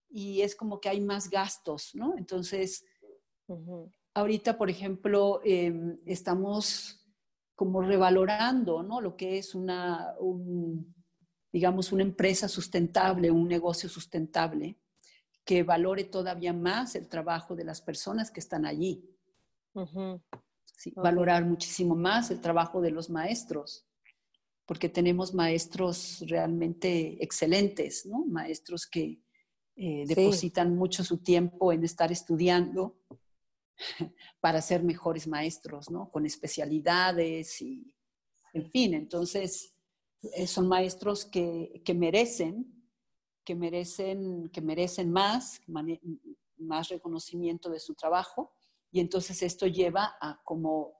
y 0.10 0.42
es 0.42 0.56
como 0.56 0.80
que 0.80 0.90
hay 0.90 1.02
más 1.02 1.30
gastos, 1.30 1.96
¿no? 1.96 2.18
Entonces, 2.18 2.86
ahorita, 4.14 4.58
por 4.58 4.70
ejemplo, 4.70 5.42
em, 5.44 6.00
estamos 6.06 7.06
como 7.56 7.82
revalorando, 7.82 8.84
¿no? 8.84 9.02
Lo 9.02 9.18
que 9.18 9.38
es 9.38 9.56
una, 9.56 10.16
digamos, 11.58 11.92
una 11.92 12.04
empresa 12.04 12.48
sustentable, 12.48 13.32
un 13.32 13.48
negocio 13.48 13.90
sustentable 13.90 14.78
que 15.44 15.64
valore 15.64 16.04
todavía 16.04 16.54
más 16.54 16.94
el 16.94 17.08
trabajo 17.08 17.56
de 17.56 17.64
las 17.64 17.82
personas 17.82 18.30
que 18.30 18.40
están 18.40 18.64
allí. 18.64 19.04
Valorar 20.96 21.46
muchísimo 21.46 21.96
más 21.96 22.30
el 22.30 22.42
trabajo 22.42 22.80
de 22.80 22.92
los 22.92 23.10
maestros, 23.10 23.88
porque 24.68 24.88
tenemos 24.88 25.34
maestros 25.34 26.24
realmente 26.28 27.18
excelentes, 27.24 28.06
¿no? 28.06 28.24
Maestros 28.28 28.86
que 28.86 29.20
eh, 29.76 30.04
depositan 30.06 30.76
mucho 30.76 31.04
su 31.04 31.18
tiempo 31.24 31.74
en 31.74 31.84
estar 31.84 32.12
estudiando 32.12 33.00
para 34.40 34.62
ser 34.62 34.84
mejores 34.84 35.28
maestros, 35.28 35.90
¿no? 35.90 36.12
Con 36.12 36.28
especialidades 36.28 37.60
y, 37.64 37.92
en 38.54 38.70
fin, 38.70 38.94
entonces 38.94 39.74
son 40.46 40.68
maestros 40.68 41.26
que, 41.26 41.82
que 41.86 41.94
merecen 41.94 42.78
que 43.48 43.56
merecen, 43.56 44.50
que 44.50 44.60
merecen 44.60 45.10
más, 45.10 45.62
más 46.58 46.90
reconocimiento 46.90 47.70
de 47.70 47.80
su 47.80 47.96
trabajo. 47.96 48.52
Y 48.92 49.00
entonces 49.00 49.42
esto 49.42 49.68
lleva 49.68 50.18
a 50.20 50.42
como 50.44 51.00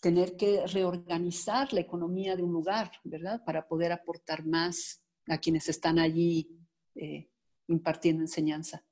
tener 0.00 0.38
que 0.38 0.66
reorganizar 0.66 1.70
la 1.74 1.80
economía 1.80 2.34
de 2.34 2.42
un 2.42 2.54
lugar, 2.54 2.90
¿verdad? 3.04 3.44
Para 3.44 3.68
poder 3.68 3.92
aportar 3.92 4.46
más 4.46 5.02
a 5.28 5.36
quienes 5.36 5.68
están 5.68 5.98
allí 5.98 6.48
eh, 6.94 7.30
impartiendo 7.68 8.22
enseñanza. 8.22 8.82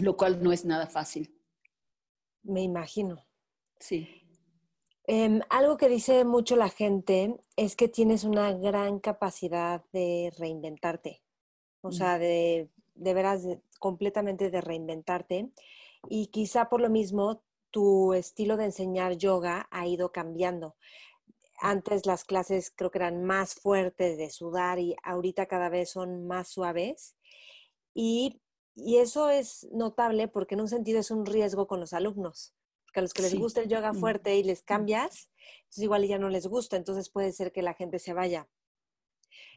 Lo 0.00 0.16
cual 0.16 0.42
no 0.42 0.50
es 0.50 0.64
nada 0.64 0.88
fácil. 0.88 1.32
Me 2.42 2.62
imagino. 2.62 3.24
Sí. 3.78 4.23
Em, 5.06 5.42
algo 5.50 5.76
que 5.76 5.90
dice 5.90 6.24
mucho 6.24 6.56
la 6.56 6.70
gente 6.70 7.36
es 7.56 7.76
que 7.76 7.88
tienes 7.88 8.24
una 8.24 8.52
gran 8.54 9.00
capacidad 9.00 9.84
de 9.92 10.32
reinventarte, 10.38 11.22
o 11.82 11.88
mm. 11.88 11.92
sea, 11.92 12.18
de, 12.18 12.70
de 12.94 13.14
veras 13.14 13.46
completamente 13.78 14.50
de 14.50 14.60
reinventarte. 14.62 15.50
Y 16.08 16.28
quizá 16.28 16.70
por 16.70 16.80
lo 16.80 16.88
mismo 16.88 17.42
tu 17.70 18.14
estilo 18.14 18.56
de 18.56 18.66
enseñar 18.66 19.16
yoga 19.18 19.68
ha 19.70 19.86
ido 19.86 20.10
cambiando. 20.10 20.76
Antes 21.60 22.06
las 22.06 22.24
clases 22.24 22.72
creo 22.74 22.90
que 22.90 22.98
eran 22.98 23.24
más 23.24 23.54
fuertes 23.54 24.16
de 24.16 24.30
sudar 24.30 24.78
y 24.78 24.96
ahorita 25.02 25.46
cada 25.46 25.68
vez 25.68 25.90
son 25.90 26.26
más 26.26 26.48
suaves. 26.48 27.14
Y, 27.94 28.40
y 28.74 28.96
eso 28.98 29.28
es 29.28 29.68
notable 29.72 30.28
porque 30.28 30.54
en 30.54 30.62
un 30.62 30.68
sentido 30.68 31.00
es 31.00 31.10
un 31.10 31.26
riesgo 31.26 31.66
con 31.66 31.80
los 31.80 31.92
alumnos 31.92 32.54
que 32.94 33.00
a 33.00 33.02
los 33.02 33.12
que 33.12 33.22
les 33.22 33.34
gusta 33.34 33.60
el 33.60 33.68
yoga 33.68 33.92
fuerte 33.92 34.36
y 34.36 34.44
les 34.44 34.62
cambias, 34.62 35.28
entonces 35.64 35.82
igual 35.82 36.06
ya 36.06 36.16
no 36.16 36.30
les 36.30 36.46
gusta, 36.46 36.76
entonces 36.76 37.10
puede 37.10 37.32
ser 37.32 37.52
que 37.52 37.60
la 37.60 37.74
gente 37.74 37.98
se 37.98 38.14
vaya. 38.14 38.48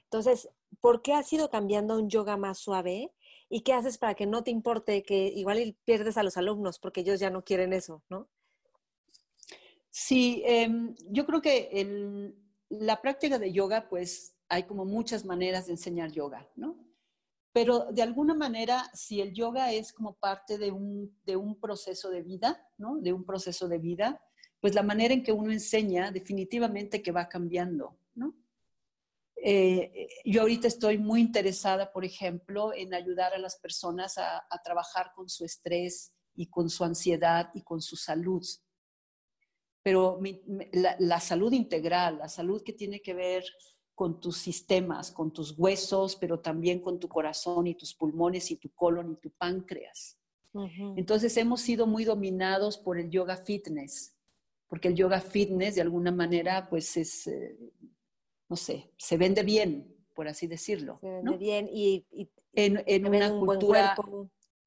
Entonces, 0.04 0.50
¿por 0.82 1.02
qué 1.02 1.14
has 1.14 1.32
ido 1.32 1.50
cambiando 1.50 1.94
a 1.94 1.98
un 1.98 2.10
yoga 2.10 2.36
más 2.36 2.58
suave? 2.58 3.14
¿Y 3.48 3.62
qué 3.62 3.74
haces 3.74 3.98
para 3.98 4.16
que 4.16 4.26
no 4.26 4.44
te 4.44 4.52
importe 4.52 5.04
que 5.04 5.28
igual 5.28 5.78
pierdes 5.86 6.18
a 6.18 6.24
los 6.24 6.36
alumnos 6.36 6.80
porque 6.80 7.02
ellos 7.02 7.20
ya 7.20 7.30
no 7.30 7.44
quieren 7.44 7.74
eso, 7.74 8.04
¿no? 8.10 8.28
Sí, 9.92 10.42
em, 10.46 10.96
yo 11.10 11.26
creo 11.26 11.42
que 11.42 11.70
en 11.72 12.36
la 12.70 13.02
práctica 13.02 13.38
de 13.38 13.52
yoga, 13.52 13.88
pues 13.88 14.36
hay 14.50 14.64
como 14.64 14.84
muchas 14.84 15.26
maneras 15.26 15.68
de 15.68 15.74
enseñar 15.74 16.12
yoga, 16.12 16.50
¿no? 16.56 16.76
Pero 17.58 17.88
de 17.92 18.04
alguna 18.04 18.36
manera, 18.36 18.88
si 18.94 19.20
el 19.20 19.34
yoga 19.34 19.74
es 19.74 19.92
como 19.92 20.14
parte 20.14 20.60
de 20.60 20.70
un, 20.70 21.20
de 21.26 21.36
un 21.36 21.60
proceso 21.60 22.12
de 22.12 22.22
vida, 22.22 22.64
¿no? 22.78 23.00
De 23.00 23.12
un 23.12 23.26
proceso 23.26 23.68
de 23.68 23.80
vida, 23.80 24.22
pues 24.62 24.76
la 24.76 24.84
manera 24.84 25.16
en 25.16 25.24
que 25.24 25.32
uno 25.32 25.52
enseña 25.52 26.12
definitivamente 26.12 27.02
que 27.02 27.12
va 27.12 27.28
cambiando, 27.28 27.98
¿no? 28.14 28.36
Eh, 29.38 30.08
yo 30.24 30.42
ahorita 30.42 30.68
estoy 30.68 31.00
muy 31.00 31.20
interesada, 31.20 31.92
por 31.92 32.06
ejemplo, 32.06 32.76
en 32.76 32.94
ayudar 32.94 33.34
a 33.34 33.40
las 33.40 33.58
personas 33.58 34.20
a, 34.20 34.44
trabajar 34.64 35.12
con 35.16 35.28
su 35.28 35.44
estrés 35.44 36.14
y 36.36 36.52
con 36.52 36.70
su 36.70 36.84
ansiedad 36.84 37.50
y 37.56 37.64
con 37.64 37.82
su 37.82 37.96
salud. 37.96 38.46
Pero 39.82 40.20
la, 41.00 41.20
salud 41.20 41.52
integral, 41.54 42.20
la 42.20 42.30
salud 42.30 42.62
que 42.62 42.74
tiene 42.74 43.02
que 43.02 43.16
ver 43.16 43.44
con 43.98 44.20
tus 44.20 44.38
sistemas, 44.38 45.10
con 45.10 45.34
tus 45.34 45.58
huesos, 45.58 46.16
pero 46.18 46.40
también 46.40 46.80
con 46.82 47.00
tu 47.00 47.08
corazón 47.08 47.66
y 47.66 47.74
tus 47.74 47.96
pulmones 47.96 48.52
y 48.52 48.58
tu 48.58 48.70
colon 48.70 49.12
y 49.12 49.16
tu 49.16 49.32
páncreas. 49.32 50.20
Entonces 50.96 51.36
hemos 51.36 51.62
sido 51.62 51.88
muy 51.88 52.06
dominados 52.06 52.78
por 52.78 53.00
el 53.00 53.10
yoga 53.10 53.38
fitness, 53.38 54.16
porque 54.68 54.90
el 54.90 54.94
yoga 54.94 55.20
fitness 55.20 55.74
de 55.74 55.82
alguna 55.82 56.12
manera 56.12 56.68
pues 56.70 56.96
es, 56.96 57.26
eh, 57.26 57.58
no 58.48 58.56
sé, 58.56 58.92
se 58.98 59.18
vende 59.18 59.42
bien, 59.42 59.92
por 60.14 60.28
así 60.28 60.46
decirlo. 60.46 61.00
Se 61.02 61.10
vende 61.10 61.38
bien 61.38 61.68
y, 61.74 62.06
en, 62.54 63.08
una 63.08 63.32
cultura... 63.32 63.96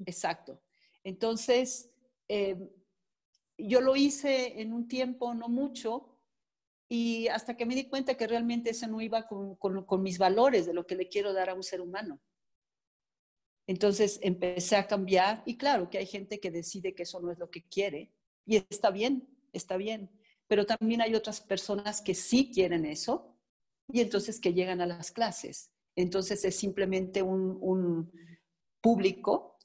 Exacto. 0.05 0.61
Entonces, 1.05 1.89
eh, 2.27 2.69
yo 3.57 3.81
lo 3.81 3.95
hice 3.95 4.61
en 4.61 4.73
un 4.73 4.89
tiempo 4.89 5.35
no 5.35 5.49
mucho 5.49 6.10
y 6.93 7.29
hasta 7.29 7.57
que 7.57 7.67
me 7.67 7.77
di 7.77 7.85
cuenta 7.85 8.17
que 8.17 8.27
realmente 8.27 8.71
eso 8.71 8.89
no 8.89 9.01
iba 9.01 9.29
con, 9.29 10.03
mis 10.03 10.19
valores 10.19 10.67
de 10.67 10.75
lo 10.75 10.89
que 10.89 10.97
le 10.97 11.09
quiero 11.09 11.33
dar 11.33 11.49
a 11.49 11.55
un 11.55 11.63
ser 11.63 11.81
humano. 11.81 12.21
Entonces 13.69 14.19
empecé 14.23 14.75
a 14.75 14.89
cambiar 14.89 15.45
y 15.47 15.57
claro 15.57 15.89
que 15.89 15.99
hay 15.99 16.07
gente 16.07 16.41
que 16.41 16.51
decide 16.51 16.93
que 16.93 17.05
eso 17.05 17.21
no 17.21 17.31
es 17.31 17.39
lo 17.39 17.49
que 17.49 17.63
quiere 17.63 18.11
y 18.45 18.57
está 18.57 18.91
bien, 18.91 19.29
está 19.53 19.77
bien, 19.77 20.11
pero 20.49 20.67
también 20.67 21.01
hay 21.01 21.15
otras 21.15 21.41
personas 21.41 22.01
que 22.01 22.17
sí 22.17 22.51
quieren 22.53 22.85
eso 22.85 23.37
y 23.87 24.01
entonces 24.01 24.41
que 24.41 24.53
llegan 24.53 24.81
a 24.81 24.87
las 24.87 25.13
clases. 25.13 25.71
Entonces 25.95 26.45
es 26.45 26.57
simplemente 26.57 27.23
un, 27.23 28.11
público, 28.81 29.59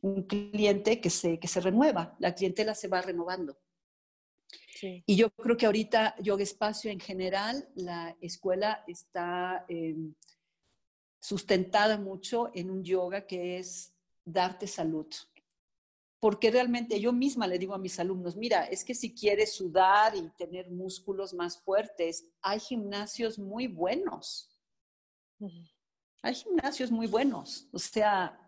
un 0.00 0.24
cliente 0.24 1.00
que 1.00 1.10
se, 1.10 1.38
que 1.38 1.46
se 1.46 1.60
renueva, 1.60 2.16
la 2.18 2.34
clientela 2.34 2.74
se 2.74 2.88
va 2.88 3.02
renovando. 3.02 3.61
Y 4.82 5.16
yo 5.16 5.30
creo 5.30 5.56
que 5.56 5.66
ahorita 5.66 6.16
Yoga 6.20 6.42
Espacio 6.42 6.90
en 6.90 7.00
general, 7.00 7.68
la 7.76 8.16
escuela 8.20 8.84
está 8.86 9.64
em, 9.68 10.14
sustentada 11.20 11.98
mucho 11.98 12.50
en 12.54 12.70
un 12.70 12.82
yoga 12.82 13.26
que 13.26 13.58
es 13.58 13.94
darte 14.24 14.66
salud, 14.66 15.06
porque 16.18 16.50
realmente 16.50 17.00
yo 17.00 17.12
misma 17.12 17.46
le 17.46 17.58
digo 17.58 17.74
a 17.74 17.78
mis 17.78 17.98
alumnos, 17.98 18.36
mira, 18.36 18.64
es 18.64 18.84
que 18.84 18.94
si 18.94 19.14
quieres 19.14 19.54
sudar 19.54 20.16
y 20.16 20.28
tener 20.30 20.70
músculos 20.70 21.32
más 21.34 21.58
fuertes, 21.58 22.24
hay 22.40 22.60
gimnasios 22.60 23.38
muy 23.38 23.66
buenos. 23.66 24.48
Hay 26.22 26.34
gimnasios 26.34 26.90
muy 26.90 27.06
buenos. 27.08 27.68
O 27.72 27.78
sea, 27.78 28.38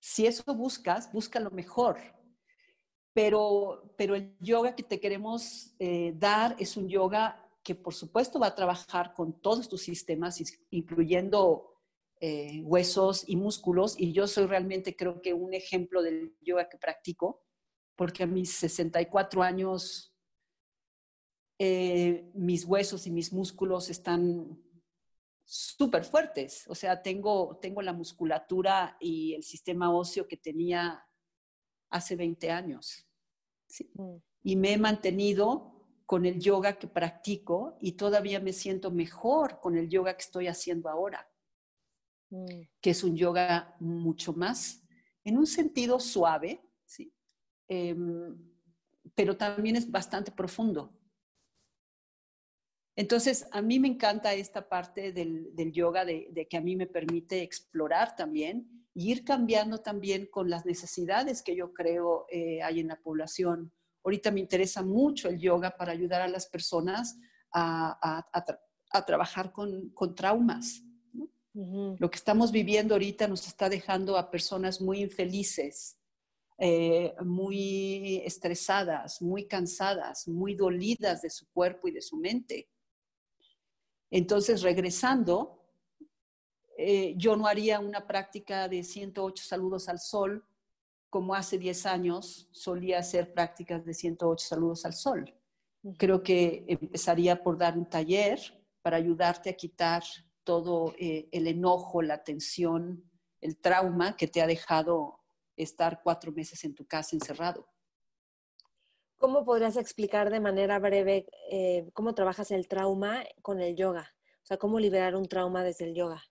si 0.00 0.26
eso 0.26 0.42
buscas, 0.54 1.12
busca 1.12 1.38
lo 1.38 1.50
mejor. 1.50 2.15
Pero, 3.16 3.94
pero 3.96 4.14
el 4.14 4.36
yoga 4.40 4.76
que 4.76 4.82
te 4.82 5.00
queremos 5.00 5.74
eh, 5.78 6.12
dar 6.18 6.54
es 6.58 6.76
un 6.76 6.86
yoga 6.86 7.48
que 7.62 7.74
por 7.74 7.94
supuesto 7.94 8.38
va 8.38 8.48
a 8.48 8.54
trabajar 8.54 9.14
con 9.14 9.40
todos 9.40 9.70
tus 9.70 9.80
sistemas, 9.80 10.38
incluyendo 10.68 11.80
eh, 12.20 12.60
huesos 12.62 13.24
y 13.26 13.36
músculos 13.36 13.98
y 13.98 14.12
yo 14.12 14.26
soy 14.26 14.44
realmente 14.44 14.94
creo 14.94 15.22
que 15.22 15.32
un 15.32 15.54
ejemplo 15.54 16.02
del 16.02 16.36
yoga 16.42 16.68
que 16.68 16.76
practico, 16.76 17.42
porque 17.94 18.24
a 18.24 18.26
mis 18.26 18.50
64 18.50 19.42
años 19.42 20.14
eh, 21.58 22.30
mis 22.34 22.66
huesos 22.66 23.06
y 23.06 23.10
mis 23.10 23.32
músculos 23.32 23.88
están 23.88 24.62
súper 25.42 26.04
fuertes, 26.04 26.66
o 26.68 26.74
sea, 26.74 27.00
tengo, 27.00 27.56
tengo 27.62 27.80
la 27.80 27.94
musculatura 27.94 28.98
y 29.00 29.32
el 29.32 29.42
sistema 29.42 29.90
óseo 29.90 30.28
que 30.28 30.36
tenía 30.36 31.02
hace 31.88 32.14
20 32.14 32.50
años. 32.50 33.05
Mm. 33.94 34.16
Y 34.42 34.56
me 34.56 34.72
he 34.72 34.78
mantenido 34.78 35.72
con 36.06 36.24
el 36.24 36.38
yoga 36.38 36.78
que 36.78 36.86
practico 36.86 37.76
y 37.80 37.92
todavía 37.92 38.38
me 38.40 38.52
siento 38.52 38.90
mejor 38.90 39.60
con 39.60 39.76
el 39.76 39.88
yoga 39.88 40.14
que 40.16 40.22
estoy 40.22 40.46
haciendo 40.46 40.88
ahora. 40.88 41.28
Mm. 42.30 42.62
que 42.80 42.90
es 42.90 43.04
un 43.04 43.16
yoga 43.16 43.76
mucho 43.78 44.32
más, 44.32 44.82
en 45.22 45.38
un 45.38 45.46
sentido 45.46 46.00
suave, 46.00 46.60
¿sí? 46.84 47.12
Em, 47.68 48.36
pero 49.14 49.36
también 49.36 49.76
es 49.76 49.88
bastante 49.88 50.32
profundo. 50.32 50.92
Entonces, 52.96 53.46
a 53.52 53.62
mí 53.62 53.78
me 53.78 53.88
encanta 53.88 54.34
esta 54.34 54.68
parte 54.68 55.12
del, 55.12 55.72
yoga 55.72 56.04
de, 56.04 56.46
que 56.50 56.56
a 56.56 56.60
mí 56.60 56.74
me 56.74 56.86
permite 56.86 57.42
explorar 57.42 58.16
también 58.16 58.85
y 58.96 59.12
ir 59.12 59.24
cambiando 59.24 59.78
también 59.78 60.26
con 60.26 60.48
las 60.48 60.64
necesidades 60.64 61.42
que 61.42 61.54
yo 61.54 61.74
creo 61.74 62.24
eh, 62.30 62.62
hay 62.62 62.80
en 62.80 62.88
la 62.88 62.96
población. 62.96 63.70
Ahorita 64.02 64.30
me 64.30 64.40
interesa 64.40 64.82
mucho 64.82 65.28
el 65.28 65.38
yoga 65.38 65.76
para 65.76 65.92
ayudar 65.92 66.22
a 66.22 66.28
las 66.28 66.46
personas 66.46 67.18
a, 67.52 68.24
trabajar 69.06 69.52
con, 69.52 69.90
con 69.90 70.14
traumas, 70.14 70.82
lo 71.52 72.10
que 72.10 72.16
estamos 72.16 72.52
viviendo 72.52 72.94
ahorita 72.94 73.28
nos 73.28 73.46
está 73.46 73.70
dejando 73.70 74.18
a 74.18 74.30
personas 74.30 74.80
muy 74.80 75.00
infelices, 75.00 75.98
eh, 76.58 77.14
muy 77.24 78.22
estresadas, 78.26 79.22
muy 79.22 79.46
cansadas, 79.46 80.28
muy 80.28 80.54
dolidas 80.54 81.22
de 81.22 81.30
su 81.30 81.46
cuerpo 81.52 81.88
y 81.88 81.92
de 81.92 82.02
su 82.02 82.18
mente. 82.18 82.68
Entonces, 84.10 84.60
regresando, 84.60 85.55
eh, 86.78 87.14
yo 87.16 87.36
no 87.36 87.46
haría 87.46 87.80
una 87.80 88.06
práctica 88.06 88.68
de 88.68 88.82
108 88.82 89.44
saludos 89.44 89.88
al 89.88 89.98
sol 89.98 90.44
como 91.08 91.34
hace 91.34 91.56
10 91.56 91.86
años 91.86 92.48
solía 92.52 92.98
hacer 92.98 93.32
prácticas 93.32 93.84
de 93.84 93.94
108 93.94 94.46
saludos 94.46 94.84
al 94.84 94.92
sol. 94.92 95.34
Creo 95.96 96.22
que 96.22 96.64
empezaría 96.68 97.42
por 97.42 97.56
dar 97.56 97.78
un 97.78 97.88
taller 97.88 98.38
para 98.82 98.98
ayudarte 98.98 99.48
a 99.48 99.56
quitar 99.56 100.02
todo 100.44 100.94
eh, 100.98 101.28
el 101.32 101.46
enojo, 101.46 102.02
la 102.02 102.22
tensión, 102.22 103.10
el 103.40 103.56
trauma 103.56 104.16
que 104.16 104.28
te 104.28 104.42
ha 104.42 104.46
dejado 104.46 105.20
estar 105.56 106.02
cuatro 106.02 106.32
meses 106.32 106.62
en 106.64 106.74
tu 106.74 106.86
casa 106.86 107.16
encerrado. 107.16 107.66
¿Cómo 109.16 109.44
podrías 109.44 109.76
explicar 109.76 110.28
de 110.28 110.40
manera 110.40 110.78
breve 110.78 111.26
eh, 111.50 111.88
cómo 111.94 112.14
trabajas 112.14 112.50
el 112.50 112.68
trauma 112.68 113.24
con 113.40 113.60
el 113.60 113.74
yoga? 113.74 114.14
O 114.42 114.46
sea, 114.46 114.58
¿cómo 114.58 114.78
liberar 114.78 115.16
un 115.16 115.26
trauma 115.26 115.64
desde 115.64 115.86
el 115.86 115.94
yoga? 115.94 116.22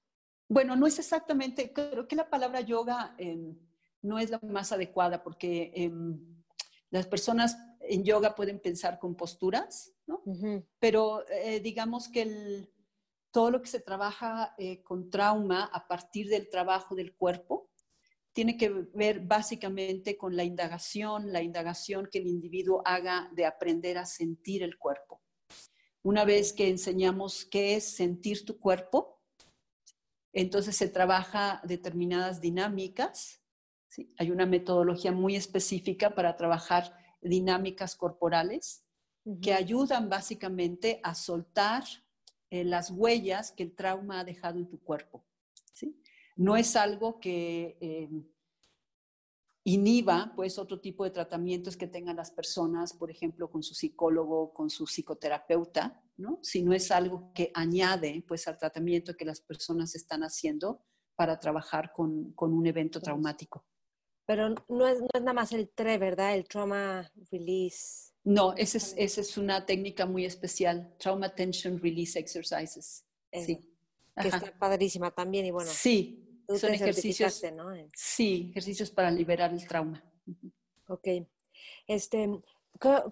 Bueno, 0.48 0.76
no 0.76 0.86
es 0.86 1.00
exactamente, 1.00 1.74
creo 1.74 2.08
que 2.08 2.16
la 2.16 2.30
palabra 2.30 2.62
yoga 2.62 3.16
em, 3.18 3.58
no 4.02 4.20
es 4.20 4.30
la 4.30 4.40
más 4.44 4.72
adecuada 4.72 5.24
porque 5.24 5.72
em, 5.76 6.20
las 6.92 7.08
personas 7.08 7.58
en 7.80 8.04
yoga 8.04 8.36
pueden 8.36 8.60
pensar 8.60 9.00
con 9.00 9.16
posturas, 9.16 9.94
¿no? 10.08 10.24
Pero 10.80 11.28
eh, 11.30 11.60
digamos 11.60 12.08
que 12.10 12.22
el, 12.22 12.74
todo 13.32 13.52
lo 13.52 13.62
que 13.62 13.68
se 13.68 13.80
trabaja 13.80 14.56
eh, 14.58 14.82
con 14.84 15.10
trauma 15.10 15.66
a 15.66 15.88
partir 15.88 16.30
del 16.30 16.50
trabajo 16.50 16.96
del 16.96 17.16
cuerpo 17.16 17.70
tiene 18.32 18.58
que 18.58 18.70
ver 18.94 19.22
básicamente 19.22 20.18
con 20.18 20.36
la 20.36 20.44
indagación, 20.44 21.32
la 21.32 21.42
indagación 21.42 22.08
que 22.12 22.20
el 22.20 22.28
individuo 22.28 22.82
haga 22.86 23.30
de 23.34 23.46
aprender 23.46 23.98
a 23.98 24.06
sentir 24.06 24.62
el 24.62 24.78
cuerpo. 24.78 25.22
Una 26.04 26.26
vez 26.26 26.54
que 26.54 26.70
enseñamos 26.70 27.46
qué 27.46 27.76
es 27.76 27.96
sentir 27.96 28.46
tu 28.46 28.60
cuerpo, 28.60 29.15
entonces 30.36 30.76
se 30.76 30.90
trabaja 30.90 31.62
determinadas 31.64 32.42
dinámicas. 32.42 33.42
Hay 34.18 34.32
una 34.32 34.46
metodología 34.46 35.14
muy 35.14 35.38
específica 35.38 36.14
para 36.14 36.36
trabajar 36.36 36.94
dinámicas 37.22 37.96
corporales 37.96 38.84
que 39.42 39.54
ayudan 39.54 40.10
básicamente 40.10 41.00
a 41.04 41.16
soltar 41.16 41.86
eh, 42.50 42.66
las 42.66 42.92
huellas 42.92 43.54
que 43.54 43.64
el 43.64 43.74
trauma 43.74 44.20
ha 44.20 44.24
dejado 44.26 44.60
en 44.60 44.70
tu 44.70 44.78
cuerpo. 44.82 45.26
¿sí? 45.72 46.02
No 46.36 46.58
es 46.58 46.76
algo 46.76 47.22
que 47.22 47.78
eh, 47.80 48.10
inhiba 49.66 50.32
pues 50.36 50.60
otro 50.60 50.80
tipo 50.80 51.04
de 51.04 51.10
tratamientos 51.10 51.76
que 51.76 51.88
tengan 51.88 52.16
las 52.16 52.32
personas, 52.32 52.94
por 52.94 53.10
ejemplo, 53.10 53.50
con 53.50 53.64
su 53.64 53.74
psicólogo, 53.74 54.54
con 54.54 54.70
su 54.70 54.86
psicoterapeuta, 54.86 56.04
¿no? 56.18 56.40
sino 56.44 56.72
es 56.72 56.92
algo 56.92 57.32
que 57.34 57.52
añade 57.54 58.24
pues 58.28 58.48
al 58.48 58.60
tratamiento 58.60 59.18
que 59.18 59.26
las 59.26 59.42
personas 59.42 59.96
están 59.96 60.22
haciendo 60.22 60.86
para 61.16 61.40
trabajar 61.40 61.92
con, 61.92 62.32
con 62.34 62.54
un 62.54 62.68
evento 62.68 63.02
traumático. 63.02 63.66
Pero 64.28 64.50
no 64.50 64.88
es, 64.88 65.00
no 65.02 65.08
es, 65.14 65.22
nada 65.22 65.34
más 65.34 65.52
el 65.52 65.70
TRE, 65.70 65.98
¿verdad? 65.98 66.36
El 66.36 66.48
Trauma 66.48 67.12
Release. 67.32 68.12
No, 68.24 68.54
esa 68.54 68.78
es, 68.78 68.94
esa 68.98 69.22
es 69.22 69.38
una 69.38 69.66
técnica 69.66 70.06
muy 70.06 70.26
especial, 70.26 70.96
Trauma 71.00 71.34
Tension 71.34 71.80
Release 71.80 72.18
Exercises. 72.18 73.04
Sí. 73.32 73.60
Que 74.20 74.28
está 74.28 74.54
padrísima 74.58 75.12
también 75.12 75.46
y 75.46 75.52
bueno. 75.52 75.70
Sí, 75.72 76.25
son 76.48 76.74
ejercicios. 76.74 77.44
¿no? 77.54 77.72
Sí, 77.94 78.48
ejercicios 78.52 78.92
para 78.92 79.12
liberar 79.12 79.54
el 79.54 79.68
trauma. 79.68 80.04
Ok. 80.88 81.08
Este, 81.88 82.30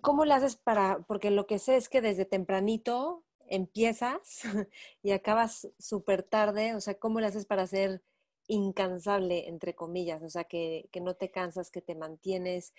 ¿cómo 0.01 0.25
lo 0.25 0.33
haces 0.33 0.55
para, 0.55 0.99
porque 1.07 1.31
lo 1.31 1.47
que 1.47 1.59
sé 1.59 1.77
es 1.77 1.89
que 1.89 2.01
desde 2.01 2.25
tempranito 2.25 3.23
empiezas 3.47 4.41
y 5.03 5.11
acabas 5.11 5.69
súper 5.79 6.23
tarde, 6.23 6.75
o 6.75 6.81
sea, 6.81 6.95
¿cómo 6.95 7.19
lo 7.19 7.27
haces 7.27 7.45
para 7.45 7.67
ser 7.67 8.03
incansable, 8.47 9.47
entre 9.47 9.75
comillas? 9.75 10.21
O 10.23 10.29
sea, 10.29 10.43
que, 10.43 10.89
que, 10.91 11.01
no 11.01 11.15
te 11.15 11.31
cansas, 11.31 11.71
que 11.71 11.81
te 11.81 11.95
mantienes. 11.95 12.73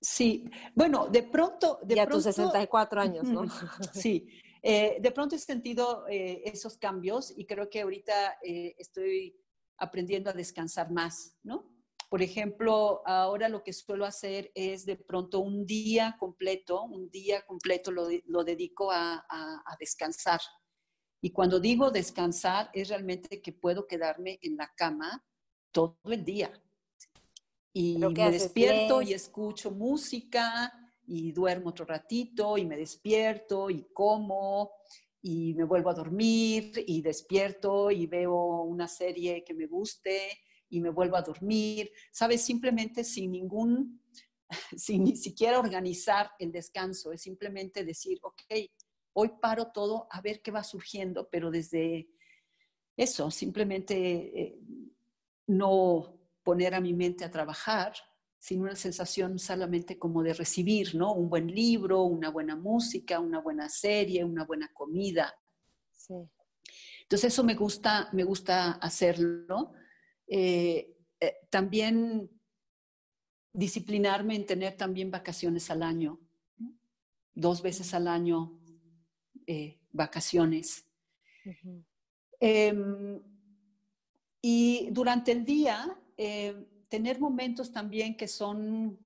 Sí, 0.00 0.44
bueno, 0.74 1.08
de 1.08 1.22
pronto... 1.22 1.78
De 1.82 2.00
a 2.00 2.06
tus 2.06 2.24
64 2.24 3.00
años, 3.00 3.24
¿no? 3.24 3.44
Sí, 3.92 4.28
eh, 4.62 4.98
de 5.00 5.10
pronto 5.12 5.36
he 5.36 5.38
sentido 5.38 6.06
eh, 6.08 6.42
esos 6.44 6.76
cambios 6.76 7.32
y 7.36 7.46
creo 7.46 7.70
que 7.70 7.82
ahorita 7.82 8.38
eh, 8.42 8.74
estoy 8.78 9.36
aprendiendo 9.78 10.30
a 10.30 10.32
descansar 10.32 10.90
más, 10.90 11.36
¿no? 11.42 11.76
Por 12.08 12.22
ejemplo, 12.22 13.02
ahora 13.04 13.48
lo 13.48 13.64
que 13.64 13.72
suelo 13.72 14.04
hacer 14.04 14.52
es 14.54 14.86
de 14.86 14.96
pronto 14.96 15.40
un 15.40 15.66
día 15.66 16.16
completo, 16.18 16.84
un 16.84 17.10
día 17.10 17.44
completo 17.44 17.90
lo, 17.90 18.08
lo 18.26 18.44
dedico 18.44 18.92
a, 18.92 19.26
a, 19.28 19.76
descansar. 19.80 20.40
Y 21.20 21.30
cuando 21.30 21.58
digo 21.58 21.90
descansar, 21.90 22.70
es 22.72 22.88
realmente 22.90 23.42
que 23.42 23.52
puedo 23.52 23.88
quedarme 23.88 24.38
en 24.42 24.56
la 24.56 24.72
cama 24.76 25.24
todo 25.72 25.98
el 26.04 26.24
día. 26.24 26.52
Y 27.72 27.98
me 27.98 28.30
despierto 28.30 29.02
y 29.02 29.12
escucho 29.12 29.72
música 29.72 30.72
y 31.06 31.32
duermo 31.32 31.70
otro 31.70 31.84
ratito 31.84 32.56
y 32.56 32.64
me 32.64 32.76
despierto 32.76 33.68
y 33.68 33.84
como 33.92 34.70
y 35.28 35.54
me 35.54 35.64
vuelvo 35.64 35.90
a 35.90 35.94
dormir 35.94 36.84
y 36.86 37.02
despierto 37.02 37.90
y 37.90 38.06
veo 38.06 38.62
una 38.62 38.86
serie 38.86 39.42
que 39.42 39.54
me 39.54 39.66
guste 39.66 40.30
y 40.68 40.80
me 40.80 40.90
vuelvo 40.90 41.16
a 41.16 41.22
dormir, 41.22 41.90
¿sabes? 42.12 42.42
Simplemente 42.42 43.02
sin 43.02 43.32
ningún, 43.32 44.00
sin 44.76 45.02
ni 45.02 45.16
siquiera 45.16 45.58
organizar 45.58 46.30
el 46.38 46.52
descanso, 46.52 47.10
es 47.10 47.22
simplemente 47.22 47.84
decir, 47.84 48.20
ok, 48.22 48.40
hoy 49.14 49.32
paro 49.40 49.72
todo 49.72 50.06
a 50.12 50.20
ver 50.20 50.42
qué 50.42 50.52
va 50.52 50.62
surgiendo, 50.62 51.28
pero 51.28 51.50
desde 51.50 52.08
eso, 52.96 53.28
simplemente 53.32 54.40
eh, 54.40 54.60
no 55.48 56.20
poner 56.44 56.72
a 56.72 56.80
mi 56.80 56.94
mente 56.94 57.24
a 57.24 57.32
trabajar, 57.32 57.94
sino 58.46 58.62
una 58.62 58.76
sensación 58.76 59.40
solamente 59.40 59.98
como 59.98 60.22
de 60.22 60.32
recibir, 60.32 60.94
¿no? 60.94 61.12
Un 61.14 61.28
buen 61.28 61.48
libro, 61.48 62.04
una 62.04 62.30
buena 62.30 62.54
música, 62.54 63.18
una 63.18 63.40
buena 63.40 63.68
serie, 63.68 64.22
una 64.22 64.44
buena 64.44 64.72
comida. 64.72 65.34
Sí. 65.90 66.14
Entonces 67.02 67.32
eso 67.32 67.42
me 67.42 67.56
gusta, 67.56 68.08
me 68.12 68.22
gusta 68.22 68.74
hacerlo. 68.74 69.72
Eh, 70.28 70.94
eh, 71.18 71.34
también 71.50 72.30
disciplinarme 73.52 74.36
en 74.36 74.46
tener 74.46 74.76
también 74.76 75.10
vacaciones 75.10 75.68
al 75.72 75.82
año, 75.82 76.20
dos 77.34 77.62
veces 77.62 77.94
al 77.94 78.06
año 78.06 78.60
eh, 79.48 79.80
vacaciones. 79.90 80.86
Em, 82.38 83.20
y 84.40 84.88
durante 84.92 85.32
el 85.32 85.44
día, 85.44 86.00
tener 86.88 87.20
momentos 87.20 87.72
también 87.72 88.16
que 88.16 88.28
son 88.28 88.98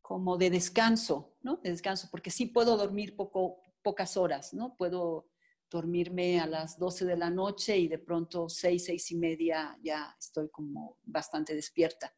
como 0.00 0.36
de 0.36 0.50
descanso, 0.50 1.36
¿no? 1.42 1.56
De 1.56 1.70
descanso, 1.70 2.08
porque 2.10 2.30
sí 2.30 2.46
puedo 2.46 2.76
dormir 2.76 3.16
poco, 3.16 3.60
pocas 3.82 4.16
horas, 4.16 4.54
¿no? 4.54 4.76
Puedo 4.76 5.28
dormirme 5.68 6.38
a 6.40 6.46
las 6.46 6.78
12 6.78 7.04
de 7.04 7.16
la 7.16 7.28
noche 7.28 7.76
y 7.76 7.88
de 7.88 7.98
pronto 7.98 8.48
6, 8.48 8.84
6 8.84 9.10
y 9.10 9.16
media 9.16 9.76
ya 9.82 10.16
estoy 10.18 10.48
como 10.50 10.98
bastante 11.02 11.54
despierta. 11.54 12.14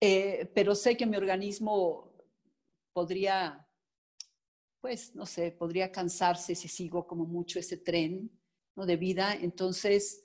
Eh, 0.00 0.50
pero 0.54 0.74
sé 0.74 0.96
que 0.96 1.04
mi 1.04 1.16
organismo 1.16 2.14
podría, 2.92 3.68
pues, 4.80 5.14
no 5.14 5.26
sé, 5.26 5.52
podría 5.52 5.92
cansarse 5.92 6.54
si 6.54 6.68
sigo 6.68 7.06
como 7.06 7.26
mucho 7.26 7.58
ese 7.58 7.76
tren 7.76 8.30
¿no? 8.76 8.86
de 8.86 8.96
vida. 8.96 9.34
Entonces, 9.34 10.24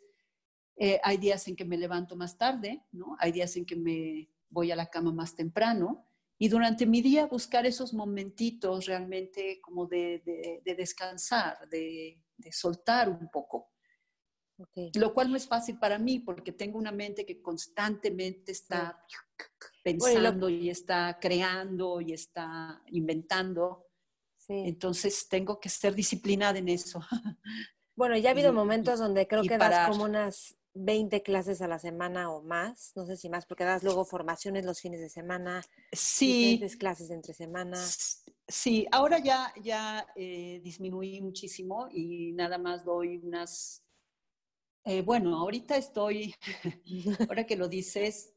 eh, 0.77 0.99
hay 1.03 1.17
días 1.17 1.47
en 1.47 1.55
que 1.55 1.65
me 1.65 1.77
levanto 1.77 2.15
más 2.15 2.37
tarde, 2.37 2.83
¿no? 2.91 3.15
Hay 3.19 3.31
días 3.31 3.55
en 3.55 3.65
que 3.65 3.75
me 3.75 4.29
voy 4.49 4.71
a 4.71 4.75
la 4.75 4.89
cama 4.89 5.11
más 5.11 5.35
temprano. 5.35 6.05
Y 6.37 6.49
durante 6.49 6.85
mi 6.85 7.01
día 7.01 7.27
buscar 7.27 7.65
esos 7.65 7.93
momentitos 7.93 8.85
realmente 8.85 9.61
como 9.61 9.85
de, 9.85 10.61
descansar, 10.65 11.67
de, 11.69 12.21
soltar 12.51 13.09
un 13.09 13.29
poco. 13.31 13.71
Lo 14.95 15.13
cual 15.13 15.29
no 15.29 15.37
es 15.37 15.47
fácil 15.47 15.77
para 15.79 15.97
mí 15.97 16.19
porque 16.19 16.51
tengo 16.51 16.77
una 16.77 16.91
mente 16.91 17.25
que 17.25 17.41
constantemente 17.41 18.51
está 18.51 19.01
pensando 19.83 20.49
y 20.49 20.69
está 20.69 21.17
creando 21.21 22.01
y 22.01 22.11
está 22.11 22.81
inventando. 22.87 23.87
Entonces 24.47 25.27
tengo 25.29 25.59
que 25.59 25.69
ser 25.69 25.95
disciplinada 25.95 26.59
en 26.59 26.69
eso. 26.69 26.99
Bueno, 27.97 28.17
ya 28.17 28.27
ha 28.27 28.31
habido 28.33 28.51
momentos 28.51 28.99
donde 28.99 29.25
creo 29.25 29.41
que 29.43 29.57
das 29.57 29.87
como 29.87 30.03
unas 30.03 30.57
20 30.75 31.23
clases 31.23 31.61
a 31.61 31.67
la 31.67 31.79
semana 31.79 32.29
o 32.29 32.43
más, 32.43 32.91
no 32.95 33.05
sé 33.05 33.15
si 33.15 33.29
más, 33.29 33.45
porque 33.45 33.63
das 33.63 33.81
luego 33.81 34.05
formaciones 34.05 34.65
los 34.65 34.81
fines 34.81 34.99
de 34.99 35.09
semana, 35.09 35.63
sí. 35.91 36.27
diferentes 36.27 36.75
clases 36.75 37.09
entre 37.09 37.33
semana. 37.33 37.77
Sí, 38.47 38.85
ahora 38.91 39.19
ya, 39.19 39.53
ya 39.63 40.05
eh, 40.15 40.59
disminuí 40.63 41.21
muchísimo 41.21 41.87
y 41.91 42.33
nada 42.33 42.57
más 42.57 42.83
doy 42.83 43.17
unas, 43.23 43.83
eh, 44.83 45.01
bueno, 45.01 45.37
ahorita 45.37 45.77
estoy, 45.77 46.35
ahora 47.29 47.45
que 47.45 47.55
lo 47.55 47.69
dices, 47.69 48.33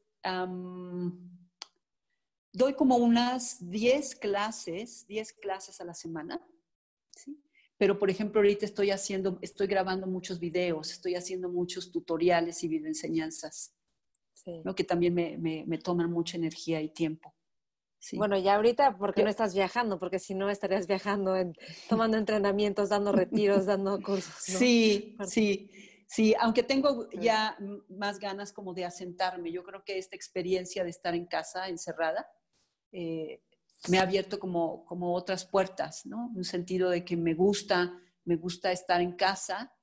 doy 2.53 2.73
como 2.75 2.95
unas 2.95 3.69
10 3.69 4.15
clases, 4.15 5.05
10 5.07 5.33
clases 5.33 5.81
a 5.81 5.85
la 5.85 5.93
semana. 5.93 6.41
Pero 7.79 7.97
por 7.97 8.09
ejemplo 8.09 8.41
ahorita 8.41 8.65
estoy 8.65 8.91
haciendo, 8.91 9.39
estoy 9.41 9.65
grabando 9.67 10.05
muchos 10.05 10.37
videos, 10.37 10.91
estoy 10.91 11.15
haciendo 11.15 11.47
muchos 11.47 11.91
tutoriales 11.91 12.61
y 12.65 12.67
videoenseñanzas, 12.67 13.73
sí. 14.33 14.61
que 14.75 14.83
también 14.83 15.13
me, 15.13 15.37
me, 15.37 15.77
toman 15.77 16.11
mucha 16.11 16.35
energía 16.35 16.81
y 16.81 16.89
tiempo. 16.89 17.33
Sí. 17.97 18.17
Bueno, 18.17 18.37
ya 18.37 18.55
ahorita, 18.55 18.97
¿por 18.97 19.13
qué 19.13 19.23
no 19.23 19.29
estás 19.29 19.55
viajando? 19.55 19.97
Porque 19.97 20.19
si 20.19 20.35
no, 20.35 20.49
estarías 20.49 20.87
viajando, 20.87 21.37
en, 21.37 21.53
tomando 21.87 22.17
entrenamientos, 22.17 22.89
dando 22.89 23.13
retiros, 23.13 23.65
dando 23.65 23.97
cursos. 24.03 24.35
Sí, 24.37 25.15
sí, 25.25 25.69
sí, 26.05 26.35
aunque 26.37 26.63
tengo 26.63 27.09
ya 27.11 27.57
más 27.87 28.19
ganas 28.19 28.51
como 28.51 28.73
de 28.73 28.83
asentarme. 28.83 29.53
Yo 29.53 29.63
creo 29.63 29.85
que 29.85 29.97
esta 29.97 30.17
experiencia 30.17 30.83
de 30.83 30.89
estar 30.89 31.15
en 31.15 31.27
casa 31.27 31.69
encerrada 31.69 32.29
eh, 32.91 33.41
me 33.87 33.99
ha 33.99 34.03
abierto 34.03 34.39
como, 34.39 34.85
como 34.85 35.13
otras 35.13 35.45
puertas, 35.45 36.05
¿no? 36.05 36.31
Un 36.35 36.43
sentido 36.43 36.89
de 36.89 37.05
que 37.05 37.15
me 37.15 37.33
gusta, 37.33 37.97
me 38.25 38.35
gusta 38.35 38.71
estar 38.71 39.01
en 39.01 39.13
casa, 39.13 39.73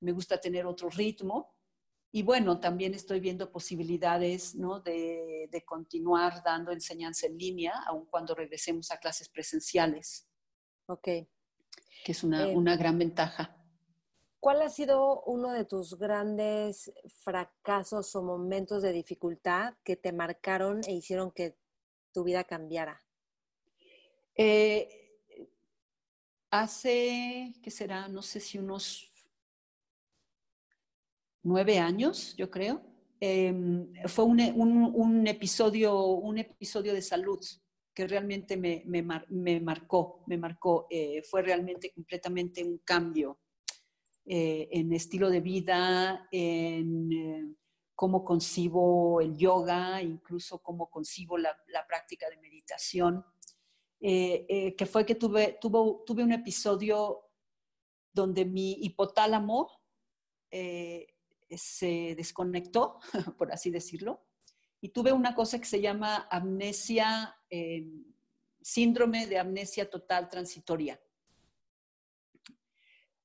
me 0.00 0.12
gusta 0.12 0.40
tener 0.40 0.66
otro 0.66 0.90
ritmo. 0.90 1.54
Y 2.12 2.22
bueno, 2.22 2.60
también 2.60 2.94
estoy 2.94 3.18
viendo 3.18 3.50
posibilidades 3.50 4.54
¿no? 4.54 4.80
de, 4.80 5.48
de 5.50 5.64
continuar 5.64 6.42
dando 6.44 6.70
enseñanza 6.70 7.26
en 7.26 7.38
línea, 7.38 7.72
aun 7.86 8.06
cuando 8.06 8.34
regresemos 8.34 8.90
a 8.92 8.98
clases 8.98 9.28
presenciales. 9.28 10.28
Ok. 10.86 11.04
Que 12.04 12.12
es 12.12 12.22
una, 12.22 12.46
eh, 12.46 12.54
una 12.54 12.76
gran 12.76 12.98
ventaja. 12.98 13.56
¿Cuál 14.38 14.60
ha 14.60 14.68
sido 14.68 15.22
uno 15.22 15.52
de 15.52 15.64
tus 15.64 15.98
grandes 15.98 16.92
fracasos 17.22 18.14
o 18.14 18.22
momentos 18.22 18.82
de 18.82 18.92
dificultad 18.92 19.74
que 19.82 19.96
te 19.96 20.12
marcaron 20.12 20.82
e 20.86 20.92
hicieron 20.92 21.32
que 21.32 21.56
tu 22.12 22.24
vida 22.24 22.44
cambiara? 22.44 23.03
Eh, 24.36 24.88
hace, 26.50 27.54
¿qué 27.62 27.70
será? 27.70 28.08
No 28.08 28.22
sé 28.22 28.40
si 28.40 28.58
unos 28.58 29.12
nueve 31.42 31.78
años, 31.78 32.34
yo 32.36 32.50
creo. 32.50 32.82
Em, 33.20 33.92
fue 34.06 34.24
un, 34.24 34.40
un, 34.40 35.26
episodio, 35.26 36.04
un 36.06 36.38
episodio 36.38 36.92
de 36.92 37.02
salud 37.02 37.40
que 37.94 38.08
realmente 38.08 38.56
me, 38.56 39.02
marcó, 39.60 40.24
me 40.26 40.36
marcó. 40.36 40.86
Eh, 40.90 41.22
fue 41.22 41.42
realmente 41.42 41.92
completamente 41.92 42.64
un 42.64 42.78
cambio 42.78 43.38
eh, 44.26 44.68
en 44.72 44.92
estilo 44.92 45.30
de 45.30 45.40
vida, 45.40 46.28
en 46.32 47.56
cómo 47.94 48.24
concibo 48.24 49.20
el 49.20 49.36
yoga, 49.36 50.02
incluso 50.02 50.58
cómo 50.58 50.90
concibo 50.90 51.38
la 51.38 51.86
práctica 51.86 52.28
de 52.28 52.38
meditación. 52.38 53.24
Eh, 54.06 54.44
eh, 54.50 54.76
que 54.76 54.84
fue 54.84 55.06
que 55.06 55.14
tuve, 55.14 55.58
tuve 55.62 56.22
un 56.22 56.32
episodio 56.32 57.30
donde 58.12 58.44
mi 58.44 58.72
hipotálamo 58.72 59.70
eh, 60.50 61.06
se 61.48 62.14
desconectó, 62.14 62.98
por 63.38 63.50
así 63.50 63.70
decirlo, 63.70 64.26
y 64.82 64.90
tuve 64.90 65.10
una 65.10 65.34
cosa 65.34 65.58
que 65.58 65.64
se 65.64 65.80
llama 65.80 66.28
amnesia, 66.30 67.34
síndrome 68.60 69.26
de 69.26 69.38
amnesia 69.38 69.88
total 69.88 70.28
transitoria. 70.28 71.00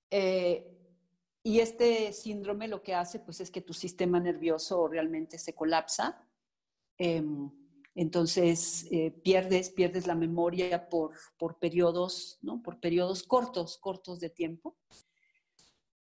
Y 0.10 1.60
este 1.60 2.14
síndrome 2.14 2.70
lo 2.70 2.82
que 2.82 2.96
hace 2.96 3.20
pues 3.20 3.42
es 3.42 3.52
que 3.52 3.60
tu 3.60 3.74
sistema 3.74 4.22
nervioso 4.22 4.88
realmente 4.88 5.38
se 5.40 5.54
colapsa. 5.54 6.26
Em, 6.98 7.59
entonces 8.02 8.88
eh, 8.92 9.12
pierdes, 9.12 9.72
pierdes 9.72 10.08
la 10.08 10.16
memoria 10.16 10.88
por, 10.88 11.12
por 11.38 11.60
periodos, 11.60 12.40
¿no? 12.42 12.64
Por 12.64 12.80
periodos 12.80 13.24
cortos, 13.24 13.78
cortos 13.78 14.22
de 14.22 14.30
tiempo. 14.30 14.78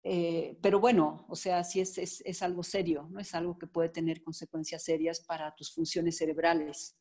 Eh, 0.03 0.59
pero 0.61 0.79
bueno, 0.79 1.25
o 1.27 1.35
sea, 1.35 1.63
sí 1.63 1.79
es, 1.79 1.97
es, 1.97 2.41
algo 2.43 2.61
serio, 2.61 3.07
¿no? 3.09 3.19
Es 3.19 3.33
algo 3.33 3.57
que 3.57 3.65
puede 3.65 3.89
tener 3.89 4.21
consecuencias 4.21 4.83
serias 4.83 5.21
para 5.21 5.55
tus 5.55 5.73
funciones 5.73 6.17
cerebrales. 6.17 6.95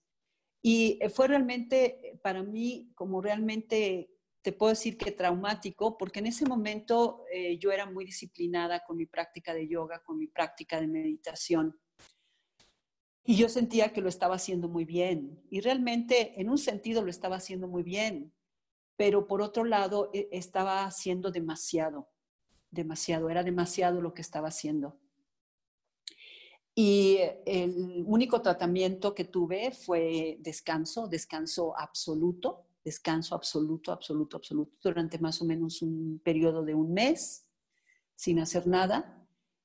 Y 0.62 0.98
eh, 1.02 1.10
fue 1.10 1.28
realmente, 1.28 2.18
para 2.22 2.42
mí, 2.42 2.90
como 2.94 3.20
realmente, 3.20 4.10
te 4.40 4.52
puedo 4.52 4.70
decir 4.70 4.96
que 4.96 5.12
traumático, 5.12 5.98
porque 5.98 6.20
en 6.20 6.28
ese 6.28 6.46
momento 6.46 7.26
yo 7.58 7.72
era 7.72 7.84
muy 7.84 8.06
disciplinada 8.06 8.82
con 8.86 8.96
mi 8.96 9.04
práctica 9.04 9.52
de 9.52 9.68
yoga, 9.68 10.02
con 10.02 10.16
mi 10.16 10.28
práctica 10.28 10.80
de 10.80 10.86
meditación. 10.86 11.78
Y 13.28 13.36
yo 13.36 13.48
sentía 13.48 13.92
que 13.92 14.00
lo 14.00 14.08
estaba 14.08 14.36
haciendo 14.36 14.68
muy 14.68 14.86
bien. 14.86 15.38
Y 15.50 15.60
realmente, 15.60 16.40
en 16.40 16.48
un 16.48 16.56
sentido, 16.56 17.02
lo 17.02 17.10
estaba 17.10 17.36
haciendo 17.36 17.68
muy 17.68 17.82
bien. 17.82 18.32
Pero 18.96 19.26
por 19.26 19.42
otro 19.42 19.64
lado, 19.64 20.10
estaba 20.12 20.84
haciendo 20.84 21.30
demasiado 21.30 22.08
demasiado, 22.70 23.30
era 23.30 23.42
demasiado 23.42 24.00
lo 24.00 24.14
que 24.14 24.22
estaba 24.22 24.48
haciendo. 24.48 24.98
Y 26.74 27.18
el 27.44 28.04
único 28.06 28.40
tratamiento 28.40 29.14
que 29.14 29.24
tuve 29.24 29.72
fue 29.72 30.36
descanso, 30.40 31.08
descanso 31.08 31.76
absoluto, 31.76 32.66
descanso 32.84 33.34
absoluto, 33.34 33.90
absoluto, 33.90 34.36
absoluto, 34.36 34.76
durante 34.82 35.18
más 35.18 35.42
o 35.42 35.44
menos 35.44 35.82
un 35.82 36.20
periodo 36.22 36.62
de 36.64 36.74
un 36.74 36.92
mes, 36.92 37.46
sin 38.14 38.38
hacer 38.38 38.66
nada. 38.66 39.17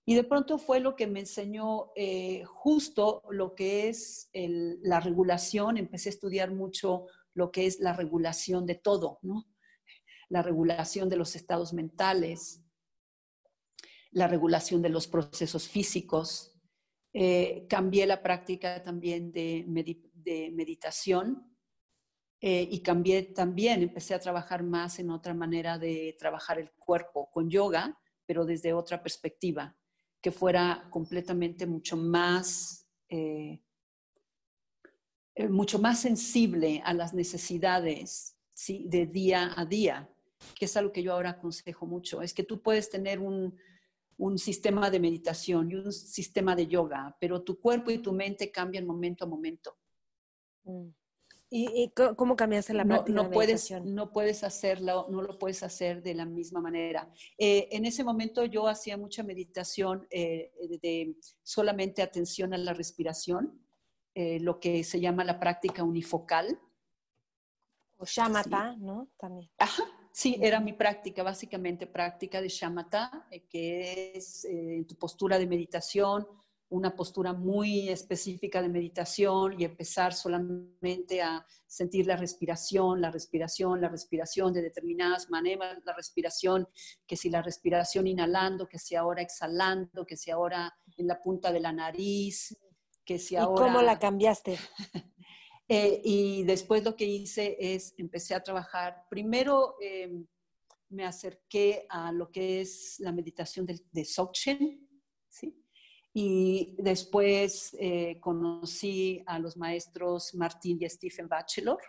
Y 0.05 0.15
de 0.15 0.23
pronto 0.23 0.57
fue 0.57 0.79
lo 0.81 0.95
que 0.95 1.07
me 1.07 1.21
enseñó 1.21 1.91
eh, 1.95 2.43
justo 2.45 3.23
lo 3.29 3.55
que 3.55 3.87
es 3.87 4.29
la 4.33 4.99
regulación. 4.99 5.77
Empecé 5.77 6.09
a 6.09 6.11
estudiar 6.11 6.51
mucho 6.51 7.05
lo 7.33 7.51
que 7.51 7.65
es 7.65 7.79
la 7.79 7.93
regulación 7.93 8.65
de 8.65 8.75
todo, 8.75 9.19
¿no? 9.21 9.45
La 10.29 10.41
regulación 10.41 11.09
de 11.09 11.15
los 11.15 11.35
estados 11.35 11.73
mentales, 11.73 12.61
la 14.11 14.27
regulación 14.27 14.81
de 14.81 14.89
los 14.89 15.07
procesos 15.07 15.67
físicos. 15.67 16.53
Eh, 17.13 17.65
cambié 17.69 18.05
la 18.05 18.21
práctica 18.23 18.81
también 18.81 19.31
de, 19.31 19.63
meditación 20.51 21.55
eh, 22.41 22.67
y 22.69 22.81
cambié 22.81 23.21
también, 23.21 23.83
empecé 23.83 24.15
a 24.15 24.19
trabajar 24.19 24.63
más 24.63 24.97
en 24.97 25.11
otra 25.11 25.33
manera 25.33 25.77
de 25.77 26.15
trabajar 26.17 26.59
el 26.59 26.71
cuerpo 26.71 27.29
con 27.31 27.49
yoga, 27.49 27.99
pero 28.25 28.45
desde 28.45 28.73
otra 28.73 29.01
perspectiva, 29.03 29.77
que 30.23 30.31
fuera 30.31 30.87
completamente 30.89 31.67
mucho 31.67 31.97
más, 31.97 32.87
eh, 33.09 33.61
mucho 35.49 35.79
más 35.79 35.99
sensible 35.99 36.81
a 36.85 36.93
las 36.93 37.13
necesidades 37.13 38.37
¿sí? 38.53 38.85
de 38.87 39.05
día 39.05 39.51
a 39.53 39.65
día, 39.65 40.09
que 40.55 40.63
es 40.63 40.77
algo 40.77 40.93
que 40.93 41.03
yo 41.03 41.11
ahora 41.11 41.31
aconsejo 41.31 41.85
mucho. 41.85 42.21
Es 42.21 42.33
que 42.33 42.43
tú 42.43 42.61
puedes 42.61 42.89
tener 42.89 43.19
un, 43.19 43.59
un 44.15 44.37
sistema 44.37 44.89
de 44.89 45.01
meditación 45.01 45.69
y 45.69 45.75
un 45.75 45.91
sistema 45.91 46.55
de 46.55 46.67
yoga, 46.67 47.17
pero 47.19 47.41
tu 47.41 47.59
cuerpo 47.59 47.91
y 47.91 47.97
tu 47.97 48.13
mente 48.13 48.49
cambian 48.49 48.85
momento 48.85 49.25
a 49.25 49.27
momento. 49.27 49.77
Mm. 50.63 50.87
¿Y, 51.55 51.93
cómo 52.15 52.35
cambiaste 52.35 52.73
la 52.73 52.83
práctica 52.83 53.21
no, 53.21 53.29
puedes, 53.29 53.69
No 53.83 54.11
puedes 54.11 54.43
hacerlo, 54.43 55.05
no 55.11 55.21
lo 55.21 55.37
puedes 55.37 55.61
hacer 55.61 56.01
de 56.01 56.15
la 56.15 56.25
misma 56.25 56.59
manera. 56.59 57.07
Eh, 57.37 57.67
en 57.71 57.85
ese 57.85 58.03
momento 58.03 58.43
yo 58.45 58.67
hacía 58.67 58.97
mucha 58.97 59.21
meditación 59.21 60.07
eh, 60.09 60.51
de 60.81 61.15
solamente 61.43 62.01
atención 62.01 62.55
a 62.55 62.57
la 62.57 62.73
respiración, 62.73 63.61
eh, 64.15 64.39
lo 64.39 64.59
que 64.59 64.83
se 64.83 64.99
llama 64.99 65.23
la 65.23 65.39
práctica 65.39 65.83
unifocal. 65.83 66.59
O 67.97 68.05
shamatha, 68.05 68.75
¿no? 68.77 69.09
También. 69.19 69.47
Ajá, 69.59 69.83
Sí, 70.15 70.37
era 70.39 70.59
mi 70.59 70.73
práctica, 70.73 71.23
básicamente 71.23 71.87
práctica 71.87 72.39
de 72.39 72.47
shamatha, 72.47 73.25
eh, 73.31 73.47
que 73.47 74.13
es 74.15 74.45
eh, 74.45 74.85
tu 74.87 74.95
postura 74.95 75.39
de 75.39 75.47
meditación, 75.47 76.27
una 76.73 76.95
postura 76.95 77.33
muy 77.33 77.87
específica 77.89 78.59
de 78.59 78.67
meditación 78.67 79.59
y 79.59 79.63
empezar 79.63 80.11
solamente 80.11 81.21
a 81.21 81.45
sentir 81.67 82.07
la 82.07 82.15
respiración, 82.15 82.99
la 82.99 83.11
respiración, 83.11 83.79
la 83.79 83.89
respiración 83.89 84.51
de 84.53 84.63
determinadas 84.63 85.29
maneras, 85.29 85.77
la 85.85 85.93
respiración, 85.93 86.67
que 87.05 87.15
si 87.15 87.29
la 87.29 87.43
respiración 87.43 88.07
inhalando, 88.07 88.67
que 88.67 88.79
si 88.79 88.95
ahora 88.95 89.21
exhalando, 89.21 90.03
que 90.03 90.17
si 90.17 90.31
ahora 90.31 90.75
en 90.97 91.05
la 91.05 91.21
punta 91.21 91.51
de 91.51 91.59
la 91.59 91.71
nariz, 91.71 92.57
que 93.05 93.19
si 93.19 93.35
ahora... 93.35 93.53
¿Y 93.53 93.67
cómo 93.67 93.81
la 93.81 93.99
cambiaste? 93.99 94.57
Eh, 95.69 96.01
y 96.03 96.43
después 96.43 96.83
lo 96.83 96.97
que 96.97 97.05
hice 97.05 97.55
es, 97.57 97.95
empecé 97.97 98.35
a 98.35 98.43
trabajar, 98.43 99.05
primero 99.09 99.77
em, 99.79 100.27
me 100.89 101.05
acerqué 101.05 101.85
a 101.89 102.11
lo 102.11 102.29
que 102.29 102.59
es 102.59 102.99
la 102.99 103.13
meditación 103.13 103.65
de, 103.65 103.79
de 103.93 104.03
¿sí? 104.03 105.62
Y 106.13 106.75
después 106.77 107.75
eh, 107.79 108.19
conocí 108.19 109.23
a 109.25 109.39
los 109.39 109.57
maestros 109.57 110.35
Martín 110.35 110.77
y 110.81 110.89
Stephen 110.89 111.27
Bachelor. 111.27 111.79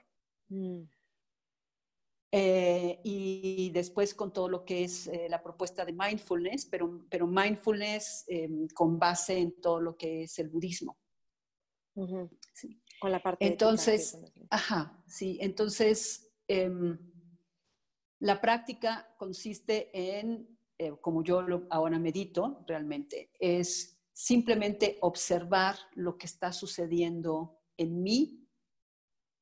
Mm. 0.48 0.82
Eh, 2.36 3.00
y 3.04 3.70
después 3.70 4.12
con 4.14 4.32
todo 4.32 4.48
lo 4.48 4.64
que 4.64 4.82
es 4.82 5.08
la 5.28 5.40
propuesta 5.40 5.84
de 5.84 5.92
mindfulness, 5.92 6.66
pero, 6.66 7.06
pero 7.08 7.28
mindfulness 7.28 8.24
em, 8.26 8.66
con 8.74 8.98
base 8.98 9.38
en 9.38 9.60
todo 9.60 9.80
lo 9.80 9.96
que 9.96 10.24
es 10.24 10.38
el 10.40 10.48
budismo. 10.48 10.98
¿sí? 12.52 12.82
la 13.02 13.20
parte 13.20 13.46
Entonces, 13.46 14.18
ajá, 14.50 15.02
sí, 15.06 15.38
entonces 15.40 16.32
em, 16.48 16.98
la 18.20 18.40
práctica 18.40 19.14
consiste 19.18 19.90
en, 19.92 20.58
eh, 20.78 20.92
como 21.00 21.22
yo 21.22 21.44
ahora 21.70 21.98
medito 21.98 22.64
realmente, 22.66 23.30
es 23.38 23.93
simplemente 24.14 24.96
observar 25.02 25.76
lo 25.92 26.16
que 26.16 26.26
está 26.26 26.52
sucediendo 26.52 27.58
en 27.76 28.02
mí, 28.02 28.48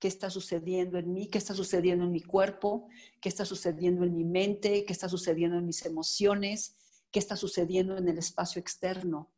qué 0.01 0.09
está 0.09 0.31
sucediendo 0.31 0.99
en 0.99 1.12
mí, 1.12 1.29
qué 1.29 1.39
está 1.39 1.55
sucediendo 1.55 2.05
en 2.05 2.11
mi 2.11 2.23
cuerpo, 2.23 2.89
qué 3.20 3.29
está 3.29 3.45
sucediendo 3.45 4.03
en 4.03 4.16
mi 4.16 4.25
mente, 4.25 4.85
qué 4.85 4.93
está 4.93 5.09
sucediendo 5.09 5.59
en 5.59 5.66
mis 5.66 5.85
emociones, 5.85 6.77
qué 7.12 7.18
está 7.18 7.37
sucediendo 7.37 7.97
en 7.99 8.09
el 8.09 8.18
espacio 8.18 8.59
externo. 8.59 9.31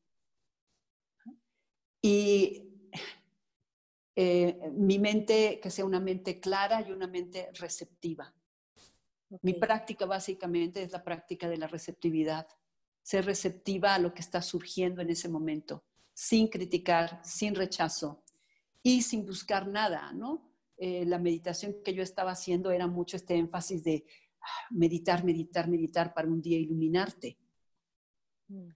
Y 2.00 2.70
eh, 4.14 4.58
mi 4.72 5.00
mente, 5.00 5.58
que 5.60 5.70
sea 5.70 5.84
una 5.84 6.00
mente 6.00 6.38
clara 6.38 6.80
y 6.86 6.92
una 6.92 7.08
mente 7.08 7.50
receptiva. 7.54 8.32
Mi 9.42 9.54
práctica 9.54 10.06
básicamente 10.06 10.82
es 10.82 10.92
la 10.92 11.02
práctica 11.02 11.48
de 11.48 11.56
la 11.56 11.66
receptividad, 11.66 12.46
ser 13.04 13.26
receptiva 13.26 13.94
a 13.94 13.98
lo 13.98 14.14
que 14.14 14.22
está 14.22 14.40
surgiendo 14.40 15.02
en 15.02 15.10
ese 15.10 15.28
momento, 15.28 15.84
sin 16.14 16.48
criticar, 16.48 17.20
sin 17.22 17.54
rechazo 17.54 18.24
y 18.82 19.02
sin 19.02 19.26
buscar 19.26 19.68
nada, 19.68 20.10
¿no? 20.12 20.50
Eh, 20.78 21.04
la 21.04 21.18
meditación 21.18 21.76
que 21.84 21.94
yo 21.94 22.02
estaba 22.02 22.32
haciendo 22.32 22.70
era 22.70 22.86
mucho 22.86 23.16
este 23.16 23.36
énfasis 23.36 23.84
de 23.84 24.06
ah, 24.40 24.66
meditar, 24.70 25.22
meditar, 25.22 25.68
meditar 25.68 26.14
para 26.14 26.28
un 26.28 26.40
día 26.40 26.58
iluminarte. 26.58 27.38
Mm. 28.48 28.70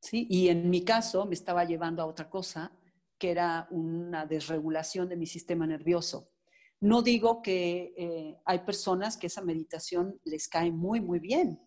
¿Sí? 0.00 0.26
Y 0.28 0.48
en 0.48 0.68
mi 0.68 0.84
caso 0.84 1.24
me 1.24 1.34
estaba 1.34 1.64
llevando 1.64 2.02
a 2.02 2.06
otra 2.06 2.28
cosa, 2.28 2.76
que 3.16 3.30
era 3.30 3.68
una 3.70 4.26
desregulación 4.26 5.08
de 5.08 5.16
mi 5.16 5.26
sistema 5.26 5.68
nervioso. 5.68 6.32
No 6.80 7.00
digo 7.00 7.40
que 7.42 7.94
eh, 7.96 8.40
hay 8.44 8.58
personas 8.64 9.16
que 9.16 9.28
esa 9.28 9.40
meditación 9.40 10.20
les 10.24 10.48
cae 10.48 10.72
muy, 10.72 11.00
muy 11.00 11.20
bien. 11.20 11.60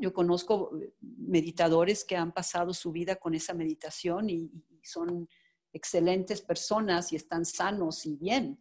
Yo 0.00 0.12
conozco 0.12 0.76
eh, 0.78 0.94
meditadores 1.00 2.04
que 2.04 2.16
han 2.16 2.32
pasado 2.32 2.74
su 2.74 2.92
vida 2.92 3.16
con 3.16 3.34
esa 3.34 3.54
meditación 3.54 4.30
y, 4.30 4.50
son 4.82 5.28
excelentes 5.72 6.40
personas 6.40 7.12
y 7.12 7.16
están 7.16 7.44
sanos 7.44 8.06
y 8.06 8.14
bien. 8.16 8.56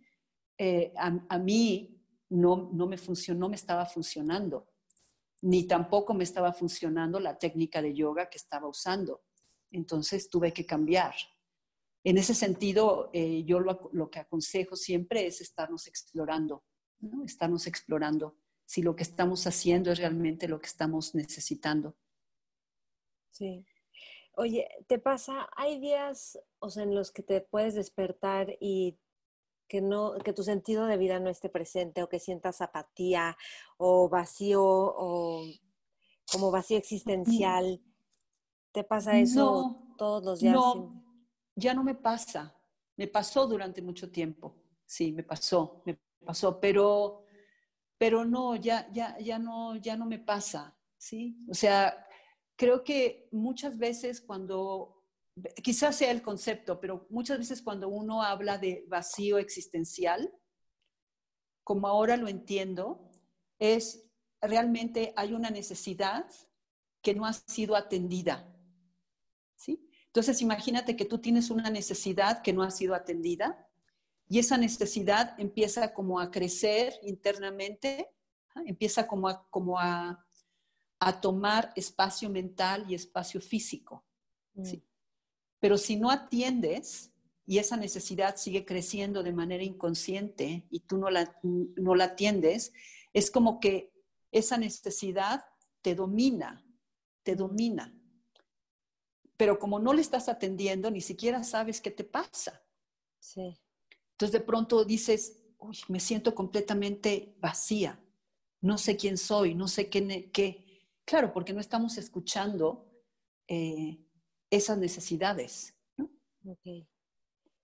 Eh, 0.57 0.91
a, 0.97 1.37
mí 1.37 2.01
no, 2.29 2.71
no 2.73 2.87
me 2.87 2.97
funcionó, 2.97 3.47
me 3.47 3.55
estaba 3.55 3.85
funcionando, 3.85 4.67
ni 5.43 5.67
tampoco 5.67 6.15
me 6.15 6.23
estaba 6.23 6.51
funcionando 6.51 7.19
la 7.19 7.37
técnica 7.37 7.79
de 7.79 7.93
yoga 7.93 8.27
que 8.27 8.39
estaba 8.39 8.67
usando. 8.67 9.21
Entonces 9.69 10.31
tuve 10.31 10.51
que 10.51 10.65
cambiar. 10.65 11.13
En 12.05 12.19
ese 12.19 12.35
sentido, 12.35 13.09
eh, 13.13 13.43
yo 13.45 13.59
lo, 13.59 14.09
que 14.11 14.19
aconsejo 14.19 14.75
siempre 14.75 15.25
es 15.25 15.41
estarnos 15.41 15.87
explorando, 15.87 16.63
¿no? 16.99 17.23
estarnos 17.23 17.65
explorando 17.65 18.37
si 18.65 18.81
lo 18.81 18.95
que 18.95 19.03
estamos 19.03 19.47
haciendo 19.47 19.91
es 19.91 19.99
realmente 19.99 20.47
lo 20.47 20.59
que 20.59 20.67
estamos 20.67 21.15
necesitando. 21.15 21.95
Sí. 23.31 23.65
Oye, 24.33 24.67
¿te 24.87 24.99
pasa? 24.99 25.47
Hay 25.55 25.79
días, 25.79 26.39
o 26.59 26.69
sea, 26.69 26.83
en 26.83 26.93
los 26.93 27.11
que 27.11 27.23
te 27.23 27.41
puedes 27.41 27.75
despertar 27.75 28.57
y 28.59 28.97
que 29.67 29.81
no, 29.81 30.13
que 30.23 30.33
tu 30.33 30.43
sentido 30.43 30.85
de 30.85 30.97
vida 30.97 31.19
no 31.19 31.29
esté 31.29 31.49
presente, 31.49 32.03
o 32.03 32.09
que 32.09 32.19
sientas 32.19 32.61
apatía, 32.61 33.37
o 33.77 34.09
vacío, 34.09 34.63
o 34.63 35.43
como 36.31 36.51
vacío 36.51 36.77
existencial. 36.77 37.81
¿Te 38.71 38.83
pasa 38.83 39.17
eso 39.17 39.81
todos 39.97 40.23
los 40.23 40.39
días? 40.39 40.53
No, 40.53 41.03
ya 41.55 41.73
no 41.73 41.83
me 41.83 41.95
pasa. 41.95 42.55
Me 42.97 43.07
pasó 43.07 43.47
durante 43.47 43.81
mucho 43.81 44.11
tiempo. 44.11 44.55
Sí, 44.85 45.11
me 45.11 45.23
pasó, 45.23 45.81
me 45.85 45.99
pasó, 46.25 46.59
pero, 46.59 47.24
pero 47.97 48.25
no, 48.25 48.55
ya, 48.55 48.89
ya, 48.91 49.17
ya 49.19 49.39
no, 49.39 49.75
ya 49.77 49.95
no 49.95 50.05
me 50.05 50.19
pasa. 50.19 50.77
Sí, 50.97 51.37
o 51.49 51.53
sea, 51.53 52.07
creo 52.55 52.83
que 52.83 53.27
muchas 53.31 53.77
veces 53.77 54.21
cuando, 54.21 55.03
quizás 55.61 55.95
sea 55.95 56.11
el 56.11 56.21
concepto, 56.21 56.79
pero 56.79 57.05
muchas 57.09 57.37
veces 57.37 57.61
cuando 57.61 57.89
uno 57.89 58.23
habla 58.23 58.57
de 58.57 58.85
vacío 58.87 59.37
existencial, 59.37 60.33
como 61.63 61.87
ahora 61.87 62.17
lo 62.17 62.27
entiendo, 62.27 63.09
es 63.59 64.09
realmente 64.41 65.13
hay 65.15 65.33
una 65.33 65.49
necesidad 65.49 66.25
que 67.01 67.15
no 67.15 67.25
ha 67.25 67.33
sido 67.33 67.75
atendida. 67.75 68.51
¿Sí? 69.55 69.89
Entonces, 70.07 70.41
imagínate 70.41 70.95
que 70.95 71.05
tú 71.05 71.19
tienes 71.19 71.49
una 71.49 71.69
necesidad 71.69 72.41
que 72.41 72.53
no 72.53 72.63
ha 72.63 72.71
sido 72.71 72.93
atendida 72.95 73.64
y 74.27 74.39
esa 74.39 74.57
necesidad 74.57 75.39
empieza 75.39 75.93
como 75.93 76.19
a 76.19 76.31
crecer 76.31 76.93
internamente, 77.03 78.09
empieza 78.65 79.07
como 79.07 79.27
a, 79.29 79.47
como 79.49 79.79
a, 79.79 80.21
tomar 81.21 81.71
espacio 81.75 82.29
mental 82.31 82.85
y 82.89 82.95
espacio 82.95 83.39
físico. 83.39 84.03
¿sí? 84.63 84.77
Mm. 84.77 84.81
Pero 85.59 85.77
si 85.77 85.97
no 85.97 86.09
atiendes 86.09 87.11
y 87.45 87.59
esa 87.59 87.77
necesidad 87.77 88.37
sigue 88.37 88.65
creciendo 88.65 89.21
de 89.21 89.33
manera 89.33 89.63
inconsciente 89.63 90.65
y 90.71 90.79
tú 90.79 90.97
no 90.97 91.11
la, 91.11 91.37
no 91.43 91.93
la 91.93 92.05
atiendes, 92.05 92.73
es 93.13 93.29
como 93.29 93.59
que 93.59 93.93
esa 94.31 94.57
necesidad 94.57 95.45
te 95.83 95.93
domina, 95.93 96.65
te 97.21 97.35
domina. 97.35 97.93
Pero 99.37 99.59
como 99.59 99.79
no 99.79 99.93
le 99.93 100.01
estás 100.01 100.27
atendiendo, 100.27 100.89
ni 100.89 101.01
siquiera 101.01 101.43
sabes 101.43 101.81
qué 101.81 101.91
te 101.91 102.03
pasa. 102.03 102.63
Sí. 103.19 103.55
Entonces 104.15 104.39
de 104.39 104.45
pronto 104.45 104.85
dices, 104.85 105.43
uy, 105.59 105.77
me 105.89 105.99
siento 105.99 106.33
completamente 106.33 107.35
vacía, 107.39 108.01
no 108.61 108.77
sé 108.77 108.95
quién 108.95 109.17
soy, 109.17 109.55
no 109.55 109.67
sé 109.67 109.89
qué. 109.89 110.31
qué. 110.31 110.87
Claro, 111.03 111.33
porque 111.33 111.51
no 111.51 111.59
estamos 111.59 111.97
escuchando 111.97 112.89
eh, 113.47 113.99
esas 114.49 114.77
necesidades. 114.77 115.75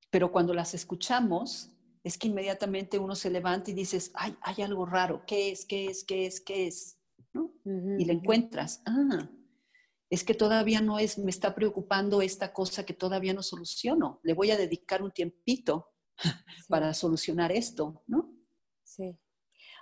Pero 0.10 0.32
cuando 0.32 0.54
las 0.54 0.74
escuchamos, 0.74 1.70
es 2.04 2.18
que 2.18 2.28
inmediatamente 2.28 3.00
uno 3.00 3.16
se 3.16 3.30
levanta 3.30 3.72
y 3.72 3.74
dices, 3.74 4.12
ay, 4.14 4.36
hay 4.42 4.62
algo 4.62 4.86
raro, 4.86 5.24
¿qué 5.26 5.52
es? 5.52 5.66
¿Qué 5.66 5.86
es? 5.86 6.04
¿Qué 6.04 6.26
es? 6.26 6.42
¿Qué 6.42 6.68
es? 6.68 6.98
y 7.64 8.04
le 8.04 8.14
encuentras, 8.14 8.82
ah, 8.86 9.30
es 10.10 10.24
que 10.26 10.34
todavía 10.34 10.82
no 10.82 11.00
es, 11.00 11.18
me 11.18 11.30
está 11.30 11.56
preocupando 11.56 12.22
esta 12.22 12.52
cosa 12.52 12.86
que 12.86 12.94
todavía 12.94 13.34
no 13.34 13.42
soluciono, 13.42 14.20
le 14.24 14.34
voy 14.34 14.52
a 14.52 14.58
dedicar 14.58 15.02
un 15.02 15.12
tiempito 15.12 15.91
para 16.70 16.94
solucionar 16.94 17.52
esto, 17.52 18.04
¿no? 18.08 18.34
Sí. 18.84 19.18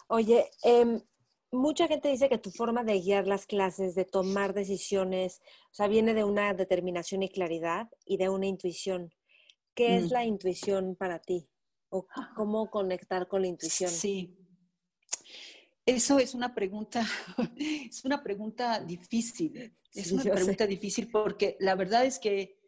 Oye, 0.08 0.50
em, 0.64 1.02
mucha 1.52 1.88
gente 1.88 2.10
dice 2.10 2.30
que 2.30 2.38
tu 2.38 2.52
forma 2.52 2.84
de 2.84 3.00
guiar 3.00 3.28
las 3.28 3.46
clases, 3.46 3.96
de 3.96 4.06
tomar 4.06 4.54
decisiones, 4.54 5.42
o 5.72 5.74
sea, 5.74 5.88
viene 5.88 6.14
de 6.14 6.24
una 6.24 6.54
determinación 6.54 7.24
y 7.24 7.30
claridad 7.30 7.90
y 8.06 8.18
de 8.18 8.30
una 8.30 8.48
intuición. 8.48 9.14
¿Qué 9.74 9.98
es 9.98 10.10
mm. 10.10 10.14
la 10.14 10.26
intuición 10.26 10.96
para 10.96 11.20
ti? 11.20 11.50
o 11.90 12.08
cómo 12.36 12.70
conectar 12.70 13.28
con 13.28 13.42
la 13.42 13.48
intuición? 13.48 13.90
Sí. 13.90 14.36
Eso 15.86 16.20
es 16.20 16.36
una 16.36 16.54
pregunta, 16.54 17.06
es 17.58 18.06
una 18.06 18.22
pregunta 18.22 18.80
difícil. 18.80 19.76
Es 19.94 20.12
una 20.12 20.24
pregunta 20.24 20.68
difícil 20.68 21.10
porque 21.10 21.58
la 21.60 21.74
verdad 21.74 22.06
es 22.06 22.20
que 22.20 22.60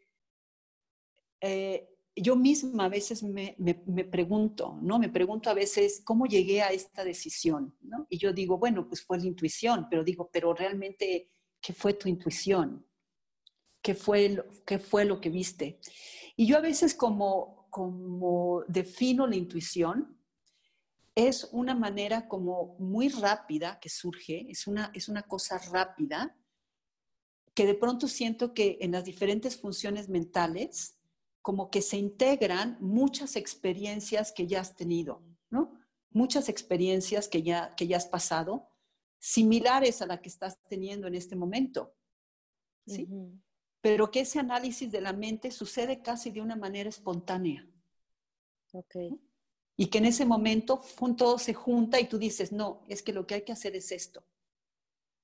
eh, 1.40 1.88
yo 2.16 2.36
misma 2.36 2.86
a 2.86 2.90
veces 2.90 3.24
me, 3.24 3.56
pregunto, 4.12 4.78
¿no? 4.82 5.00
Me 5.00 5.10
pregunto 5.10 5.50
a 5.50 5.54
veces 5.54 6.02
cómo 6.04 6.26
llegué 6.26 6.62
a 6.62 6.72
esta 6.72 7.04
decisión, 7.04 7.76
¿no? 7.82 8.06
Y 8.10 8.18
yo 8.18 8.34
digo, 8.34 8.58
bueno, 8.58 8.88
pues 8.88 9.02
fue 9.02 9.18
la 9.18 9.28
intuición, 9.28 9.88
pero 9.90 10.04
digo, 10.04 10.30
pero 10.32 10.54
realmente, 10.54 11.32
¿qué 11.62 11.74
fue 11.74 11.94
tu 11.94 12.10
intuición? 12.10 12.86
¿Qué 13.82 13.96
fue, 13.96 14.44
qué 14.66 14.78
fue 14.78 15.06
lo 15.06 15.22
que 15.22 15.30
viste? 15.30 15.80
Y 16.36 16.46
yo 16.46 16.58
a 16.58 16.62
veces 16.62 16.94
como, 16.94 17.68
como 17.70 18.64
defino 18.68 19.26
la 19.26 19.38
intuición, 19.38 20.18
es 21.16 21.50
una 21.52 21.76
manera 21.76 22.28
como 22.28 22.76
muy 22.80 23.10
rápida 23.10 23.80
que 23.80 23.90
surge, 23.90 24.46
es 24.50 24.68
una, 24.68 24.92
es 24.94 25.08
una 25.08 25.24
cosa 25.24 25.58
rápida, 25.72 26.38
que 27.54 27.66
de 27.66 27.76
pronto 27.76 28.08
siento 28.08 28.54
que 28.54 28.78
en 28.82 28.92
las 28.92 29.04
diferentes 29.04 29.60
funciones 29.60 30.08
mentales, 30.08 30.98
como 31.42 31.70
que 31.70 31.82
se 31.82 31.98
integran 31.98 32.78
muchas 32.80 33.36
experiencias 33.36 34.32
que 34.32 34.48
ya 34.48 34.62
has 34.62 34.76
tenido, 34.76 35.24
¿no? 35.50 35.80
Muchas 36.12 36.50
experiencias 36.50 37.28
que 37.28 37.42
ya, 37.42 37.74
que 37.76 37.88
ya 37.88 37.98
has 37.98 38.08
pasado, 38.08 38.68
similares 39.20 40.02
a 40.02 40.06
la 40.06 40.22
que 40.22 40.30
estás 40.30 40.60
teniendo 40.68 41.08
en 41.08 41.16
este 41.16 41.36
momento. 41.36 41.96
¿sí? 42.86 43.08
pero 43.82 44.12
que 44.12 44.22
ese 44.22 44.40
análisis 44.40 44.92
de 44.92 45.02
la 45.02 45.12
mente 45.12 45.52
sucede 45.52 46.02
casi 46.02 46.30
de 46.30 46.42
una 46.42 46.56
manera 46.56 46.88
espontánea. 46.88 47.68
Ok. 48.74 48.96
Y 49.76 49.88
que 49.88 49.98
en 49.98 50.06
ese 50.06 50.26
momento 50.26 50.82
todo 51.18 51.40
se 51.40 51.56
junta 51.56 52.00
y 52.00 52.08
tú 52.08 52.20
dices, 52.20 52.52
no, 52.52 52.86
es 52.88 53.02
que 53.02 53.12
lo 53.12 53.26
que 53.26 53.36
hay 53.36 53.42
que 53.42 53.52
hacer 53.52 53.76
es 53.76 53.92
esto. 53.92 54.24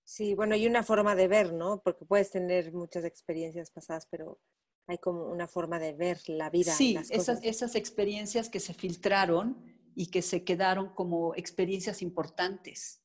Sí, 0.04 0.34
bueno, 0.34 0.56
hay 0.56 0.66
una 0.66 0.84
forma 0.84 1.16
de 1.16 1.28
ver, 1.28 1.54
¿no? 1.54 1.82
Porque 1.84 2.06
puedes 2.06 2.32
tener 2.32 2.74
muchas 2.74 3.04
experiencias 3.06 3.70
pasadas, 3.70 4.08
pero 4.10 4.40
hay 4.88 4.98
como 4.98 5.26
una 5.26 5.48
forma 5.48 5.80
de 5.80 5.94
ver 5.94 6.20
la 6.28 6.50
vida. 6.50 6.72
Sí, 6.72 6.98
esas, 7.10 7.44
esas 7.44 7.76
experiencias 7.76 8.50
que 8.50 8.62
se 8.62 8.74
filtraron 8.74 9.62
y 9.96 10.08
que 10.08 10.22
se 10.22 10.44
quedaron 10.44 10.94
como 10.94 11.36
experiencias 11.36 12.02
importantes, 12.02 13.04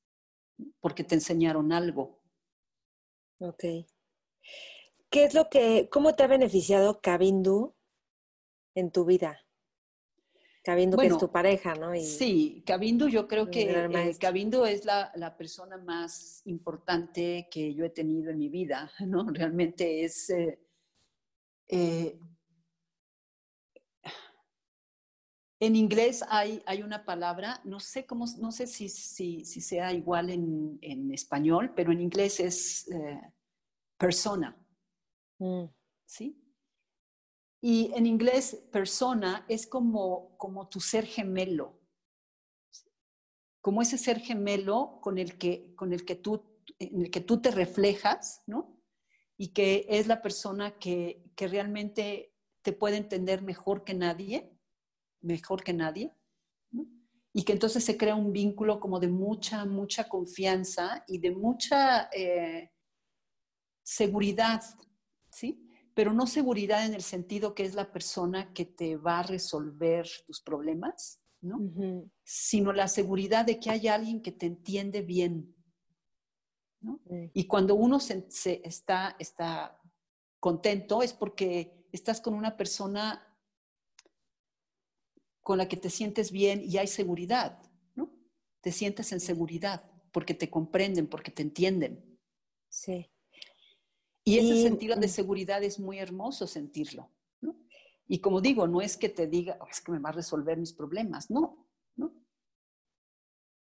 porque 0.81 1.03
te 1.03 1.17
enseñaron 1.17 1.73
algo. 1.73 2.23
Ok. 3.41 3.65
¿Qué 5.11 5.25
es 5.25 5.35
lo 5.35 5.51
que, 5.51 5.89
cómo 5.91 6.15
te 6.15 6.23
ha 6.23 6.29
beneficiado 6.29 7.01
Cabindu 7.01 7.75
en 8.75 8.93
tu 8.93 9.05
vida? 9.05 9.45
Cabindu 10.63 10.97
que 10.97 11.07
es 11.09 11.19
tu 11.19 11.31
pareja, 11.31 11.75
¿no? 11.75 11.93
sí, 11.97 12.63
Cabindu 12.65 13.09
yo 13.09 13.27
creo 13.27 13.51
que 13.51 13.63
eh, 13.63 14.17
Cabindu 14.21 14.65
es 14.65 14.85
la, 14.85 15.35
persona 15.37 15.77
más 15.77 16.41
importante 16.45 17.49
que 17.51 17.75
yo 17.75 17.85
he 17.85 17.91
tenido 17.91 18.31
en 18.31 18.39
mi 18.39 18.49
vida, 18.49 18.91
¿no? 19.07 19.29
Realmente 19.29 20.05
es... 20.05 20.31
Eh, 20.31 20.61
eh, 21.73 22.21
en 25.61 25.77
inglés 25.77 26.25
hay, 26.29 26.63
hay, 26.67 26.83
una 26.83 27.05
palabra, 27.05 27.61
no 27.65 27.81
sé 27.81 28.05
cómo, 28.05 28.27
no 28.39 28.53
sé 28.53 28.67
si, 28.67 28.89
si, 28.89 29.45
si 29.45 29.61
sea 29.61 29.93
igual 29.93 30.31
en, 30.31 30.79
en, 30.83 31.13
español, 31.13 31.73
pero 31.75 31.93
en 31.93 32.01
inglés 32.01 32.41
es 32.41 32.89
persona. 33.97 34.57
Mm. 35.39 35.65
¿Sí? 36.05 36.43
Y 37.65 37.93
en 37.95 38.07
inglés, 38.07 38.57
persona 38.73 39.47
es 39.49 39.69
como, 39.69 40.37
como 40.37 40.69
tu 40.69 40.81
ser 40.81 41.07
gemelo, 41.07 41.81
como 43.61 43.81
ese 43.81 43.97
ser 43.97 44.19
gemelo 44.19 44.99
con 45.01 45.17
el 45.17 45.39
que, 45.39 45.73
con 45.77 45.93
el 45.93 46.05
que, 46.05 46.17
tú, 46.17 46.45
en 46.81 47.03
el 47.03 47.11
que 47.13 47.21
tú 47.21 47.41
te 47.41 47.53
reflejas, 47.53 48.43
¿no? 48.49 48.82
Y 49.43 49.49
que 49.49 49.87
es 49.89 50.07
la 50.07 50.23
persona 50.23 50.79
que, 50.79 51.25
que 51.35 51.49
realmente 51.49 52.33
te 52.63 52.73
puede 52.73 52.97
entender 52.97 53.43
mejor 53.43 53.83
que 53.83 53.95
nadie, 53.95 54.53
mejor 55.21 55.65
que 55.65 55.73
nadie, 55.73 56.15
y 57.33 57.43
que 57.45 57.53
entonces 57.53 57.83
se 57.83 57.97
crea 57.97 58.15
un 58.15 58.33
vínculo 58.33 58.79
como 58.79 59.01
de 59.01 59.09
mucha, 59.09 59.65
mucha 59.65 60.09
confianza 60.09 61.03
y 61.09 61.19
de 61.19 61.31
mucha 61.33 62.09
eh, 62.13 62.71
seguridad 63.83 64.63
¿sí? 65.33 65.69
Pero 65.95 66.13
no 66.13 66.27
seguridad 66.27 66.87
en 66.87 66.95
el 66.95 67.03
sentido 67.03 67.55
que 67.55 67.65
es 67.65 67.75
la 67.75 67.93
persona 67.93 68.53
que 68.53 68.65
te 68.65 68.97
va 68.97 69.21
a 69.21 69.23
resolver 69.25 70.07
tus 70.27 70.41
problemas, 70.41 71.21
¿no? 71.41 71.59
Sino 72.25 72.73
la 72.73 72.89
seguridad 72.89 73.45
de 73.45 73.59
que 73.59 73.71
hay 73.71 73.89
alguien 73.89 74.23
que 74.23 74.33
te 74.33 74.47
entiende 74.47 75.03
bien, 75.03 75.55
¿no? 76.83 77.01
Y 77.33 77.47
cuando 77.47 77.75
uno 77.75 78.01
se, 78.01 78.27
está, 78.65 79.17
está 79.19 79.81
contento 80.41 81.03
es 81.03 81.13
porque 81.13 81.87
estás 81.93 82.21
con 82.21 82.35
una 82.35 82.57
persona 82.57 83.27
con 85.41 85.59
la 85.59 85.69
que 85.69 85.77
te 85.77 85.91
sientes 85.91 86.31
bien 86.31 86.63
y 86.65 86.79
hay 86.79 86.87
seguridad, 86.87 87.59
¿no? 87.95 88.13
Te 88.61 88.73
sientes 88.73 89.13
en 89.13 89.21
seguridad 89.21 89.91
porque 90.13 90.35
te 90.35 90.51
comprenden, 90.51 91.07
porque 91.09 91.31
te 91.31 91.43
entienden. 91.43 92.19
Sí. 92.69 93.11
Y 94.25 94.39
ese 94.39 94.63
sentido 94.63 94.95
de 94.97 95.09
seguridad 95.09 95.63
es 95.65 95.81
muy 95.81 95.99
hermoso 95.99 96.47
sentirlo. 96.47 97.11
¿no? 97.41 97.57
Y 98.07 98.21
como 98.21 98.41
digo, 98.41 98.69
no 98.69 98.81
es 98.81 98.97
que 98.97 99.09
te 99.09 99.27
diga, 99.27 99.59
oh, 99.61 99.67
es 99.69 99.81
que 99.81 99.91
me 99.91 99.99
va 99.99 100.11
a 100.11 100.13
resolver 100.13 100.57
mis 100.59 100.73
problemas, 100.73 101.31
no. 101.31 101.67
¿no? 101.97 102.15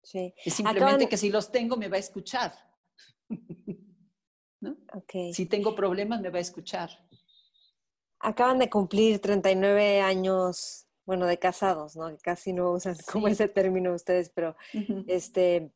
Sí. 0.04 0.34
Es 0.46 0.54
simplemente 0.54 1.10
que 1.10 1.18
si 1.18 1.30
los 1.30 1.52
tengo, 1.52 1.76
me 1.76 1.88
va 1.88 1.96
a 1.96 2.00
escuchar. 2.00 2.54
¿no? 4.62 4.78
Okay. 4.94 5.34
Si 5.34 5.46
tengo 5.46 5.76
problemas, 5.76 6.22
me 6.22 6.30
va 6.30 6.38
a 6.38 6.42
escuchar. 6.42 6.90
Acaban 8.20 8.60
de 8.60 8.70
cumplir 8.70 9.20
39 9.20 10.02
años, 10.02 10.88
bueno, 11.06 11.26
de 11.26 11.38
casados, 11.38 11.96
¿no? 11.96 12.18
Casi 12.22 12.54
no 12.54 12.72
usan 12.72 12.96
como 13.12 13.28
ese 13.28 13.48
término 13.48 13.94
ustedes, 13.94 14.30
pero 14.30 14.56
este, 15.08 15.72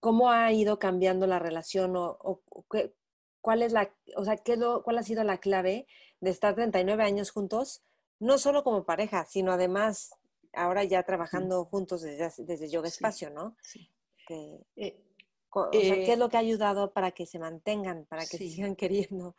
¿cómo 0.00 0.30
ha 0.30 0.52
ido 0.52 0.78
cambiando 0.78 1.26
la 1.26 1.38
relación 1.38 1.96
o, 1.96 2.18
o, 2.20 2.64
qué, 2.70 2.94
cuál 3.40 3.62
es 3.62 3.72
la, 3.72 3.94
o 4.16 4.24
sea, 4.24 4.36
qué 4.36 4.56
lo, 4.56 4.82
cuál 4.82 4.98
ha 4.98 5.02
sido 5.02 5.22
la 5.24 5.38
clave 5.38 5.86
de 6.20 6.30
estar 6.30 6.54
39 6.54 7.02
años 7.02 7.30
juntos, 7.30 7.84
no 8.18 8.36
solo 8.38 8.64
como 8.64 8.84
pareja, 8.84 9.24
sino 9.26 9.52
además 9.52 10.10
ahora 10.52 10.84
ya 10.84 11.02
trabajando 11.04 11.64
juntos 11.64 12.02
desde, 12.02 12.44
desde 12.44 12.68
Yoga 12.68 12.88
Espacio, 12.88 13.30
¿no? 13.30 13.56
Sí. 13.62 13.88
Que, 14.26 14.66
eh, 14.76 15.09
o 15.52 15.70
sea, 15.72 15.94
¿qué 15.94 16.02
es 16.04 16.08
eh, 16.10 16.16
lo 16.16 16.28
que 16.28 16.36
ha 16.36 16.40
ayudado 16.40 16.92
para 16.92 17.10
que 17.10 17.26
se 17.26 17.38
mantengan, 17.38 18.06
para 18.06 18.26
que 18.26 18.38
sí. 18.38 18.50
sigan 18.50 18.76
queriendo? 18.76 19.34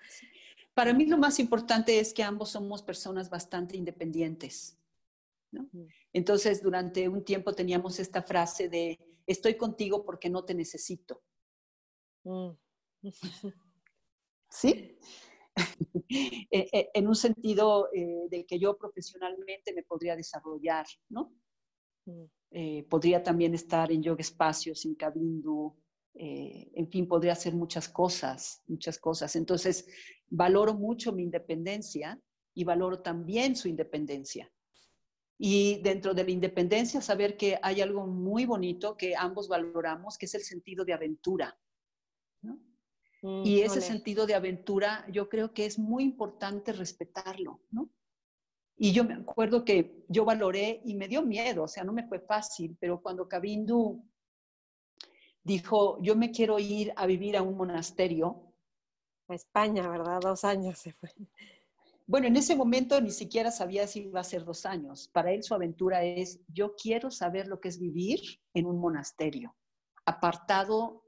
Para 0.74 0.94
mí 0.94 1.06
lo 1.06 1.18
más 1.18 1.40
importante 1.40 2.00
es 2.00 2.14
que 2.14 2.24
ambos 2.24 2.52
somos 2.52 2.82
personas 2.82 3.30
bastante 3.30 3.78
independientes. 3.78 4.78
¿no? 5.52 5.70
Entonces, 6.14 6.64
durante 6.64 7.10
un 7.10 7.24
tiempo 7.24 7.54
teníamos 7.54 8.00
esta 8.00 8.22
frase 8.22 8.70
de, 8.70 9.00
estoy 9.28 9.56
contigo 9.56 10.06
porque 10.06 10.30
no 10.30 10.46
te 10.46 10.54
necesito. 10.54 11.22
Mm. 12.24 12.52
¿Sí? 14.50 14.98
en 16.50 17.08
un 17.08 17.16
sentido 17.16 17.90
eh, 17.94 18.28
de 18.30 18.46
que 18.46 18.60
yo 18.60 18.78
profesionalmente 18.78 19.74
me 19.74 19.84
podría 19.84 20.16
desarrollar, 20.16 20.86
¿no? 21.10 21.34
Mm. 22.06 22.26
Eh, 22.52 22.86
podría 22.90 23.24
también 23.24 23.54
estar 23.54 23.92
en 23.92 24.04
yoga 24.04 24.22
espacios, 24.22 24.86
en 24.86 24.96
Kabindu, 24.96 25.74
eh, 26.14 26.72
en 26.76 26.90
fin, 26.90 27.08
podría 27.08 27.34
hacer 27.34 27.54
muchas 27.54 27.88
cosas, 27.88 28.62
muchas 28.68 29.00
cosas. 29.00 29.36
Entonces, 29.36 29.88
valoro 30.30 30.74
mucho 30.74 31.14
mi 31.14 31.24
independencia 31.24 32.20
y 32.54 32.64
valoro 32.64 33.02
también 33.02 33.56
su 33.56 33.68
independencia. 33.68 34.52
Y 35.38 35.82
dentro 35.82 36.14
de 36.14 36.24
la 36.24 36.32
independencia, 36.32 37.02
saber 37.02 37.38
que 37.38 37.58
hay 37.62 37.82
algo 37.82 38.06
muy 38.06 38.46
bonito 38.46 38.96
que 38.96 39.16
ambos 39.16 39.48
valoramos, 39.48 40.18
que 40.18 40.26
es 40.26 40.36
el 40.36 40.44
sentido 40.44 40.86
de 40.86 40.94
aventura. 40.94 41.58
¿no? 42.42 42.60
Mm, 43.22 43.44
y 43.46 43.62
ese 43.62 43.80
ole. 43.80 43.82
sentido 43.82 44.28
de 44.28 44.36
aventura, 44.36 45.06
yo 45.12 45.30
creo 45.30 45.54
que 45.54 45.66
es 45.66 45.80
muy 45.80 46.04
importante 46.04 46.74
respetarlo, 46.74 47.62
¿no? 47.72 47.90
Y 48.78 48.94
yo 48.94 49.04
me 49.04 49.14
acuerdo 49.14 49.64
que 49.64 50.06
yo 50.10 50.26
valoré 50.26 50.82
y 50.84 50.96
me 50.96 51.08
dio 51.08 51.22
miedo, 51.22 51.64
o 51.64 51.68
sea, 51.68 51.84
no 51.84 51.94
me 51.94 52.08
fue 52.08 52.20
fácil, 52.20 52.76
pero 52.80 53.00
cuando 53.00 53.28
Kabindu 53.28 54.04
dijo, 55.44 56.02
yo 56.02 56.16
me 56.16 56.32
quiero 56.32 56.60
ir 56.60 56.94
a 56.96 57.06
vivir 57.06 57.38
a 57.38 57.42
un 57.42 57.58
monasterio, 57.58 58.54
A 59.28 59.36
España, 59.36 59.88
¿verdad? 59.90 60.20
Dos 60.22 60.44
años 60.44 60.80
se 60.80 60.94
fue. 60.94 61.10
bueno, 62.08 62.28
en 62.28 62.36
ese 62.36 62.56
momento 62.56 63.00
ni 63.00 63.12
siquiera 63.12 63.52
sabía 63.52 63.88
si 63.88 64.02
iba 64.02 64.20
a 64.20 64.26
ser 64.26 64.44
dos 64.44 64.66
años. 64.66 65.08
Para 65.08 65.32
él 65.32 65.44
su 65.44 65.54
aventura 65.54 66.04
es, 66.04 66.40
yo 66.48 66.76
quiero 66.76 67.12
saber 67.12 67.48
lo 67.48 67.60
que 67.60 67.70
es 67.70 67.80
vivir 67.80 68.20
en 68.54 68.66
un 68.66 68.80
monasterio, 68.80 69.56
apartado 70.06 71.06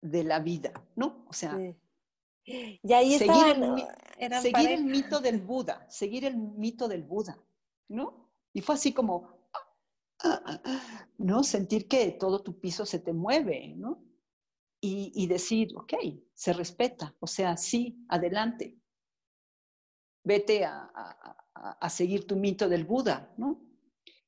de 0.00 0.24
la 0.24 0.38
vida, 0.38 0.72
¿no? 0.94 1.24
O 1.28 1.32
sea, 1.32 1.56
Sí. 1.56 1.76
Y 2.46 2.92
ahí 2.92 3.18
seguir, 3.18 3.34
estaban, 3.34 3.78
el, 4.18 4.34
seguir 4.40 4.70
el 4.70 4.84
mito 4.84 5.20
del 5.20 5.40
Buda, 5.40 5.84
seguir 5.90 6.24
el 6.24 6.36
mito 6.36 6.86
del 6.86 7.02
Buda, 7.02 7.42
¿no? 7.88 8.30
Y 8.52 8.60
fue 8.60 8.76
así 8.76 8.92
como, 8.92 9.35
¿no? 11.18 11.42
Sentir 11.42 11.88
que 11.88 12.12
todo 12.12 12.42
tu 12.42 12.58
piso 12.60 12.86
se 12.86 12.98
te 12.98 13.12
mueve, 13.12 13.74
¿no? 13.76 14.02
Y, 14.80 15.12
y 15.14 15.26
decir, 15.26 15.68
ok, 15.76 15.94
se 16.34 16.52
respeta, 16.52 17.14
o 17.20 17.26
sea, 17.26 17.56
sí, 17.56 18.04
adelante. 18.08 18.78
Vete 20.24 20.64
a, 20.64 20.90
a- 20.94 21.78
a- 21.80 21.90
seguir 21.90 22.26
tu 22.26 22.36
mito 22.36 22.68
del 22.68 22.84
Buda, 22.84 23.32
¿no? 23.38 23.62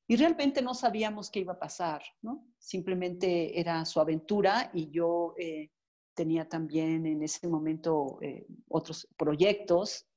Y 0.07 0.15
realmente 0.15 0.61
no 0.61 0.73
sabíamos 0.73 1.29
qué 1.29 1.41
iba 1.41 1.53
a 1.53 1.59
pasar, 1.59 2.01
¿no? 2.21 2.47
Simplemente 2.57 3.59
era 3.59 3.85
su 3.85 3.99
aventura 3.99 4.71
y 4.73 4.89
yo 4.89 5.35
eh, 5.37 5.69
tenía 6.15 6.49
también 6.49 7.05
en 7.05 7.21
ese 7.21 7.47
momento 7.47 8.17
eh, 8.21 8.47
otros 8.69 9.07
proyectos 9.17 10.07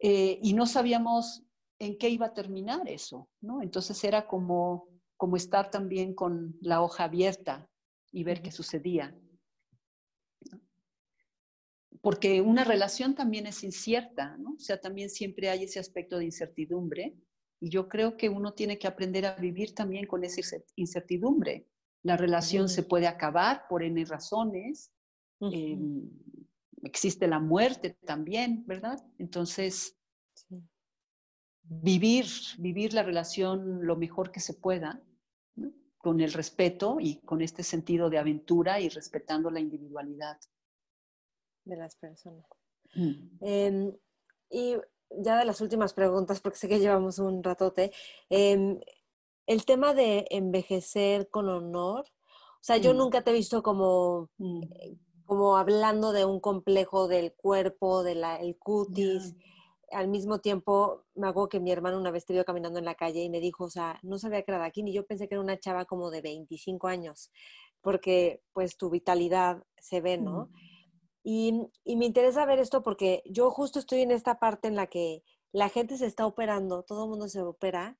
eh, 0.00 0.38
y 0.42 0.52
no 0.54 0.66
sabíamos 0.66 1.45
en 1.78 1.98
qué 1.98 2.08
iba 2.08 2.26
a 2.26 2.34
terminar 2.34 2.88
eso, 2.88 3.28
¿no? 3.40 3.62
Entonces 3.62 4.02
era 4.04 4.26
como, 4.26 4.88
como 5.16 5.36
estar 5.36 5.70
también 5.70 6.14
con 6.14 6.56
la 6.60 6.82
hoja 6.82 7.04
abierta 7.04 7.68
y 8.12 8.24
ver 8.24 8.42
qué 8.42 8.50
sucedía. 8.50 9.14
Porque 12.00 12.40
una 12.40 12.64
relación 12.64 13.14
también 13.14 13.46
es 13.46 13.64
incierta, 13.64 14.36
¿no? 14.38 14.52
O 14.52 14.58
sea, 14.58 14.80
también 14.80 15.10
siempre 15.10 15.50
hay 15.50 15.64
ese 15.64 15.80
aspecto 15.80 16.18
de 16.18 16.26
incertidumbre 16.26 17.14
y 17.60 17.70
yo 17.70 17.88
creo 17.88 18.16
que 18.16 18.28
uno 18.28 18.54
tiene 18.54 18.78
que 18.78 18.86
aprender 18.86 19.26
a 19.26 19.36
vivir 19.36 19.74
también 19.74 20.06
con 20.06 20.22
esa 20.24 20.40
incer- 20.40 20.64
incertidumbre. 20.76 21.66
La 22.02 22.16
relación 22.16 22.68
se 22.68 22.84
puede 22.84 23.06
acabar 23.06 23.64
por 23.68 23.82
N 23.82 24.04
razones, 24.04 24.92
eh, 25.40 25.78
existe 26.82 27.26
la 27.26 27.40
muerte 27.40 27.98
también, 28.04 28.64
¿verdad? 28.66 29.04
Entonces. 29.18 29.95
Vivir, 31.68 32.26
vivir 32.58 32.94
la 32.94 33.02
relación 33.02 33.84
lo 33.86 33.96
mejor 33.96 34.30
que 34.30 34.40
se 34.40 34.54
pueda, 34.54 35.02
¿no? 35.56 35.72
con 35.98 36.20
el 36.20 36.32
respeto 36.32 36.98
y 37.00 37.16
con 37.22 37.42
este 37.42 37.62
sentido 37.62 38.08
de 38.10 38.18
aventura 38.18 38.80
y 38.80 38.88
respetando 38.88 39.50
la 39.50 39.60
individualidad. 39.60 40.38
de 41.64 41.76
las 41.76 41.96
personas. 41.96 42.46
Mm. 42.94 43.12
Em, 43.40 43.92
y 44.48 44.76
ya 45.10 45.36
de 45.36 45.44
las 45.44 45.60
últimas 45.60 45.94
preguntas, 45.94 46.40
porque 46.40 46.58
sé 46.58 46.68
que 46.68 46.78
llevamos 46.78 47.18
un 47.18 47.42
ratote, 47.42 47.90
em, 48.30 48.78
el 49.48 49.64
tema 49.64 49.92
de 49.92 50.26
envejecer 50.30 51.28
con 51.28 51.48
honor, 51.48 52.04
o 52.04 52.62
sea, 52.62 52.76
yo 52.76 52.94
Mm. 52.94 52.98
nunca 52.98 53.22
te 53.22 53.30
he 53.30 53.34
visto 53.34 53.64
como, 53.64 54.30
Mm. 54.38 54.60
como 55.24 55.56
hablando 55.56 56.12
de 56.12 56.24
un 56.24 56.38
complejo 56.38 57.08
del 57.08 57.32
cuerpo, 57.34 58.04
del 58.04 58.22
el 58.40 58.56
cutis. 58.56 59.34
Al 59.92 60.08
mismo 60.08 60.40
tiempo, 60.40 61.04
me 61.14 61.28
hago 61.28 61.48
que 61.48 61.60
mi 61.60 61.70
hermano 61.70 61.98
una 61.98 62.10
vez 62.10 62.26
te 62.26 62.32
vio 62.32 62.44
caminando 62.44 62.78
en 62.78 62.84
la 62.84 62.94
calle 62.94 63.22
y 63.22 63.30
me 63.30 63.40
dijo, 63.40 63.64
o 63.64 63.70
sea, 63.70 63.98
no 64.02 64.18
sabía 64.18 64.42
que 64.42 64.50
era 64.50 64.60
de 64.60 64.66
aquí, 64.66 64.82
ni 64.82 64.92
yo 64.92 65.06
pensé 65.06 65.28
que 65.28 65.34
era 65.34 65.42
una 65.42 65.58
chava 65.58 65.84
como 65.84 66.10
de 66.10 66.22
25 66.22 66.88
años, 66.88 67.30
porque 67.80 68.42
pues 68.52 68.76
tu 68.76 68.90
vitalidad 68.90 69.62
se 69.78 70.00
ve, 70.00 70.18
¿no? 70.18 70.46
Mm. 70.46 70.54
Y, 71.22 71.70
y 71.84 71.96
me 71.96 72.06
interesa 72.06 72.46
ver 72.46 72.58
esto 72.58 72.82
porque 72.82 73.22
yo 73.26 73.50
justo 73.50 73.78
estoy 73.78 74.02
en 74.02 74.12
esta 74.12 74.38
parte 74.38 74.68
en 74.68 74.76
la 74.76 74.86
que 74.86 75.22
la 75.52 75.68
gente 75.68 75.96
se 75.96 76.06
está 76.06 76.26
operando, 76.26 76.82
todo 76.82 77.04
el 77.04 77.10
mundo 77.10 77.28
se 77.28 77.40
opera, 77.42 77.98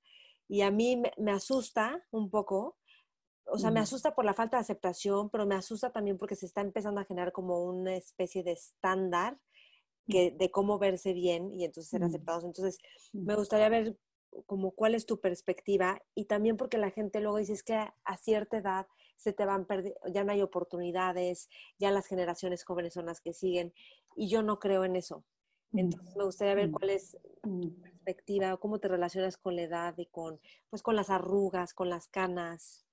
y 0.49 0.63
a 0.63 0.71
mí 0.71 0.97
me, 0.97 1.13
me 1.17 1.33
asusta 1.33 2.07
un 2.11 2.31
poco, 2.31 2.77
o 3.47 3.59
sea, 3.59 3.71
me 3.71 3.81
asusta 3.81 4.15
por 4.15 4.25
la 4.25 4.35
falta 4.35 4.57
de 4.57 4.63
aceptación, 4.63 5.31
pero 5.31 5.47
me 5.47 5.55
asusta 5.55 5.91
también 5.91 6.19
porque 6.19 6.37
se 6.37 6.47
está 6.47 6.61
empezando 6.61 7.01
a 7.01 7.05
generar 7.05 7.33
como 7.33 7.65
una 7.65 7.95
especie 7.95 8.43
de 8.43 8.53
estándar 8.53 9.39
que, 10.09 10.31
de 10.31 10.51
cómo 10.51 10.78
verse 10.78 11.12
bien 11.12 11.53
y 11.53 11.65
entonces 11.65 11.91
ser 11.91 12.03
Mm. 12.03 12.05
aceptados. 12.05 12.45
Entonces, 12.45 12.78
Mm. 13.12 13.27
me 13.27 13.37
gustaría 13.37 13.69
ver 13.69 13.97
como 14.45 14.73
cuál 14.73 14.95
es 14.95 15.07
tu 15.07 15.20
perspectiva 15.20 16.03
y 16.15 16.27
también 16.27 16.57
porque 16.57 16.78
la 16.78 16.91
gente 16.91 17.20
luego 17.20 17.39
dice 17.39 17.55
es 17.55 17.62
que 17.62 17.74
a, 17.74 18.16
cierta 18.19 18.59
edad 18.59 18.87
se 19.16 19.33
te 19.33 19.47
van 19.47 19.65
perdiendo, 19.66 19.99
ya 20.12 20.24
no 20.24 20.33
hay 20.33 20.43
oportunidades, 20.43 21.49
ya 21.78 21.91
las 21.91 22.07
generaciones 22.07 22.65
jóvenes 22.65 22.93
son 22.93 23.07
las 23.07 23.20
que 23.20 23.33
siguen 23.33 23.73
y 24.15 24.28
yo 24.28 24.43
no 24.43 24.59
creo 24.59 24.85
en 24.85 24.97
eso. 24.97 25.24
Mm. 25.73 25.78
Entonces 25.78 26.16
me 26.16 26.24
gustaría 26.24 26.55
ver 26.55 26.69
Mm. 26.69 26.73
cuál 26.73 26.91
es 26.91 27.16
Mm. 27.43 27.61
tu 27.62 27.81
perspectiva, 27.81 28.57
cómo 28.59 28.78
te 28.78 28.89
relacionas 28.89 29.37
con 29.39 29.57
la 29.57 29.62
edad 29.62 29.95
y 29.97 30.07
con, 30.07 30.39
pues, 30.69 30.83
con 30.83 30.97
las 30.97 31.09
arrugas, 31.11 31.73
con 31.73 31.89
las 31.89 32.09
canas. 32.09 32.87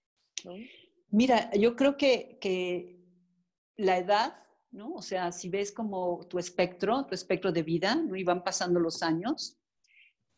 ¿no? 0.45 0.53
Mira, 1.10 1.52
yo 1.53 1.76
creo 1.76 1.98
que, 1.98 2.38
que 2.40 3.03
la 3.76 3.98
edad, 3.98 4.44
¿no? 4.74 4.94
O 4.94 5.02
sea, 5.02 5.32
si 5.32 5.50
ves 5.50 5.72
como 5.72 6.26
tu 6.28 6.40
espectro, 6.40 7.06
tu 7.06 7.16
espectro 7.16 7.52
de 7.52 7.64
vida, 7.64 7.95
¿no? 7.95 8.16
Y 8.16 8.24
van 8.24 8.44
pasando 8.44 8.80
los 8.80 9.04
años. 9.04 9.58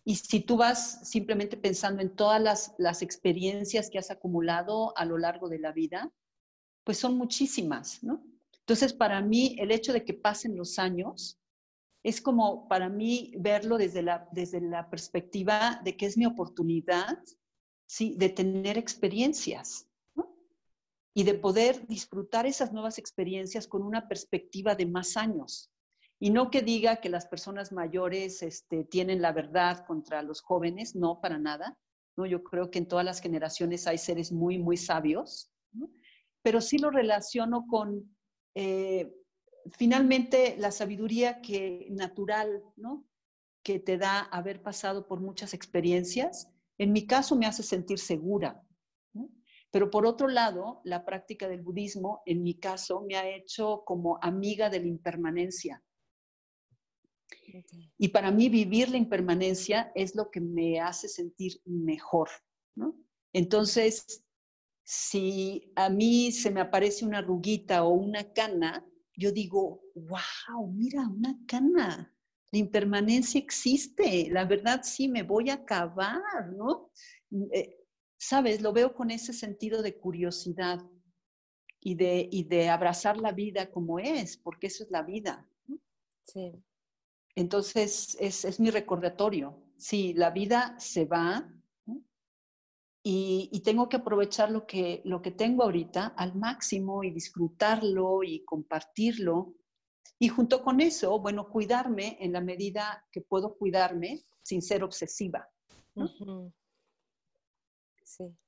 Y 0.03 0.18
si 0.18 0.41
tú 0.41 0.57
vas 0.57 1.10
simplemente 1.10 1.57
pensando 1.57 2.02
en 2.02 2.16
todas 2.16 2.41
las, 2.41 2.76
las 2.78 3.02
experiencias 3.02 3.90
que 3.90 3.98
has 3.98 4.12
acumulado 4.12 4.95
a 4.98 5.06
lo 5.06 5.18
largo 5.18 5.49
de 5.49 5.60
la 5.60 5.72
vida, 5.72 6.12
pues 6.84 6.99
son 6.99 7.18
muchísimas, 7.18 8.03
¿no? 8.03 8.24
Entonces, 8.60 8.94
para 8.94 9.22
mí, 9.22 9.56
el 9.60 9.72
hecho 9.72 9.94
de 9.94 10.03
que 10.03 10.14
pasen 10.14 10.57
los 10.57 10.80
años 10.80 11.40
es 12.03 12.22
como 12.22 12.68
para 12.68 12.90
mí 12.90 13.34
verlo 13.38 13.78
desde 13.78 14.03
la, 14.03 14.28
desde 14.32 14.62
la 14.62 14.90
perspectiva 14.90 15.82
de 15.84 15.98
que 15.98 16.06
es 16.06 16.18
mi 16.18 16.26
oportunidad, 16.26 17.18
¿sí? 17.88 18.16
De 18.18 18.30
tener 18.30 18.78
experiencias. 18.78 19.88
Y 21.17 21.23
de 21.23 21.33
poder 21.33 21.87
disfrutar 21.87 22.45
esas 22.45 22.73
nuevas 22.73 22.97
experiencias 22.99 23.67
con 23.67 23.81
una 23.81 24.09
perspectiva 24.09 24.75
de 24.75 24.85
más 24.85 25.15
años. 25.15 25.71
Y 26.19 26.29
no 26.29 26.51
que 26.51 26.61
diga 26.61 26.97
que 26.97 27.09
las 27.09 27.25
personas 27.25 27.71
mayores 27.71 28.43
este, 28.43 28.83
tienen 28.83 29.21
la 29.21 29.31
verdad 29.31 29.85
contra 29.87 30.21
los 30.21 30.41
jóvenes, 30.41 30.93
no, 30.93 31.21
para 31.21 31.39
nada. 31.39 31.79
¿no? 32.17 32.25
Yo 32.25 32.43
creo 32.43 32.69
que 32.69 32.79
en 32.79 32.87
todas 32.89 33.05
las 33.05 33.21
generaciones 33.21 33.87
hay 33.87 33.97
seres 33.97 34.33
muy, 34.33 34.59
muy 34.59 34.75
sabios, 34.75 35.49
pero 36.41 36.59
sí 36.59 36.77
lo 36.79 36.91
relaciono 36.91 37.65
con 37.65 38.13
eh, 38.53 39.15
finalmente 39.71 40.57
la 40.57 40.71
sabiduría 40.71 41.39
que 41.39 41.87
natural, 41.91 42.61
¿no? 42.75 43.05
que 43.63 43.79
te 43.79 43.97
da 43.97 44.19
haber 44.19 44.61
pasado 44.61 45.07
por 45.07 45.21
muchas 45.21 45.53
experiencias, 45.53 46.51
en 46.77 46.91
mi 46.91 47.07
caso 47.07 47.37
me 47.37 47.45
hace 47.45 47.63
sentir 47.63 47.99
segura. 47.99 48.64
Pero 49.76 49.91
por 49.91 50.06
otro 50.06 50.30
lado, 50.30 50.80
la 50.85 51.03
práctica 51.03 51.49
del 51.49 51.61
budismo, 51.61 52.22
en 52.26 52.43
mi 52.43 52.53
caso, 52.53 53.02
me 53.02 53.18
ha 53.18 53.30
hecho 53.30 53.84
como 53.85 54.18
amiga 54.22 54.69
de 54.69 54.80
la 54.80 54.88
impermanencia. 54.88 55.84
Y 57.97 58.07
para 58.07 58.31
mí 58.31 58.47
vivir 58.47 58.88
la 58.88 58.95
impermanencia 58.95 59.91
es 59.93 60.15
lo 60.15 60.31
que 60.31 60.39
me 60.39 60.80
hace 60.80 61.10
sentir 61.10 61.60
mejor. 61.65 62.30
Entonces, 63.34 64.23
si 64.85 65.73
a 65.76 65.89
mí 65.89 66.31
se 66.31 66.52
me 66.52 66.61
aparece 66.61 67.03
una 67.03 67.22
ruguita 67.22 67.84
o 67.84 67.89
una 67.89 68.31
cana, 68.31 68.88
yo 69.18 69.34
digo, 69.34 69.81
wow, 69.93 70.72
mira, 70.72 71.06
una 71.06 71.38
cana. 71.45 72.15
La 72.53 72.60
impermanencia 72.60 73.39
existe. 73.39 74.30
La 74.31 74.45
verdad, 74.45 74.84
sí, 74.84 75.10
me 75.10 75.23
voy 75.23 75.49
a 75.49 75.56
acabar, 75.56 76.47
¿no? 76.56 76.91
Eh, 77.52 77.81
Sabes, 78.17 78.61
lo 78.61 78.73
veo 78.73 78.93
con 78.93 79.11
ese 79.11 79.33
sentido 79.33 79.81
de 79.81 79.97
curiosidad 79.97 80.79
y 81.79 81.95
de, 81.95 82.27
y 82.31 82.43
de 82.45 82.69
abrazar 82.69 83.17
la 83.17 83.31
vida 83.31 83.71
como 83.71 83.99
es, 83.99 84.37
porque 84.37 84.67
eso 84.67 84.83
es 84.83 84.91
la 84.91 85.03
vida. 85.03 85.47
Sí. 86.25 86.63
Entonces, 87.35 88.17
es, 88.19 88.45
es 88.45 88.59
mi 88.59 88.69
recordatorio. 88.69 89.61
Sí, 89.77 90.13
la 90.13 90.31
vida 90.31 90.79
se 90.79 91.05
va, 91.05 91.51
y, 93.07 93.49
y, 93.51 93.59
tengo 93.59 93.87
que 93.87 93.97
aprovechar 93.97 94.49
lo 94.49 94.65
que, 94.65 95.03
lo 95.05 95.21
que 95.21 95.29
tengo 95.29 95.61
ahorita 95.61 96.07
al 96.17 96.33
máximo 96.33 97.03
y 97.03 97.11
disfrutarlo 97.11 98.23
y 98.23 98.43
compartirlo. 98.43 99.53
Y 100.17 100.29
junto 100.29 100.63
con 100.63 100.81
eso, 100.81 101.19
bueno, 101.19 101.47
cuidarme 101.47 102.17
en 102.19 102.33
la 102.33 102.41
medida 102.41 103.05
que 103.11 103.21
puedo 103.21 103.57
cuidarme 103.57 104.25
sin 104.41 104.63
ser 104.63 104.83
obsesiva. 104.83 105.47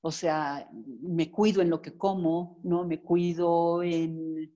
O 0.02 0.12
sea, 0.12 0.70
me 1.02 1.32
cuido 1.32 1.62
en 1.62 1.70
lo 1.70 1.82
que 1.82 1.98
como, 1.98 2.60
¿no? 2.64 2.86
Me 2.86 3.02
cuido 3.02 3.84
en, 3.84 4.56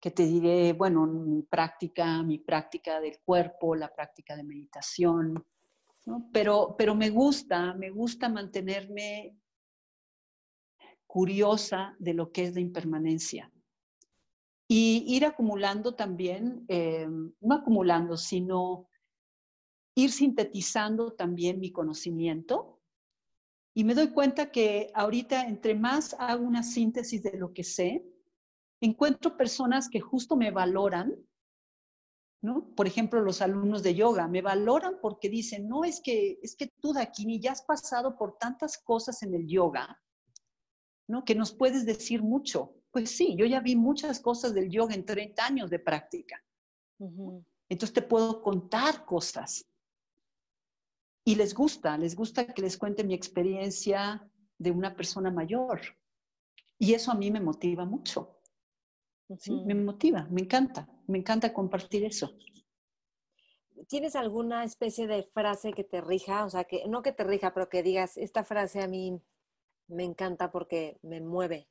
que 0.00 0.10
te 0.10 0.26
diré, 0.26 0.72
bueno, 0.72 1.06
mi 1.06 1.42
práctica, 1.42 2.22
mi 2.22 2.38
práctica 2.38 3.00
del 3.00 3.18
cuerpo, 3.24 3.74
la 3.74 3.92
práctica 3.94 4.36
de 4.36 4.44
meditación, 4.44 5.44
pero, 6.32 6.76
pero 6.78 6.94
me 6.94 7.10
gusta, 7.10 7.74
me 7.74 7.90
gusta 7.90 8.28
mantenerme 8.28 9.36
curiosa 11.06 11.96
de 11.98 12.14
lo 12.14 12.30
que 12.30 12.44
es 12.44 12.54
la 12.54 12.60
impermanencia. 12.60 13.50
Y 14.68 15.04
ir 15.08 15.24
acumulando 15.24 15.94
también, 15.94 16.64
eh, 16.68 17.08
no 17.08 17.54
acumulando, 17.54 18.16
sino 18.16 18.88
ir 19.94 20.12
sintetizando 20.12 21.12
también 21.12 21.58
mi 21.58 21.72
conocimiento. 21.72 22.75
Y 23.76 23.84
me 23.84 23.94
doy 23.94 24.08
cuenta 24.08 24.50
que 24.50 24.90
ahorita, 24.94 25.46
entre 25.46 25.74
más 25.74 26.16
hago 26.18 26.42
una 26.44 26.62
síntesis 26.62 27.22
de 27.22 27.36
lo 27.36 27.52
que 27.52 27.62
sé, 27.62 28.02
encuentro 28.80 29.36
personas 29.36 29.88
que 29.88 30.00
justo 30.00 30.34
me 30.34 30.50
valoran 30.50 31.14
por 32.76 32.86
ejemplo, 32.86 33.20
los 33.22 33.42
alumnos 33.42 33.82
de 33.82 33.94
yoga 33.94 34.28
me 34.28 34.42
valoran 34.42 34.98
porque 35.00 35.28
dicen, 35.28 35.68
no, 35.68 35.84
es 35.84 36.00
que, 36.00 36.38
es 36.42 36.54
que 36.54 36.68
tú, 36.80 36.92
Dakini, 36.92 37.40
ya 37.40 37.52
has 37.52 37.62
pasado 37.62 38.16
por 38.16 38.38
tantas 38.38 38.78
cosas 38.78 39.22
en 39.22 39.34
el 39.34 39.46
yoga, 39.46 40.00
¿no? 41.08 41.24
Que 41.24 41.34
nos 41.34 41.52
puedes 41.52 41.84
decir 41.84 42.22
mucho. 42.22 42.74
Pues 42.90 43.10
sí, 43.10 43.34
yo 43.36 43.46
ya 43.46 43.60
vi 43.60 43.74
muchas 43.74 44.20
cosas 44.20 44.54
del 44.54 44.70
yoga 44.70 44.94
en 44.94 45.04
30 45.04 45.44
años 45.44 45.70
de 45.70 45.78
práctica. 45.78 46.42
Entonces 47.68 47.92
te 47.92 48.02
puedo 48.02 48.42
contar 48.42 49.04
cosas. 49.04 49.66
Y 51.28 51.34
les 51.34 51.54
gusta, 51.54 51.98
les 51.98 52.14
gusta 52.14 52.46
que 52.46 52.62
les 52.62 52.78
cuente 52.78 53.02
mi 53.02 53.12
experiencia 53.12 54.30
de 54.58 54.70
una 54.70 54.94
persona 54.94 55.28
mayor. 55.28 55.80
Y 56.78 56.94
eso 56.94 57.10
a 57.10 57.16
mí 57.16 57.32
me 57.32 57.40
motiva 57.40 57.84
mucho. 57.84 58.38
¿sí? 59.36 59.50
Me 59.64 59.74
motiva, 59.74 60.28
me 60.30 60.42
encanta, 60.42 60.88
me 61.08 61.18
encanta 61.18 61.52
compartir 61.52 62.04
eso. 62.04 62.38
¿Tienes 63.88 64.14
alguna 64.14 64.62
especie 64.62 65.08
de 65.08 65.24
frase 65.24 65.72
que 65.72 65.82
te 65.82 66.00
rija? 66.00 66.44
O 66.44 66.50
sea, 66.50 66.62
que 66.62 66.86
no 66.86 67.02
que 67.02 67.10
te 67.10 67.24
rija, 67.24 67.52
pero 67.52 67.68
que 67.68 67.82
digas, 67.82 68.16
esta 68.16 68.44
frase 68.44 68.80
a 68.80 68.86
mí 68.86 69.20
me 69.88 70.04
encanta 70.04 70.52
porque 70.52 71.00
me 71.02 71.20
mueve. 71.20 71.68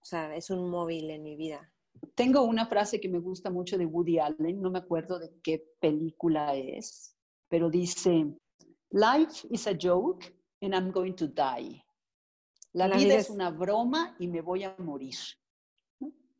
O 0.00 0.06
sea, 0.06 0.34
es 0.34 0.48
un 0.48 0.70
móvil 0.70 1.10
en 1.10 1.22
mi 1.22 1.36
vida. 1.36 1.70
Tengo 2.14 2.42
una 2.44 2.66
frase 2.66 3.02
que 3.02 3.10
me 3.10 3.20
gusta 3.20 3.50
mucho 3.50 3.76
de 3.76 3.84
Woody 3.84 4.18
Allen, 4.18 4.62
no 4.62 4.70
me 4.70 4.78
acuerdo 4.78 5.18
de 5.18 5.30
qué 5.42 5.62
película 5.78 6.56
es, 6.56 7.14
pero 7.48 7.68
dice, 7.68 8.34
Life 8.94 9.44
is 9.50 9.66
a 9.66 9.74
joke 9.74 10.24
and 10.62 10.72
I'm 10.72 10.92
going 10.92 11.16
to 11.16 11.26
die. 11.26 11.82
La, 12.74 12.86
vida, 12.86 13.16
es 13.16 13.28
una 13.28 13.50
broma 13.50 14.14
y 14.20 14.28
me 14.28 14.40
voy 14.40 14.62
a 14.62 14.76
morir. 14.78 15.16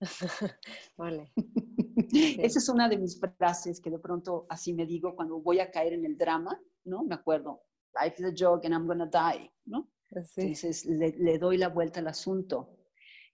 vale. 0.96 1.32
Esa 2.14 2.58
es 2.60 2.68
una 2.68 2.88
de 2.88 2.96
mis 2.96 3.18
frases 3.18 3.80
que 3.80 3.90
de 3.90 3.98
pronto 3.98 4.46
así 4.48 4.72
me 4.72 4.86
digo 4.86 5.16
cuando 5.16 5.40
voy 5.40 5.58
a 5.58 5.68
caer 5.72 5.94
en 5.94 6.04
el 6.04 6.16
drama, 6.16 6.56
¿no? 6.84 7.02
Me 7.02 7.16
acuerdo, 7.16 7.62
life 8.00 8.22
is 8.22 8.26
a 8.26 8.32
joke 8.36 8.64
and 8.66 8.72
I'm 8.72 8.86
gonna 8.86 9.10
die, 9.10 9.50
¿no? 9.64 9.90
Entonces 10.12 10.86
le, 10.86 11.38
doy 11.38 11.58
la 11.58 11.70
vuelta 11.70 11.98
al 11.98 12.06
asunto. 12.06 12.70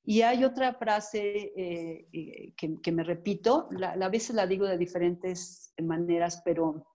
Y 0.03 0.23
hay 0.23 0.45
otra 0.45 0.73
frase 0.73 1.53
eh, 1.55 2.09
eh, 2.11 2.55
que, 2.57 2.93
me 2.93 3.05
repito, 3.05 3.69
a 3.83 4.09
veces 4.09 4.35
la 4.35 4.47
digo 4.47 4.67
de 4.67 4.79
diferentes 4.79 5.75
maneras, 5.79 6.41
pero 6.43 6.87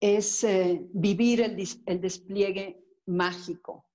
es 0.00 0.42
eh, 0.44 0.88
vivir 0.92 1.42
el, 1.42 1.62
el 1.86 2.00
despliegue 2.00 2.84
mágico, 3.06 3.86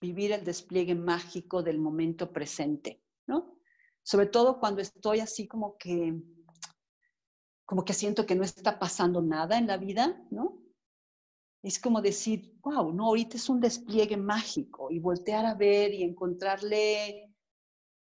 vivir 0.00 0.32
el 0.32 0.44
despliegue 0.44 0.94
mágico 0.94 1.62
del 1.62 1.78
momento 1.78 2.32
presente, 2.32 3.02
¿no? 3.26 3.52
sobre 4.02 4.26
todo 4.26 4.58
cuando 4.58 4.82
estoy 4.82 5.20
así 5.20 5.46
como 5.46 5.76
que, 5.78 6.14
como 7.64 7.84
que 7.84 7.92
siento 7.92 8.26
que 8.26 8.34
no 8.34 8.42
está 8.42 8.78
pasando 8.78 9.22
nada 9.22 9.58
en 9.58 9.66
la 9.66 9.76
vida, 9.76 10.20
¿no? 10.30 10.58
Es 11.62 11.78
como 11.78 12.02
decir, 12.02 12.58
wow, 12.62 12.92
no, 12.92 13.06
ahorita 13.06 13.36
es 13.36 13.48
un 13.48 13.60
despliegue 13.60 14.16
mágico 14.16 14.90
y 14.90 14.98
voltear 14.98 15.46
a 15.46 15.54
ver 15.54 15.94
y 15.94 16.02
encontrarle 16.02 17.31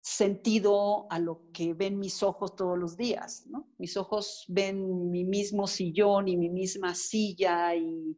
sentido 0.01 1.11
a 1.11 1.19
lo 1.19 1.51
que 1.51 1.73
ven 1.73 1.99
mis 1.99 2.23
ojos 2.23 2.55
todos 2.55 2.77
los 2.77 2.95
días, 2.95 3.45
¿no? 3.47 3.69
Mis 3.77 3.97
ojos 3.97 4.45
ven 4.47 5.11
mi 5.11 5.25
mismo 5.25 5.67
sillón 5.67 6.27
y 6.27 6.37
mi 6.37 6.49
misma 6.49 6.95
silla 6.95 7.75
y, 7.75 8.17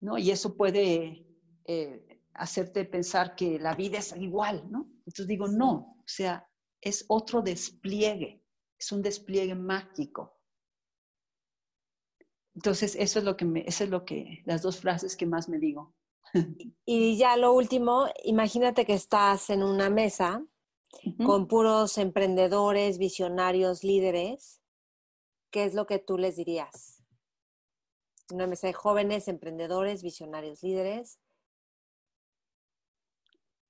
¿no? 0.00 0.18
Y 0.18 0.30
eso 0.30 0.56
puede 0.56 1.26
eh, 1.64 2.20
hacerte 2.34 2.84
pensar 2.84 3.34
que 3.34 3.58
la 3.58 3.74
vida 3.74 3.98
es 3.98 4.14
igual, 4.16 4.70
¿no? 4.70 4.90
Entonces 4.98 5.26
digo, 5.26 5.48
no, 5.48 5.96
o 5.98 6.04
sea, 6.06 6.46
es 6.80 7.04
otro 7.08 7.40
despliegue, 7.40 8.42
es 8.78 8.92
un 8.92 9.02
despliegue 9.02 9.54
mágico. 9.54 10.38
Entonces, 12.54 12.94
eso 12.96 13.18
es 13.18 13.24
lo 13.24 13.36
que 13.36 13.44
me, 13.44 13.64
eso 13.66 13.84
es 13.84 13.90
lo 13.90 14.04
que, 14.04 14.42
las 14.44 14.62
dos 14.62 14.80
frases 14.80 15.16
que 15.16 15.26
más 15.26 15.48
me 15.48 15.58
digo. 15.58 15.94
Y 16.84 17.16
ya 17.16 17.36
lo 17.36 17.52
último, 17.52 18.06
imagínate 18.24 18.84
que 18.84 18.94
estás 18.94 19.50
en 19.50 19.62
una 19.62 19.88
mesa 19.88 20.44
con 21.24 21.48
puros 21.48 21.96
emprendedores, 21.98 22.98
visionarios, 22.98 23.84
líderes. 23.84 24.60
¿Qué 25.50 25.64
es 25.64 25.74
lo 25.74 25.86
que 25.86 25.98
tú 25.98 26.18
les 26.18 26.36
dirías? 26.36 27.02
Una 28.32 28.46
mesa 28.46 28.66
de 28.66 28.72
jóvenes, 28.72 29.28
emprendedores, 29.28 30.02
visionarios, 30.02 30.62
líderes. 30.62 31.18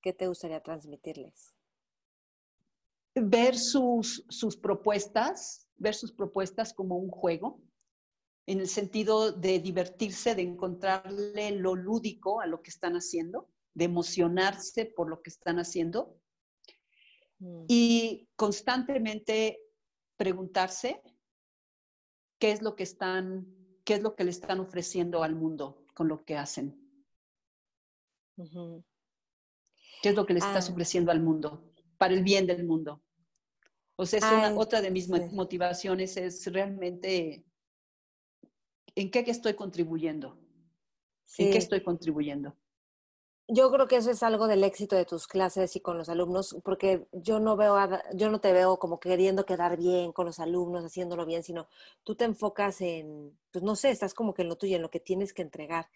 ¿qué 0.05 0.13
te 0.13 0.27
gustaría 0.27 0.61
transmitirles? 0.61 1.55
Ver 3.15 3.57
sus, 3.57 4.23
sus 4.29 4.55
propuestas, 4.55 5.67
ver 5.77 5.95
sus 5.95 6.11
propuestas 6.13 6.73
como 6.73 6.95
un 6.97 7.09
juego, 7.09 7.59
en 8.47 8.59
el 8.59 8.67
sentido 8.67 9.31
de 9.31 9.59
divertirse, 9.59 10.35
de 10.35 10.43
encontrarle 10.43 11.51
lo 11.51 11.75
lúdico 11.75 12.41
a 12.41 12.45
lo 12.47 12.61
que 12.61 12.69
están 12.69 12.93
haciendo, 12.95 13.49
de 13.73 13.85
emocionarse 13.85 14.85
por 14.85 15.09
lo 15.09 15.21
que 15.21 15.31
están 15.31 15.57
haciendo 15.59 16.19
mm. 17.39 17.65
y 17.67 18.29
constantemente 18.35 19.59
preguntarse 20.15 21.01
qué 22.39 22.51
es 22.51 22.61
lo 22.61 22.75
que 22.75 22.83
están, 22.83 23.47
qué 23.83 23.95
es 23.95 24.01
lo 24.03 24.15
que 24.15 24.23
le 24.23 24.31
están 24.31 24.59
ofreciendo 24.59 25.23
al 25.23 25.35
mundo 25.35 25.83
con 25.93 26.07
lo 26.07 26.23
que 26.23 26.37
hacen. 26.37 26.81
¿Qué 30.01 30.09
es 30.09 30.15
lo 30.15 30.25
que 30.25 30.33
le 30.33 30.39
estás 30.39 30.69
Ah. 30.69 30.71
ofreciendo 30.73 31.11
al 31.11 31.21
mundo? 31.21 31.73
Para 31.97 32.13
el 32.13 32.21
bien 32.23 32.45
del 32.45 32.65
mundo. 32.65 33.01
O 33.95 34.05
sea, 34.05 34.19
es 34.19 34.25
una- 34.25 34.47
Ay, 34.47 34.55
otra 34.57 34.81
de 34.81 34.91
mis 34.91 35.05
sí. 35.05 35.11
motivaciones 35.31 36.17
es 36.17 36.45
realmente 36.51 37.45
en 38.95 39.11
qué 39.11 39.23
que 39.23 39.31
estoy 39.31 39.53
contribuyendo. 39.55 40.37
¿En 40.37 40.45
Sí. 41.25 41.49
qué 41.49 41.57
estoy 41.57 41.81
contribuyendo? 41.83 42.55
Yo 43.47 43.71
creo 43.71 43.87
que 43.87 43.97
eso 43.97 44.09
es 44.09 44.23
algo 44.23 44.47
del 44.47 44.63
éxito 44.63 44.95
de 44.95 45.05
tus 45.05 45.27
clases 45.27 45.75
y 45.75 45.79
con 45.79 45.97
los 45.99 46.09
alumnos, 46.09 46.57
porque 46.63 47.07
yo 47.11 47.39
no 47.39 47.55
veo, 47.55 47.75
a- 47.75 48.01
yo 48.15 48.31
no 48.31 48.39
te 48.41 48.51
veo 48.53 48.77
como 48.79 48.99
queriendo 48.99 49.45
quedar 49.45 49.77
bien 49.77 50.11
con 50.13 50.25
los 50.25 50.39
alumnos, 50.39 50.83
haciéndolo 50.83 51.25
bien, 51.27 51.43
sino 51.43 51.67
tú 52.03 52.15
te 52.15 52.25
enfocas 52.25 52.81
en, 52.81 53.37
pues 53.51 53.63
no 53.63 53.75
sé, 53.75 53.91
estás 53.91 54.15
como 54.15 54.33
que 54.33 54.41
en 54.41 54.49
lo 54.49 54.55
tuyo, 54.55 54.77
en 54.77 54.81
lo 54.81 54.89
que 54.89 54.99
tienes 54.99 55.31
que 55.33 55.43
entregar. 55.43 55.89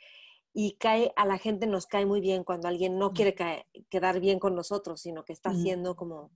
Y 0.53 0.73
cae, 0.73 1.11
a 1.15 1.25
la 1.25 1.37
gente 1.39 1.65
nos 1.65 1.87
cae 1.87 2.05
muy 2.05 2.21
bien 2.21 2.43
cuando 2.43 2.67
alguien 2.67 2.99
no 2.99 3.13
quiere 3.13 3.33
cae- 3.33 3.65
quedar 3.89 4.19
bien 4.19 4.39
con 4.39 4.53
nosotros, 4.55 5.01
sino 5.01 5.25
que 5.25 5.33
está 5.33 5.49
haciendo 5.49 5.95
como, 5.95 6.31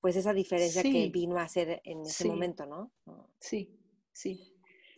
pues 0.00 0.16
esa 0.16 0.32
diferencia 0.32 0.82
que 0.82 0.90
Sí. 1.04 1.08
vino 1.10 1.38
a 1.38 1.42
hacer 1.42 1.80
en 1.84 2.00
ese 2.02 2.24
Sí. 2.24 2.28
momento, 2.28 2.66
¿no? 2.66 2.90
Sí, 3.40 3.78
sí. 4.12 4.55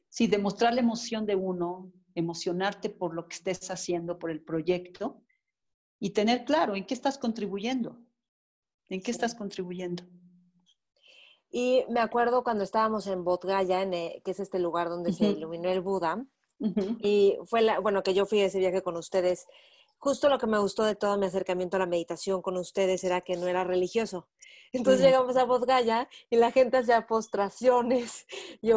Sí, 0.08 0.26
demostrar 0.26 0.74
la 0.74 0.80
emoción 0.80 1.26
de 1.26 1.36
uno, 1.36 1.92
emocionarte 2.14 2.90
por 2.90 3.14
lo 3.14 3.28
que 3.28 3.36
estés 3.36 3.70
haciendo, 3.70 4.18
por 4.18 4.30
el 4.30 4.42
proyecto 4.42 5.22
y 6.00 6.10
tener 6.10 6.44
claro 6.44 6.76
en 6.76 6.86
qué 6.86 6.94
estás 6.94 7.18
contribuyendo. 7.18 7.98
¿En 8.88 9.02
qué 9.02 9.10
estás 9.10 9.34
contribuyendo? 9.34 10.04
Y 11.50 11.84
me 11.88 12.00
acuerdo 12.00 12.42
cuando 12.42 12.64
estábamos 12.64 13.06
en 13.06 13.24
Bodgaya, 13.24 13.82
en, 13.82 13.94
eh, 13.94 14.22
que 14.24 14.32
es 14.32 14.40
este 14.40 14.58
lugar 14.58 14.88
donde 14.88 15.12
se 15.12 15.26
iluminó 15.30 15.70
el 15.70 15.80
Buda. 15.80 16.24
Y 17.00 17.36
fue 17.44 17.62
la, 17.62 17.78
bueno, 17.78 18.02
que 18.02 18.14
yo 18.14 18.26
fui 18.26 18.40
a 18.40 18.46
ese 18.46 18.58
viaje 18.58 18.82
con 18.82 18.96
ustedes. 18.96 19.46
Justo 20.00 20.28
lo 20.28 20.38
que 20.38 20.46
me 20.46 20.58
gustó 20.58 20.84
de 20.84 20.94
todo 20.94 21.18
mi 21.18 21.26
acercamiento 21.26 21.76
a 21.76 21.80
la 21.80 21.86
meditación 21.86 22.40
con 22.40 22.56
ustedes 22.56 23.02
era 23.02 23.20
que 23.20 23.36
no 23.36 23.48
era 23.48 23.64
religioso. 23.64 24.28
Entonces 24.72 25.04
llegamos 25.04 25.36
a 25.36 25.44
Bodgaya 25.44 26.08
y 26.30 26.36
la 26.36 26.52
gente 26.52 26.76
hacía 26.76 27.06
postraciones 27.06 28.26
y 28.62 28.70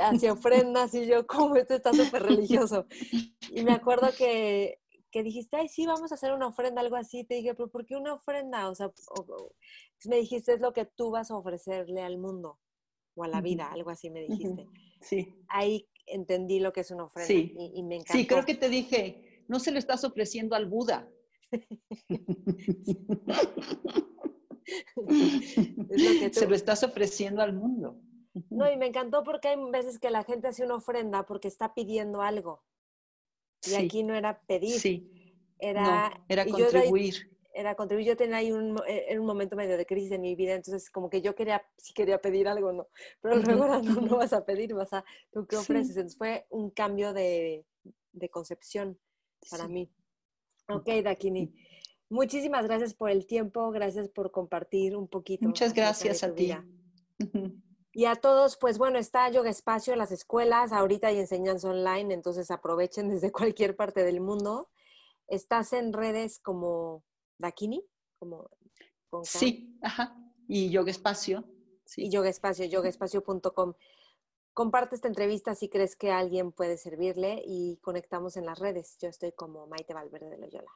hacía 0.00 0.32
ofrendas 0.32 0.94
y 0.94 1.06
yo, 1.06 1.26
como 1.26 1.56
esto 1.56 1.74
está 1.74 1.92
súper 1.92 2.22
religioso. 2.22 2.86
Y 3.50 3.62
me 3.62 3.72
acuerdo 3.72 4.08
que, 4.16 4.80
que 5.10 5.22
dijiste, 5.22 5.56
ay, 5.58 5.68
sí, 5.68 5.84
vamos 5.86 6.10
a 6.10 6.14
hacer 6.14 6.32
una 6.32 6.46
ofrenda, 6.46 6.80
algo 6.80 6.96
así. 6.96 7.24
Te 7.24 7.34
dije, 7.34 7.54
pero 7.54 7.68
¿por 7.70 7.84
qué 7.84 7.96
una 7.96 8.14
ofrenda? 8.14 8.70
O 8.70 8.74
sea, 8.74 8.86
o- 8.86 8.92
Entonces 9.24 10.08
me 10.08 10.16
dijiste, 10.16 10.54
es 10.54 10.60
lo 10.60 10.72
que 10.72 10.86
tú 10.86 11.10
vas 11.10 11.30
a 11.30 11.36
ofrecerle 11.36 12.00
al 12.00 12.16
mundo 12.16 12.58
o 13.14 13.24
a 13.24 13.28
la 13.28 13.42
vida, 13.42 13.70
algo 13.70 13.90
así 13.90 14.08
me 14.08 14.20
dijiste. 14.22 14.66
Sí, 15.02 15.34
Ahí 15.48 15.86
entendí 16.06 16.60
lo 16.60 16.72
que 16.72 16.80
es 16.80 16.90
una 16.90 17.04
ofrenda 17.04 17.26
Sí. 17.28 17.52
y, 17.58 17.72
y 17.78 17.82
me 17.82 17.96
encantó. 17.96 18.12
sí, 18.14 18.26
creo 18.26 18.44
que 18.46 18.54
te 18.54 18.68
dije, 18.70 19.31
no 19.52 19.60
se 19.60 19.70
lo 19.70 19.78
estás 19.78 20.02
ofreciendo 20.02 20.56
al 20.56 20.64
Buda. 20.66 21.06
Lo 25.90 26.18
que 26.18 26.32
Se 26.32 26.46
lo 26.48 26.54
estás 26.54 26.82
ofreciendo 26.82 27.42
al 27.42 27.52
mundo. 27.52 28.00
No, 28.48 28.70
y 28.70 28.78
me 28.78 28.86
encantó 28.86 29.22
porque 29.22 29.48
hay 29.48 29.56
veces 29.70 29.98
que 29.98 30.10
la 30.10 30.24
gente 30.24 30.48
hace 30.48 30.64
una 30.64 30.76
ofrenda 30.76 31.24
porque 31.26 31.48
está 31.48 31.74
pidiendo 31.74 32.22
algo. 32.22 32.64
Y 33.66 33.74
Sí, 33.74 33.74
aquí 33.84 34.02
no 34.02 34.14
era 34.14 34.40
pedir, 34.40 34.78
sí, 34.80 35.36
era, 35.58 36.08
no, 36.08 36.24
era 36.28 36.44
y 36.46 36.50
yo 36.50 36.56
contribuir. 36.56 37.14
era 37.54 37.74
contribuir. 37.74 38.08
Yo 38.08 38.16
tenía 38.16 38.38
ahí 38.38 38.50
un, 38.52 38.72
mo- 38.72 38.84
eh, 38.86 39.18
un 39.18 39.26
momento 39.26 39.54
medio 39.54 39.76
de 39.76 39.84
crisis 39.84 40.12
en 40.12 40.22
mi 40.22 40.34
vida, 40.34 40.54
entonces 40.54 40.90
como 40.90 41.10
que 41.10 41.20
yo 41.20 41.34
quería, 41.34 41.62
sí 41.76 41.92
quería 41.92 42.20
pedir 42.22 42.48
algo, 42.48 42.72
¿no? 42.72 42.88
Pero 43.20 43.36
luego 43.36 43.66
no, 43.82 44.00
no 44.00 44.16
vas 44.16 44.32
a 44.32 44.44
pedir, 44.46 44.72
vas 44.74 44.94
a, 44.94 45.04
¿tú 45.30 45.46
qué 45.46 45.56
Sí. 45.56 45.62
ofreces? 45.62 45.96
Entonces 45.96 46.16
fue 46.16 46.46
un 46.48 46.70
cambio 46.70 47.12
de, 47.12 47.66
de 48.12 48.28
concepción 48.30 48.98
para 49.50 49.66
Sí. 49.66 49.72
mí. 49.72 49.90
Ok, 50.68 50.88
Dakini. 51.02 51.54
Muchísimas 52.08 52.64
gracias 52.66 52.94
por 52.94 53.10
el 53.10 53.26
tiempo, 53.26 53.70
gracias 53.70 54.08
por 54.08 54.30
compartir 54.30 54.96
un 54.96 55.08
poquito. 55.08 55.46
Muchas 55.46 55.72
gracias 55.72 56.22
a 56.22 56.34
ti. 56.34 56.44
vida. 56.44 56.64
Y 57.94 58.06
a 58.06 58.14
todos, 58.16 58.56
pues 58.56 58.78
bueno, 58.78 58.98
está 58.98 59.30
Yoga 59.30 59.50
Espacio 59.50 59.92
en 59.92 59.98
las 59.98 60.12
escuelas, 60.12 60.72
ahorita 60.72 61.08
hay 61.08 61.18
enseñanza 61.18 61.68
online, 61.70 62.14
entonces 62.14 62.50
aprovechen 62.50 63.08
desde 63.14 63.32
cualquier 63.32 63.76
parte 63.76 64.02
del 64.04 64.20
mundo. 64.20 64.70
Estás 65.26 65.72
en 65.72 65.92
redes 65.92 66.38
como 66.40 67.04
Dakini, 67.38 67.84
como 68.18 68.48
con 69.10 69.24
Sí, 69.24 69.78
ajá. 69.82 70.16
Y 70.48 70.70
yoga 70.70 70.90
espacio. 70.90 71.44
Sí. 71.84 72.04
y 72.04 72.10
Yoga 72.10 72.28
Espacio, 72.28 72.64
yogaespacio.com. 72.66 73.74
Comparte 74.54 74.94
esta 74.94 75.08
entrevista 75.08 75.54
si 75.54 75.68
crees 75.70 75.96
que 75.96 76.10
a 76.10 76.18
alguien 76.18 76.52
puede 76.52 76.76
servirle 76.76 77.42
y 77.46 77.78
conectamos 77.80 78.36
en 78.36 78.44
las 78.44 78.58
redes. 78.58 78.98
Yo 79.00 79.08
estoy 79.08 79.32
como 79.32 79.66
Maite 79.66 79.94
Valverde 79.94 80.28
de 80.28 80.36
Loyola. 80.38 80.70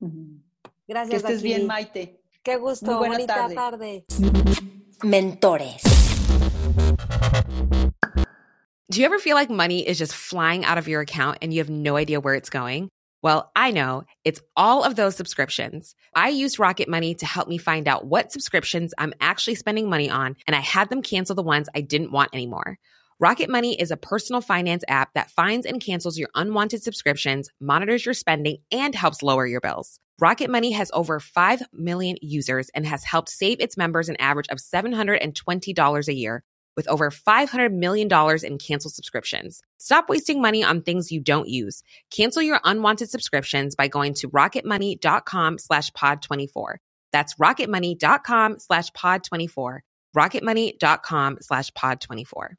Ujú. 0.00 0.40
Que 0.62 0.70
Gracias, 0.88 1.22
estés 1.22 1.42
bien. 1.42 1.66
Maite. 1.66 2.22
Qué 2.42 2.56
gusto, 2.56 2.86
Muy 2.86 2.94
buena 2.96 3.14
bonita 3.16 3.34
tarde. 3.34 3.54
tarde. 3.54 4.04
Mentores. 5.02 5.82
Do 8.88 8.98
you 9.00 9.04
ever 9.06 9.18
feel 9.18 9.34
like 9.34 9.50
money 9.50 9.86
is 9.86 9.98
just 9.98 10.14
flying 10.14 10.64
out 10.64 10.78
of 10.78 10.88
your 10.88 11.00
account 11.02 11.38
and 11.42 11.52
you 11.52 11.60
have 11.60 11.70
no 11.70 11.96
idea 11.96 12.18
where 12.18 12.34
it's 12.34 12.50
going? 12.50 12.88
Well, 13.22 13.52
I 13.54 13.70
know 13.70 14.04
it's 14.24 14.40
all 14.56 14.82
of 14.82 14.96
those 14.96 15.16
subscriptions. 15.16 15.94
I 16.14 16.28
used 16.30 16.58
Rocket 16.58 16.88
Money 16.88 17.14
to 17.16 17.26
help 17.26 17.46
me 17.46 17.56
find 17.56 17.86
out 17.86 18.06
what 18.06 18.32
subscriptions 18.32 18.92
I'm 18.98 19.14
actually 19.20 19.54
spending 19.54 19.88
money 19.88 20.10
on, 20.10 20.34
and 20.46 20.56
I 20.56 20.60
had 20.60 20.90
them 20.90 21.02
cancel 21.02 21.36
the 21.36 21.42
ones 21.42 21.68
I 21.74 21.82
didn't 21.82 22.10
want 22.10 22.30
anymore. 22.32 22.78
Rocket 23.22 23.48
Money 23.48 23.80
is 23.80 23.92
a 23.92 23.96
personal 23.96 24.40
finance 24.40 24.82
app 24.88 25.14
that 25.14 25.30
finds 25.30 25.64
and 25.64 25.80
cancels 25.80 26.18
your 26.18 26.28
unwanted 26.34 26.82
subscriptions, 26.82 27.50
monitors 27.60 28.04
your 28.04 28.14
spending, 28.14 28.56
and 28.72 28.96
helps 28.96 29.22
lower 29.22 29.46
your 29.46 29.60
bills. 29.60 30.00
Rocket 30.20 30.50
Money 30.50 30.72
has 30.72 30.90
over 30.92 31.20
5 31.20 31.62
million 31.72 32.16
users 32.20 32.68
and 32.74 32.84
has 32.84 33.04
helped 33.04 33.28
save 33.28 33.60
its 33.60 33.76
members 33.76 34.08
an 34.08 34.16
average 34.16 34.48
of 34.48 34.58
$720 34.58 36.08
a 36.08 36.12
year 36.12 36.42
with 36.76 36.88
over 36.88 37.12
$500 37.12 37.72
million 37.72 38.08
in 38.42 38.58
canceled 38.58 38.94
subscriptions. 38.94 39.62
Stop 39.78 40.08
wasting 40.08 40.42
money 40.42 40.64
on 40.64 40.82
things 40.82 41.12
you 41.12 41.20
don't 41.20 41.48
use. 41.48 41.84
Cancel 42.10 42.42
your 42.42 42.58
unwanted 42.64 43.08
subscriptions 43.08 43.76
by 43.76 43.86
going 43.86 44.14
to 44.14 44.30
rocketmoney.com 44.30 45.58
slash 45.58 45.92
pod24. 45.92 46.74
That's 47.12 47.36
rocketmoney.com 47.36 48.58
slash 48.58 48.90
pod24. 48.90 49.78
rocketmoney.com 50.16 51.38
slash 51.40 51.70
pod24. 51.70 52.54